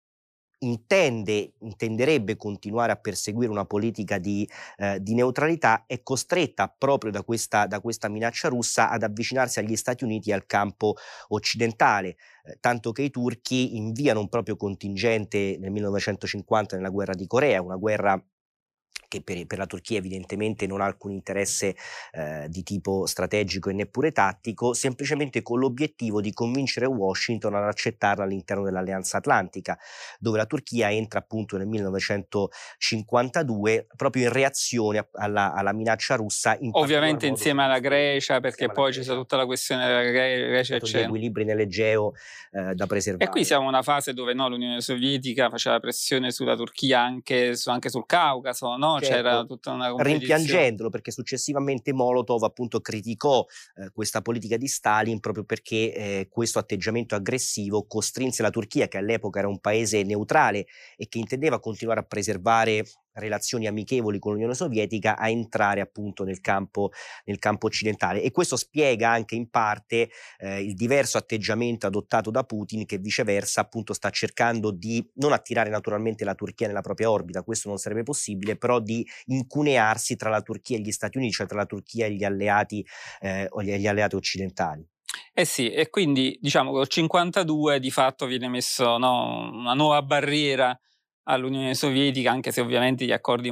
intende, 0.59 1.53
intenderebbe 1.59 2.35
continuare 2.35 2.91
a 2.91 2.95
perseguire 2.95 3.51
una 3.51 3.65
politica 3.65 4.17
di, 4.17 4.49
eh, 4.77 5.01
di 5.01 5.13
neutralità, 5.13 5.83
è 5.85 6.01
costretta 6.03 6.73
proprio 6.75 7.11
da 7.11 7.23
questa, 7.23 7.65
da 7.67 7.79
questa, 7.79 8.09
minaccia 8.09 8.49
russa 8.49 8.89
ad 8.89 9.03
avvicinarsi 9.03 9.59
agli 9.59 9.75
Stati 9.75 10.03
Uniti 10.03 10.31
e 10.31 10.33
al 10.33 10.45
campo 10.45 10.95
occidentale, 11.29 12.17
eh, 12.43 12.57
tanto 12.59 12.91
che 12.91 13.03
i 13.03 13.09
turchi 13.09 13.77
inviano 13.77 14.19
un 14.19 14.29
proprio 14.29 14.57
contingente 14.57 15.57
nel 15.59 15.71
1950 15.71 16.75
nella 16.75 16.89
guerra 16.89 17.13
di 17.13 17.27
Corea, 17.27 17.61
una 17.61 17.77
guerra 17.77 18.21
che 19.09 19.21
per, 19.21 19.45
per, 19.45 19.57
la 19.57 19.65
Turchia 19.65 19.97
evidentemente 19.97 20.65
non 20.67 20.79
ha 20.79 20.85
alcun 20.85 21.11
interesse 21.11 21.75
eh, 22.13 22.45
di 22.47 22.63
tipo 22.63 23.05
strategico 23.05 23.69
e 23.69 23.73
neppure 23.73 24.13
tattico, 24.13 24.73
semplicemente 24.73 25.41
con 25.41 25.59
l'obiettivo 25.59 26.21
di 26.21 26.31
convincere 26.31 26.85
Washington 26.85 27.55
ad 27.55 27.63
accettarla 27.63 28.23
all'interno 28.23 28.63
dell'Alleanza 28.63 29.17
Atlantica, 29.17 29.77
dove 30.19 30.37
la 30.37 30.45
Turchia 30.45 30.89
entra 30.91 31.19
appunto 31.19 31.57
nel 31.57 31.67
1952 31.67 33.87
proprio 33.97 34.27
in 34.27 34.31
reazione 34.31 35.09
alla, 35.13 35.53
alla 35.53 35.73
minaccia 35.73 36.15
russa. 36.15 36.55
In 36.59 36.69
Ovviamente 36.73 37.25
insieme 37.25 37.63
alla 37.63 37.79
Grecia, 37.79 38.39
perché 38.39 38.69
poi 38.69 38.91
c'è 38.93 39.03
tutta 39.03 39.35
la 39.35 39.45
questione 39.45 39.87
della 39.87 40.03
Grecia, 40.03 40.75
eccetera. 40.75 41.05
Equilibri 41.05 41.43
nell'Egeo 41.43 42.13
eh, 42.51 42.75
da 42.75 42.85
preservare. 42.85 43.25
E 43.25 43.29
qui 43.29 43.43
siamo 43.43 43.63
in 43.63 43.69
una 43.69 43.81
fase 43.81 44.13
dove 44.13 44.35
no, 44.35 44.49
l'Unione 44.49 44.81
Sovietica 44.81 45.49
faceva 45.49 45.79
pressione 45.79 46.29
sulla 46.31 46.55
Turchia 46.55 47.01
anche, 47.01 47.55
su, 47.55 47.71
anche 47.71 47.89
sul 47.89 48.05
Caucaso, 48.05 48.75
no? 48.75 48.97
C'era 48.99 49.43
tutta 49.45 49.71
una 49.71 49.93
rimpiangendolo 49.97 50.89
perché 50.89 51.11
successivamente 51.11 51.93
Molotov 51.93 52.43
appunto 52.43 52.79
criticò 52.81 53.45
eh, 53.75 53.89
questa 53.91 54.21
politica 54.21 54.57
di 54.57 54.67
Stalin 54.67 55.19
proprio 55.19 55.43
perché 55.43 55.93
eh, 55.93 56.27
questo 56.29 56.59
atteggiamento 56.59 57.15
aggressivo 57.15 57.85
costrinse 57.85 58.41
la 58.41 58.49
Turchia 58.49 58.87
che 58.87 58.97
all'epoca 58.97 59.39
era 59.39 59.47
un 59.47 59.59
paese 59.59 60.03
neutrale 60.03 60.65
e 60.95 61.07
che 61.07 61.19
intendeva 61.19 61.59
continuare 61.59 62.01
a 62.01 62.03
preservare 62.03 62.83
relazioni 63.19 63.67
amichevoli 63.67 64.19
con 64.19 64.33
l'Unione 64.33 64.55
Sovietica 64.55 65.17
a 65.17 65.29
entrare 65.29 65.81
appunto 65.81 66.23
nel 66.23 66.41
campo, 66.41 66.91
nel 67.25 67.39
campo 67.39 67.67
occidentale 67.67 68.21
e 68.21 68.31
questo 68.31 68.55
spiega 68.55 69.09
anche 69.09 69.35
in 69.35 69.49
parte 69.49 70.09
eh, 70.39 70.61
il 70.63 70.73
diverso 70.73 71.17
atteggiamento 71.17 71.87
adottato 71.87 72.31
da 72.31 72.43
Putin 72.43 72.85
che 72.85 72.97
viceversa 72.97 73.61
appunto 73.61 73.93
sta 73.93 74.09
cercando 74.09 74.71
di 74.71 75.07
non 75.15 75.33
attirare 75.33 75.69
naturalmente 75.69 76.23
la 76.23 76.35
Turchia 76.35 76.67
nella 76.67 76.81
propria 76.81 77.11
orbita, 77.11 77.43
questo 77.43 77.69
non 77.69 77.77
sarebbe 77.77 78.03
possibile, 78.03 78.57
però 78.57 78.79
di 78.79 79.05
incunearsi 79.25 80.15
tra 80.15 80.29
la 80.29 80.41
Turchia 80.41 80.77
e 80.77 80.81
gli 80.81 80.91
Stati 80.91 81.17
Uniti, 81.17 81.33
cioè 81.33 81.47
tra 81.47 81.57
la 81.57 81.65
Turchia 81.65 82.05
e 82.05 82.13
gli 82.13 82.23
alleati, 82.23 82.85
eh, 83.19 83.47
o 83.49 83.61
gli, 83.61 83.73
gli 83.75 83.87
alleati 83.87 84.15
occidentali. 84.15 84.87
Eh 85.33 85.45
sì, 85.45 85.71
e 85.71 85.89
quindi 85.89 86.37
diciamo 86.41 86.71
che 86.71 86.77
col 86.77 86.87
52 86.87 87.79
di 87.79 87.91
fatto 87.91 88.25
viene 88.25 88.47
messo 88.47 88.97
no, 88.97 89.49
una 89.51 89.73
nuova 89.73 90.01
barriera 90.01 90.77
all'Unione 91.29 91.73
Sovietica, 91.75 92.31
anche 92.31 92.51
se 92.51 92.61
ovviamente 92.61 93.05
gli 93.05 93.11
accordi, 93.11 93.49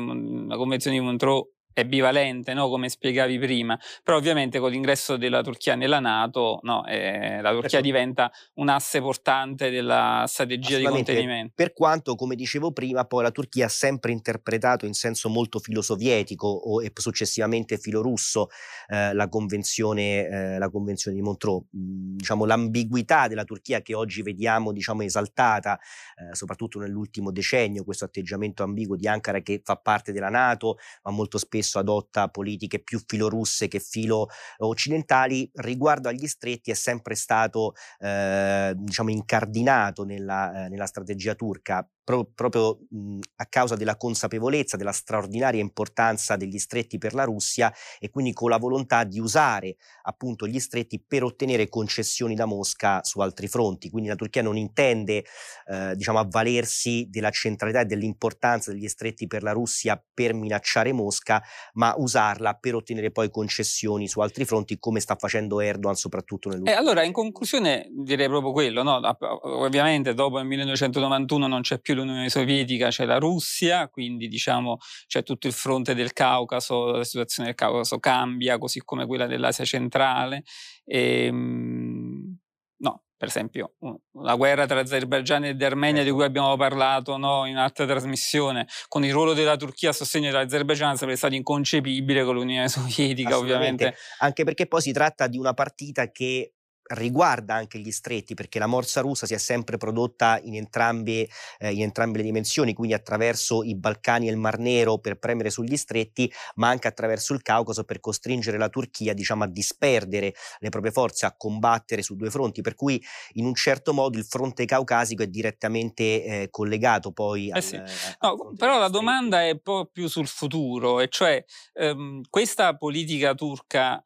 la 0.48 0.56
Convenzione 0.58 0.98
di 0.98 1.04
Montreux 1.04 1.48
è 1.78 1.86
bivalente, 1.86 2.56
no? 2.56 2.70
come 2.70 2.90
spiegavi 2.90 3.38
prima, 3.38 3.80
però 4.02 4.18
ovviamente 4.18 4.58
con 4.58 4.72
l'ingresso 4.72 5.16
della 5.16 5.44
Turchia 5.44 5.76
nella 5.76 6.00
Nato 6.00 6.58
no? 6.64 6.84
eh, 6.88 7.40
la 7.40 7.52
Turchia 7.52 7.82
diventa 7.82 8.32
un 8.56 8.70
asse 8.70 9.00
portante 9.00 9.70
della 9.70 10.26
strategia 10.28 10.80
di 10.80 10.86
contenimento. 10.86 11.54
Per 11.56 11.74
quanto, 11.74 12.16
come 12.16 12.34
dicevo 12.34 12.72
prima, 12.72 13.06
poi 13.06 13.22
la 13.22 13.30
Turchia 13.30 13.68
ha 13.68 13.70
sempre 13.70 14.12
interpretato 14.12 14.88
in 14.88 14.94
senso 14.94 15.30
molto 15.30 15.60
filosovietico 15.60 16.48
o, 16.48 16.82
e 16.82 16.92
successivamente 16.96 17.78
filorusso 17.78 18.50
eh, 18.88 19.14
la, 19.14 19.30
convenzione, 19.30 20.26
eh, 20.26 20.58
la, 20.58 20.70
convenzione, 20.72 21.16
di 21.16 21.22
Montreux. 21.22 21.64
Mm, 21.78 22.16
diciamo, 22.18 22.46
l'ambiguità 22.46 23.28
della 23.28 23.44
Turchia 23.44 23.84
che 23.84 23.94
oggi 23.94 24.24
vediamo 24.24 24.72
diciamo, 24.72 25.04
esaltata, 25.04 25.78
eh, 25.78 26.34
soprattutto 26.34 26.80
nell'ultimo 26.80 27.32
decennio, 27.32 27.84
questo 27.84 28.06
atteggiamento 28.06 28.64
ambiguo 28.64 28.96
di 28.96 29.08
Ankara 29.08 29.42
che 29.42 29.62
fa 29.64 29.76
parte 29.76 30.12
della 30.12 30.30
Nato, 30.30 30.80
ma 31.04 31.12
molto 31.12 31.38
spesso 31.38 31.66
spesso 31.68 31.80
adotta 31.80 32.30
politiche 32.30 32.80
più 32.80 33.01
filorusse 33.05 33.68
che 33.68 33.80
filo 33.80 34.30
occidentali, 34.59 35.49
riguardo 35.55 36.07
agli 36.07 36.28
stretti 36.28 36.72
è 36.72 36.74
sempre 36.74 37.15
stato 37.15 37.74
eh, 37.99 38.74
diciamo 38.76 39.11
incardinato 39.11 40.03
nella, 40.05 40.65
eh, 40.65 40.70
nella 40.70 40.86
strategia 40.86 41.36
turca 41.36 41.88
pro- 42.08 42.32
proprio 42.34 42.80
mh, 42.89 43.20
a 43.36 43.45
causa 43.47 43.76
della 43.76 43.97
consapevolezza 43.97 44.78
della 44.78 44.93
straordinaria 44.93 45.60
importanza 45.60 46.38
degli 46.38 46.58
stretti 46.58 46.97
per 46.97 47.14
la 47.14 47.26
Russia 47.26 47.70
e 47.99 48.10
quindi 48.10 48.32
con 48.32 48.49
la 48.49 48.58
volontà 48.58 49.03
di 49.03 49.20
usare 49.20 49.76
appunto 50.03 50.47
gli 50.47 50.58
stretti 50.58 51.03
per 51.05 51.24
ottenere 51.24 51.68
concessioni 51.68 52.34
da 52.34 52.45
Mosca 52.45 53.03
su 53.03 53.20
altri 53.20 53.49
fronti. 53.49 53.89
Quindi 53.89 54.08
la 54.08 54.16
Turchia 54.16 54.41
non 54.41 54.55
intende 54.55 55.26
eh, 55.66 55.95
diciamo 55.97 56.20
avvalersi 56.20 57.08
della 57.10 57.30
centralità 57.30 57.82
e 57.82 57.86
dell'importanza 57.86 58.72
degli 58.72 58.88
stretti 58.88 59.28
per 59.28 59.43
la 59.43 59.51
Russia 59.51 60.01
per 60.14 60.34
minacciare 60.34 60.93
Mosca, 60.93 61.43
ma 61.74 61.93
usarla 61.97 62.53
per 62.53 62.76
ottenere 62.76 63.12
poi 63.12 63.30
concessioni 63.30 64.08
su 64.08 64.22
altri 64.22 64.45
fronti 64.45 64.80
come 64.80 65.01
sta 65.01 65.16
facendo 65.16 65.60
Erdogan 65.60 65.95
soprattutto 65.95 66.47
nel 66.47 66.62
E 66.64 66.72
allora 66.72 67.03
in 67.03 67.12
conclusione 67.12 67.89
direi 67.91 68.30
proprio 68.30 68.53
quello, 68.53 68.82
no? 68.82 69.01
ovviamente 69.41 70.14
dopo 70.14 70.39
il 70.39 70.45
1991 70.45 71.47
non 71.47 71.60
c'è 71.60 71.80
più 71.80 71.95
l'Unione 71.98 72.30
Sovietica 72.30 72.89
c'è 72.89 73.06
la 73.06 73.18
Russia, 73.18 73.89
quindi 73.89 74.28
diciamo 74.28 74.78
c'è 75.08 75.24
tutto 75.24 75.48
il 75.48 75.54
fronte 75.54 75.93
del 75.93 76.14
Caucaso, 76.14 76.91
la 76.91 77.04
situazione 77.04 77.50
del 77.50 77.58
Caucaso 77.58 78.00
cambia, 78.00 78.58
così 78.58 78.82
come 78.84 79.06
quella 79.06 79.28
dell'Asia 79.28 79.66
centrale. 79.66 80.43
E, 80.86 81.26
ehm, 81.26 82.38
no, 82.78 83.04
per 83.18 83.28
esempio 83.30 83.74
la 84.22 84.36
guerra 84.36 84.66
tra 84.66 84.80
Azerbaijan 84.80 85.45
ed 85.45 85.62
Armenia 85.62 86.04
di 86.04 86.10
cui 86.10 86.20
ecco. 86.20 86.28
abbiamo 86.28 86.56
parlato 86.56 87.18
no, 87.18 87.45
in 87.45 87.58
altra 87.58 87.86
trasmissione, 87.86 88.68
con 88.88 89.04
il 89.04 89.12
ruolo 89.12 89.34
della 89.34 89.56
Turchia 89.56 89.89
a 89.89 89.93
sostegno 89.93 90.32
dell'Azerbaijan 90.32 90.95
sarebbe 90.95 91.18
stato 91.18 91.34
inconcepibile 91.34 92.24
con 92.24 92.36
l'Unione 92.36 92.70
Sovietica 92.70 93.38
ovviamente. 93.38 93.95
Anche 94.20 94.43
perché 94.43 94.68
poi 94.68 94.82
si 94.82 94.91
tratta 94.91 95.28
di 95.28 95.38
una 95.38 95.54
partita 95.54 96.12
che 96.12 96.54
riguarda 96.90 97.56
anche 97.56 97.80
gli 97.80 97.92
stretti 97.92 98.34
perché 98.34 98.60
la 98.60 98.68
morsa 98.68 99.02
russa 99.02 99.26
si 99.26 99.34
è 99.34 99.38
sempre 99.38 99.78
prodotta 99.78 100.40
in 100.44 100.56
entrambe, 100.56 101.28
eh, 101.60 101.72
in 101.72 101.82
entrambe 101.82 102.20
le 102.20 102.24
dimensioni, 102.24 102.74
quindi 102.74 102.94
attraverso 102.94 103.64
i 103.64 103.76
Balcani 103.76 104.28
e 104.28 104.32
il 104.32 104.38
Mar 104.38 104.60
Nero 104.60 104.98
per 105.00 105.18
premere 105.18 105.50
sugli 105.50 105.76
stretti, 105.76 106.32
ma 106.56 106.70
anche 106.70 106.88
attraverso 106.88 107.34
il 107.34 107.42
Caucaso 107.42 107.84
per 107.84 108.00
costringere 108.00 108.58
la 108.58 108.70
Turchia 108.70 109.14
diciamo, 109.14 109.44
a 109.44 109.48
disperdere 109.48 110.34
le 110.60 110.70
proprie 110.70 110.92
forze, 110.92 111.26
a 111.26 111.36
combattere 111.36 112.02
su 112.02 112.16
due 112.16 112.30
fronti, 112.30 112.62
per 112.62 112.76
cui 112.76 113.04
in 113.34 113.46
un 113.46 113.56
certo 113.56 113.94
modo 113.94 114.18
il 114.18 114.26
fronte 114.26 114.66
caucasico 114.66 115.24
è 115.24 115.28
direttamente 115.28 116.04
eh, 116.04 116.48
collegato 116.50 117.12
poi 117.12 117.50
eh 117.50 117.62
sì. 117.62 117.76
al, 117.76 117.90
no, 118.22 118.54
però 118.56 118.80
la 118.80 118.90
domanda 118.90 119.42
è 119.42 119.52
un 119.52 119.62
po' 119.62 119.90
più 119.92 120.08
sul 120.08 120.28
futuro, 120.28 121.00
e 121.00 121.08
cioè 121.10 121.44
ehm, 121.74 122.22
questa 122.30 122.76
politica 122.76 123.34
turca 123.34 124.02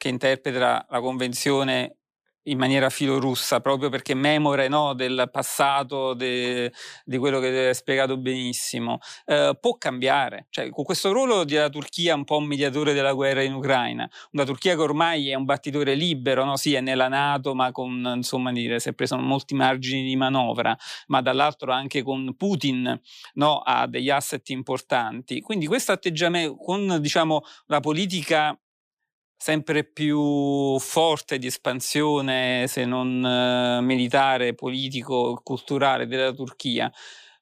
che 0.00 0.08
interpreta 0.08 0.86
la 0.88 1.00
convenzione 1.00 1.96
in 2.44 2.56
maniera 2.56 2.88
filorussa, 2.88 3.60
proprio 3.60 3.90
perché 3.90 4.14
memore 4.14 4.66
no, 4.68 4.94
del 4.94 5.28
passato, 5.30 6.14
de, 6.14 6.72
di 7.04 7.18
quello 7.18 7.38
che 7.38 7.68
hai 7.68 7.74
spiegato 7.74 8.16
benissimo, 8.16 8.98
eh, 9.26 9.56
può 9.60 9.76
cambiare. 9.76 10.46
Cioè, 10.48 10.70
con 10.70 10.84
questo 10.84 11.12
ruolo 11.12 11.44
della 11.44 11.68
Turchia 11.68 12.14
un 12.14 12.24
po' 12.24 12.38
un 12.38 12.46
mediatore 12.46 12.94
della 12.94 13.12
guerra 13.12 13.42
in 13.42 13.52
Ucraina, 13.52 14.08
una 14.32 14.44
Turchia 14.44 14.74
che 14.74 14.80
ormai 14.80 15.28
è 15.28 15.34
un 15.34 15.44
battitore 15.44 15.94
libero, 15.94 16.44
no? 16.44 16.56
sì, 16.56 16.72
è 16.72 16.80
nella 16.80 17.08
Nato, 17.08 17.54
ma 17.54 17.70
con, 17.72 18.10
insomma, 18.16 18.52
dire, 18.52 18.80
si 18.80 18.88
è 18.88 18.94
preso 18.94 19.18
molti 19.18 19.54
margini 19.54 20.02
di 20.02 20.16
manovra, 20.16 20.74
ma 21.08 21.20
dall'altro 21.20 21.72
anche 21.72 22.02
con 22.02 22.34
Putin 22.36 22.98
no, 23.34 23.58
ha 23.58 23.86
degli 23.86 24.08
asset 24.08 24.48
importanti. 24.48 25.42
Quindi 25.42 25.66
questo 25.66 25.92
atteggiamento, 25.92 26.56
con 26.56 27.00
diciamo, 27.00 27.42
la 27.66 27.80
politica 27.80 28.58
sempre 29.42 29.84
più 29.84 30.78
forte 30.78 31.38
di 31.38 31.46
espansione, 31.46 32.66
se 32.68 32.84
non 32.84 33.24
eh, 33.24 33.80
militare, 33.80 34.54
politico, 34.54 35.40
culturale 35.42 36.06
della 36.06 36.30
Turchia. 36.32 36.92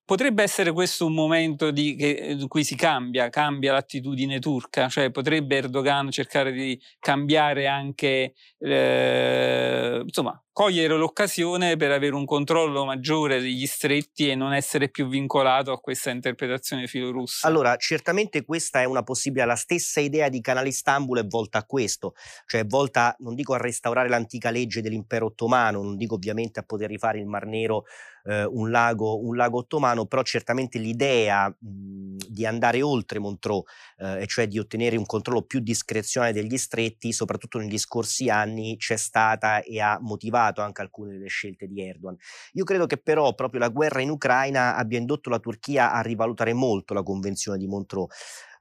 Potrebbe 0.05 0.45
essere 0.45 0.71
questo 0.71 1.07
un 1.07 1.15
momento 1.15 1.73
di, 1.73 1.97
che, 1.97 2.37
in 2.39 2.47
cui 2.47 2.63
si 2.63 2.77
cambia, 2.77 3.29
cambia 3.31 3.73
l'attitudine 3.73 4.39
turca, 4.39 4.89
cioè 4.89 5.11
potrebbe 5.11 5.57
Erdogan 5.57 6.13
cercare 6.13 6.53
di 6.53 6.81
cambiare 7.01 7.67
anche, 7.67 8.33
eh, 8.61 10.01
insomma, 10.05 10.41
cogliere 10.59 10.97
l'occasione 10.97 11.77
per 11.77 11.93
avere 11.93 12.17
un 12.17 12.25
controllo 12.25 12.85
maggiore 12.85 13.41
degli 13.41 13.65
stretti 13.65 14.29
e 14.29 14.35
non 14.35 14.53
essere 14.53 14.89
più 14.89 15.07
vincolato 15.07 15.71
a 15.71 15.79
questa 15.79 16.11
interpretazione 16.11 16.89
filorussa? 16.89 17.47
Allora, 17.47 17.77
certamente 17.77 18.45
questa 18.45 18.81
è 18.81 18.85
una 18.85 19.05
possibilità, 19.05 19.47
la 19.47 19.55
stessa 19.55 20.01
idea 20.01 20.29
di 20.29 20.41
Canale 20.41 20.71
Istanbul 20.71 21.21
è 21.21 21.27
volta 21.29 21.59
a 21.59 21.65
questo, 21.65 22.15
cioè 22.45 22.63
è 22.63 22.67
volta, 22.67 23.15
non 23.21 23.37
dico 23.37 23.55
a 23.55 23.59
restaurare 23.59 24.09
l'antica 24.09 24.51
legge 24.51 24.83
dell'impero 24.83 25.27
ottomano, 25.27 25.81
non 25.81 25.97
dico 25.97 26.17
ovviamente 26.17 26.59
a 26.59 26.65
poter 26.65 26.89
rifare 26.89 27.21
il 27.21 27.27
Mar 27.27 27.47
Nero 27.47 27.85
eh, 28.25 28.45
un, 28.45 28.71
lago, 28.71 29.25
un, 29.25 29.37
lago, 29.37 29.59
ottomano, 29.59 30.07
però 30.07 30.23
certamente 30.23 30.79
l'idea 30.79 31.49
mh, 31.49 32.17
di 32.29 32.45
andare 32.45 32.83
oltre 32.83 33.19
Montreux, 33.19 33.63
eh, 33.99 34.23
e 34.23 34.27
cioè 34.27 34.47
di 34.47 34.59
ottenere 34.59 34.97
un 34.97 35.07
controllo 35.07 35.43
più 35.43 35.61
discrezionale 35.61 36.33
degli 36.33 36.57
stretti, 36.59 37.13
soprattutto 37.13 37.59
negli 37.59 37.79
scorsi 37.79 38.29
anni, 38.29 38.77
c'è 38.77 38.97
stata 38.97 39.63
e 39.63 39.81
ha 39.81 39.99
motivato 40.01 40.48
anche 40.57 40.83
alcune 40.83 41.13
delle 41.13 41.29
scelte 41.29 41.67
di 41.67 41.81
Erdogan. 41.83 42.17
Io 42.53 42.65
credo 42.65 42.87
che 42.87 42.97
però 42.97 43.35
proprio 43.35 43.61
la 43.61 43.69
guerra 43.69 44.01
in 44.01 44.11
Ucraina 44.11 44.77
abbia 44.77 44.99
indotto 44.99 45.31
la 45.31 45.39
Turchia 45.39 45.93
a 45.93 46.01
rivalutare 46.01 46.53
molto 46.53 46.95
la 46.95 47.03
convenzione 47.03 47.59
di 47.59 47.67
Montreux, 47.67 48.15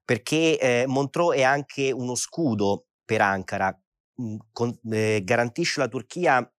perché 0.05 0.59
eh, 0.59 0.85
Montreux 0.87 1.35
è 1.35 1.43
anche 1.43 1.91
uno 1.91 2.15
scudo 2.15 2.85
per 3.03 3.21
Ankara, 3.21 3.77
mh, 4.15 4.35
con, 4.51 4.77
eh, 4.91 5.21
garantisce 5.23 5.79
alla 5.79 5.89
Turchia 5.89 6.51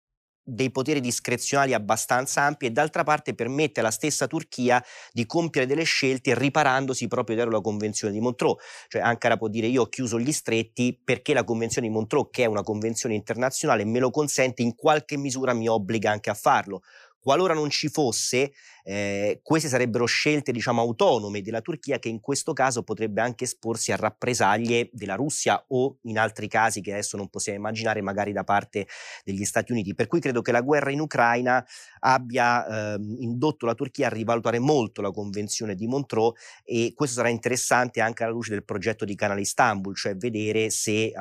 dei 0.50 0.72
poteri 0.72 1.02
discrezionali 1.02 1.74
abbastanza 1.74 2.44
ampi 2.44 2.68
e 2.68 2.72
d'altra 2.72 3.04
parte 3.04 3.36
permette 3.36 3.82
alla 3.82 3.92
stessa 3.92 4.28
Turchia 4.28 4.82
di 5.12 5.26
compiere 5.26 5.68
delle 5.68 5.84
scelte 5.84 6.34
riparandosi 6.34 7.10
proprio 7.10 7.36
dalla 7.36 7.60
convenzione 7.60 8.14
di 8.14 8.22
Montreux. 8.22 8.56
Cioè 8.88 9.02
Ankara 9.02 9.36
può 9.36 9.50
dire 9.50 9.68
io 9.68 9.82
ho 9.82 9.88
chiuso 9.88 10.18
gli 10.18 10.32
stretti 10.32 10.98
perché 11.04 11.34
la 11.34 11.44
convenzione 11.44 11.88
di 11.88 11.94
Montreux, 11.94 12.30
che 12.32 12.44
è 12.44 12.46
una 12.46 12.64
convenzione 12.64 13.14
internazionale, 13.14 13.84
me 13.84 14.00
lo 14.00 14.10
consente, 14.10 14.62
in 14.62 14.74
qualche 14.74 15.18
misura 15.18 15.54
mi 15.54 15.68
obbliga 15.68 16.12
anche 16.12 16.30
a 16.30 16.34
farlo. 16.34 16.82
Qualora 17.20 17.54
non 17.54 17.70
ci 17.70 17.90
fosse, 17.90 18.54
eh, 18.90 19.42
queste 19.44 19.68
sarebbero 19.68 20.06
scelte 20.06 20.54
diciamo 20.54 20.80
autonome 20.80 21.42
della 21.42 21.60
Turchia 21.60 22.00
che 22.00 22.08
in 22.08 22.22
questo 22.22 22.54
caso 22.54 22.84
potrebbe 22.84 23.20
anche 23.20 23.44
esporsi 23.44 23.92
a 23.92 23.98
rappresaglie 23.98 24.90
della 24.94 25.16
Russia 25.16 25.62
o 25.68 25.98
in 26.04 26.18
altri 26.18 26.48
casi 26.48 26.80
che 26.80 26.94
adesso 26.94 27.18
non 27.18 27.28
possiamo 27.28 27.58
immaginare 27.58 28.02
magari 28.02 28.32
da 28.32 28.46
parte 28.46 28.88
degli 29.26 29.44
Stati 29.44 29.74
Uniti. 29.74 29.94
Per 29.94 30.08
cui 30.08 30.22
credo 30.22 30.42
che 30.42 30.54
la 30.54 30.62
guerra 30.62 30.90
in 30.92 31.02
Ucraina 31.02 31.66
abbia 32.00 32.94
eh, 32.94 32.98
indotto 33.20 33.66
la 33.66 33.74
Turchia 33.74 34.08
a 34.08 34.10
rivalutare 34.10 34.60
molto 34.60 35.02
la 35.02 35.12
convenzione 35.12 35.76
di 35.76 35.86
Montreux 35.86 36.40
e 36.64 36.94
questo 36.96 37.18
sarà 37.18 37.28
interessante 37.28 38.00
anche 38.00 38.24
alla 38.24 38.32
luce 38.32 38.52
del 38.52 38.64
progetto 38.64 39.04
di 39.04 39.16
Canale 39.16 39.42
Istanbul, 39.42 39.98
cioè 39.98 40.16
vedere 40.16 40.70
se 40.70 41.12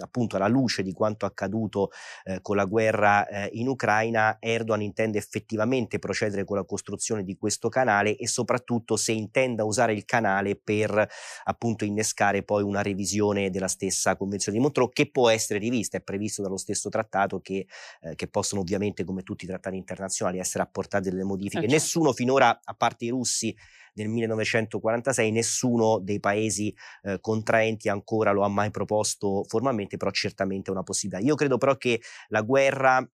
appunto 0.00 0.34
alla 0.34 0.48
luce 0.48 0.82
di 0.82 0.92
quanto 0.92 1.24
accaduto 1.24 1.90
eh, 2.24 2.40
con 2.42 2.56
la 2.56 2.64
guerra 2.64 3.28
eh, 3.28 3.50
in 3.52 3.68
Ucraina 3.68 4.38
Erdogan 4.40 4.82
intende 4.82 5.18
effettivamente 5.18 6.00
procedere 6.00 6.44
con 6.44 6.56
la 6.56 6.64
costruzione 6.64 7.10
comunicazione 7.12 7.24
di 7.24 7.36
questo 7.36 7.68
canale 7.68 8.16
e 8.16 8.26
soprattutto 8.26 8.96
se 8.96 9.12
intenda 9.12 9.64
usare 9.64 9.92
il 9.92 10.04
canale 10.04 10.56
per 10.56 11.08
appunto 11.44 11.84
innescare 11.84 12.42
poi 12.42 12.62
una 12.62 12.82
revisione 12.82 13.50
della 13.50 13.68
stessa 13.68 14.16
Convenzione 14.16 14.56
di 14.56 14.62
Montreux 14.62 14.92
che 14.92 15.10
può 15.10 15.28
essere 15.28 15.58
rivista, 15.58 15.98
è 15.98 16.00
previsto 16.00 16.42
dallo 16.42 16.56
stesso 16.56 16.88
trattato 16.88 17.40
che, 17.40 17.66
eh, 18.00 18.14
che 18.14 18.28
possono 18.28 18.60
ovviamente 18.60 19.04
come 19.04 19.22
tutti 19.22 19.44
i 19.44 19.48
trattati 19.48 19.76
internazionali 19.76 20.38
essere 20.38 20.62
apportate 20.62 21.10
delle 21.10 21.24
modifiche. 21.24 21.58
Okay. 21.58 21.70
Certo. 21.70 21.84
Nessuno 21.84 22.12
finora, 22.12 22.60
a 22.62 22.74
parte 22.74 23.04
i 23.04 23.08
russi, 23.08 23.54
nel 23.94 24.08
1946 24.08 25.30
nessuno 25.32 25.98
dei 25.98 26.18
paesi 26.18 26.74
eh, 27.02 27.18
contraenti 27.20 27.90
ancora 27.90 28.32
lo 28.32 28.42
ha 28.42 28.48
mai 28.48 28.70
proposto 28.70 29.44
formalmente, 29.46 29.98
però 29.98 30.10
certamente 30.10 30.70
è 30.70 30.72
una 30.72 30.82
possibilità. 30.82 31.22
Io 31.22 31.34
credo 31.34 31.58
però 31.58 31.76
che 31.76 32.00
la 32.28 32.40
guerra 32.40 33.06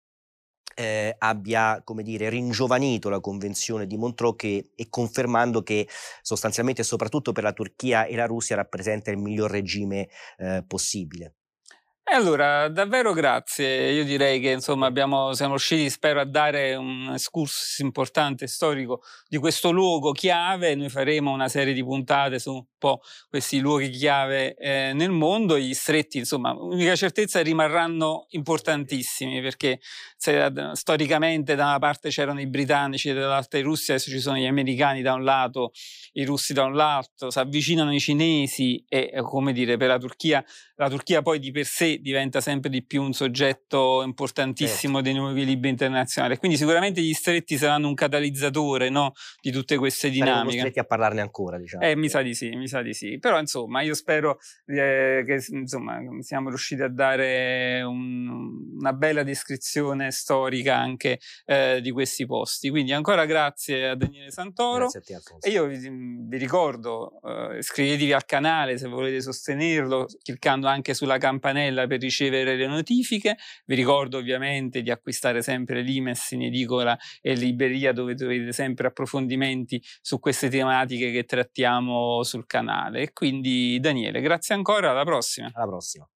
eh, 0.79 1.17
abbia, 1.19 1.81
come 1.83 2.05
dire, 2.05 2.29
ringiovanito 2.29 3.09
la 3.09 3.19
convenzione 3.19 3.85
di 3.87 3.97
Montreux 3.97 4.37
che, 4.37 4.71
e 4.77 4.87
confermando 4.89 5.63
che 5.63 5.89
sostanzialmente 6.23 6.85
soprattutto 6.85 7.33
per 7.33 7.43
la 7.43 7.53
Turchia 7.53 8.05
e 8.05 8.15
la 8.15 8.27
Russia 8.27 8.55
rappresenta 8.55 9.11
il 9.11 9.19
miglior 9.19 9.51
regime 9.51 10.09
eh, 10.37 10.63
possibile. 10.65 11.35
E 12.11 12.15
allora, 12.15 12.69
davvero 12.69 13.13
grazie. 13.13 13.91
Io 13.91 14.03
direi 14.03 14.41
che 14.41 14.51
insomma 14.51 14.87
abbiamo, 14.87 15.35
siamo 15.35 15.53
riusciti, 15.53 15.91
spero, 15.91 16.21
a 16.21 16.25
dare 16.25 16.75
un 16.75 17.11
excursus 17.13 17.81
importante 17.81 18.47
storico 18.47 19.03
di 19.29 19.37
questo 19.37 19.71
luogo 19.71 20.13
chiave. 20.13 20.75
Noi 20.75 20.89
faremo 20.89 21.33
una 21.33 21.49
serie 21.49 21.75
di 21.75 21.85
puntate 21.85 22.39
su 22.39 22.67
po' 22.79 23.01
questi 23.29 23.59
luoghi 23.59 23.91
chiave 23.91 24.55
eh, 24.55 24.93
nel 24.95 25.11
mondo. 25.11 25.59
Gli 25.59 25.75
stretti, 25.75 26.19
insomma, 26.19 26.53
l'unica 26.53 26.97
certezza 26.97 27.41
rimarranno 27.41 28.27
importantissimi 28.31 29.41
perché 29.41 29.81
se, 30.17 30.51
storicamente 30.73 31.55
da 31.55 31.65
una 31.65 31.79
parte 31.79 32.09
c'erano 32.09 32.41
i 32.41 32.47
britannici 32.47 33.11
e 33.11 33.15
dall'altra 33.15 33.59
i 33.59 33.63
russi, 33.63 33.93
adesso 33.93 34.11
ci 34.11 34.21
sono 34.21 34.37
gli 34.37 34.47
americani 34.47 35.03
da 35.03 35.15
un 35.15 35.25
lato, 35.25 35.73
i 36.13 36.25
russi 36.25 36.53
da 36.53 36.65
un 36.65 36.75
lato, 36.75 37.31
si 37.31 37.39
avvicinano 37.39 37.93
i 37.93 38.01
cinesi 38.01 38.85
e, 38.89 39.13
come 39.23 39.53
dire, 39.53 39.77
per 39.77 39.89
la 39.89 39.99
Turchia, 39.99 40.45
la 40.77 40.89
Turchia 40.89 41.23
poi 41.23 41.39
di 41.39 41.51
per 41.51 41.65
sé 41.65 41.99
diventa 41.99 42.41
sempre 42.41 42.71
di 42.71 42.85
più 42.85 43.03
un 43.03 43.13
soggetto 43.13 44.03
importantissimo 44.03 44.97
certo. 44.97 45.11
dei 45.11 45.15
nuovi 45.15 45.41
equilibri 45.41 45.69
internazionali. 45.69 46.37
Quindi 46.37 46.57
sicuramente 46.57 47.01
gli 47.01 47.13
stretti 47.13 47.57
saranno 47.57 47.89
un 47.89 47.95
catalizzatore 47.95 48.89
no, 48.91 49.13
di 49.41 49.51
tutte 49.51 49.77
queste 49.77 50.11
dinamiche. 50.11 50.35
Saremo 50.35 50.51
costretti 50.51 50.79
a 50.79 50.85
parlarne 50.85 51.21
ancora, 51.21 51.59
diciamo. 51.59 51.85
Eh, 51.85 51.97
mi 51.97 52.09
sa 52.09 52.23
di 52.23 52.35
sì, 52.35 52.51
mi 52.51 52.68
sa 52.69 52.83
di 52.83 52.95
sì. 52.95 53.19
Però 53.19 53.39
insomma, 53.39 53.83
io 53.83 53.95
spero 53.95 54.39
eh, 54.67 55.25
che 55.27 55.45
insomma, 55.51 55.99
siamo 56.21 56.49
riusciti 56.49 56.83
a 56.83 56.89
dare 56.89 57.83
un, 57.83 58.77
una 58.79 58.93
bella 58.93 59.23
descrizione 59.23 60.11
storica 60.11 60.77
anche 60.77 61.19
eh, 61.47 61.81
di 61.81 61.91
questi 61.91 62.27
posti. 62.27 62.71
Quindi 62.71 62.93
ancora 62.93 63.25
grazie 63.25 63.89
a 63.89 63.95
Daniele 63.95 64.31
Santoro. 64.31 64.89
Grazie 64.89 65.01
a 65.01 65.03
te, 65.03 65.15
Alfonso. 65.15 65.47
E 65.47 65.51
io 65.51 65.67
vi, 65.67 65.79
vi 66.29 66.37
ricordo, 66.37 67.21
eh, 67.23 67.59
iscrivetevi 67.59 68.13
al 68.13 68.25
canale 68.25 68.79
se 68.79 68.89
volete 68.89 69.21
sostenerlo, 69.21 70.07
cliccando 70.23 70.67
anche 70.67 70.95
sulla 70.95 71.19
campanella 71.19 71.87
per 71.87 72.01
ricevere 72.01 72.57
le 72.57 72.67
notifiche. 72.67 73.37
Vi 73.67 73.75
ricordo 73.75 74.19
ovviamente 74.19 74.83
di 74.83 74.91
acquistare 74.91 75.43
sempre 75.43 75.81
l'Imes 75.81 76.31
in 76.33 76.43
edicola 76.43 76.97
e 77.21 77.35
libreria 77.35 77.93
dove 77.93 78.15
trovate 78.15 78.53
sempre 78.53 78.89
approfondimenti 78.89 79.83
su 80.01 80.19
queste 80.19 80.49
tematiche 80.49 81.11
che 81.11 81.25
trattiamo 81.25 82.23
sul 82.23 82.47
canale. 82.47 82.58
E 83.01 83.13
quindi 83.13 83.79
Daniele, 83.81 84.21
grazie 84.21 84.55
ancora, 84.55 84.91
alla 84.91 85.05
prossima. 85.05 85.51
Alla 85.53 85.67
prossima. 85.67 86.09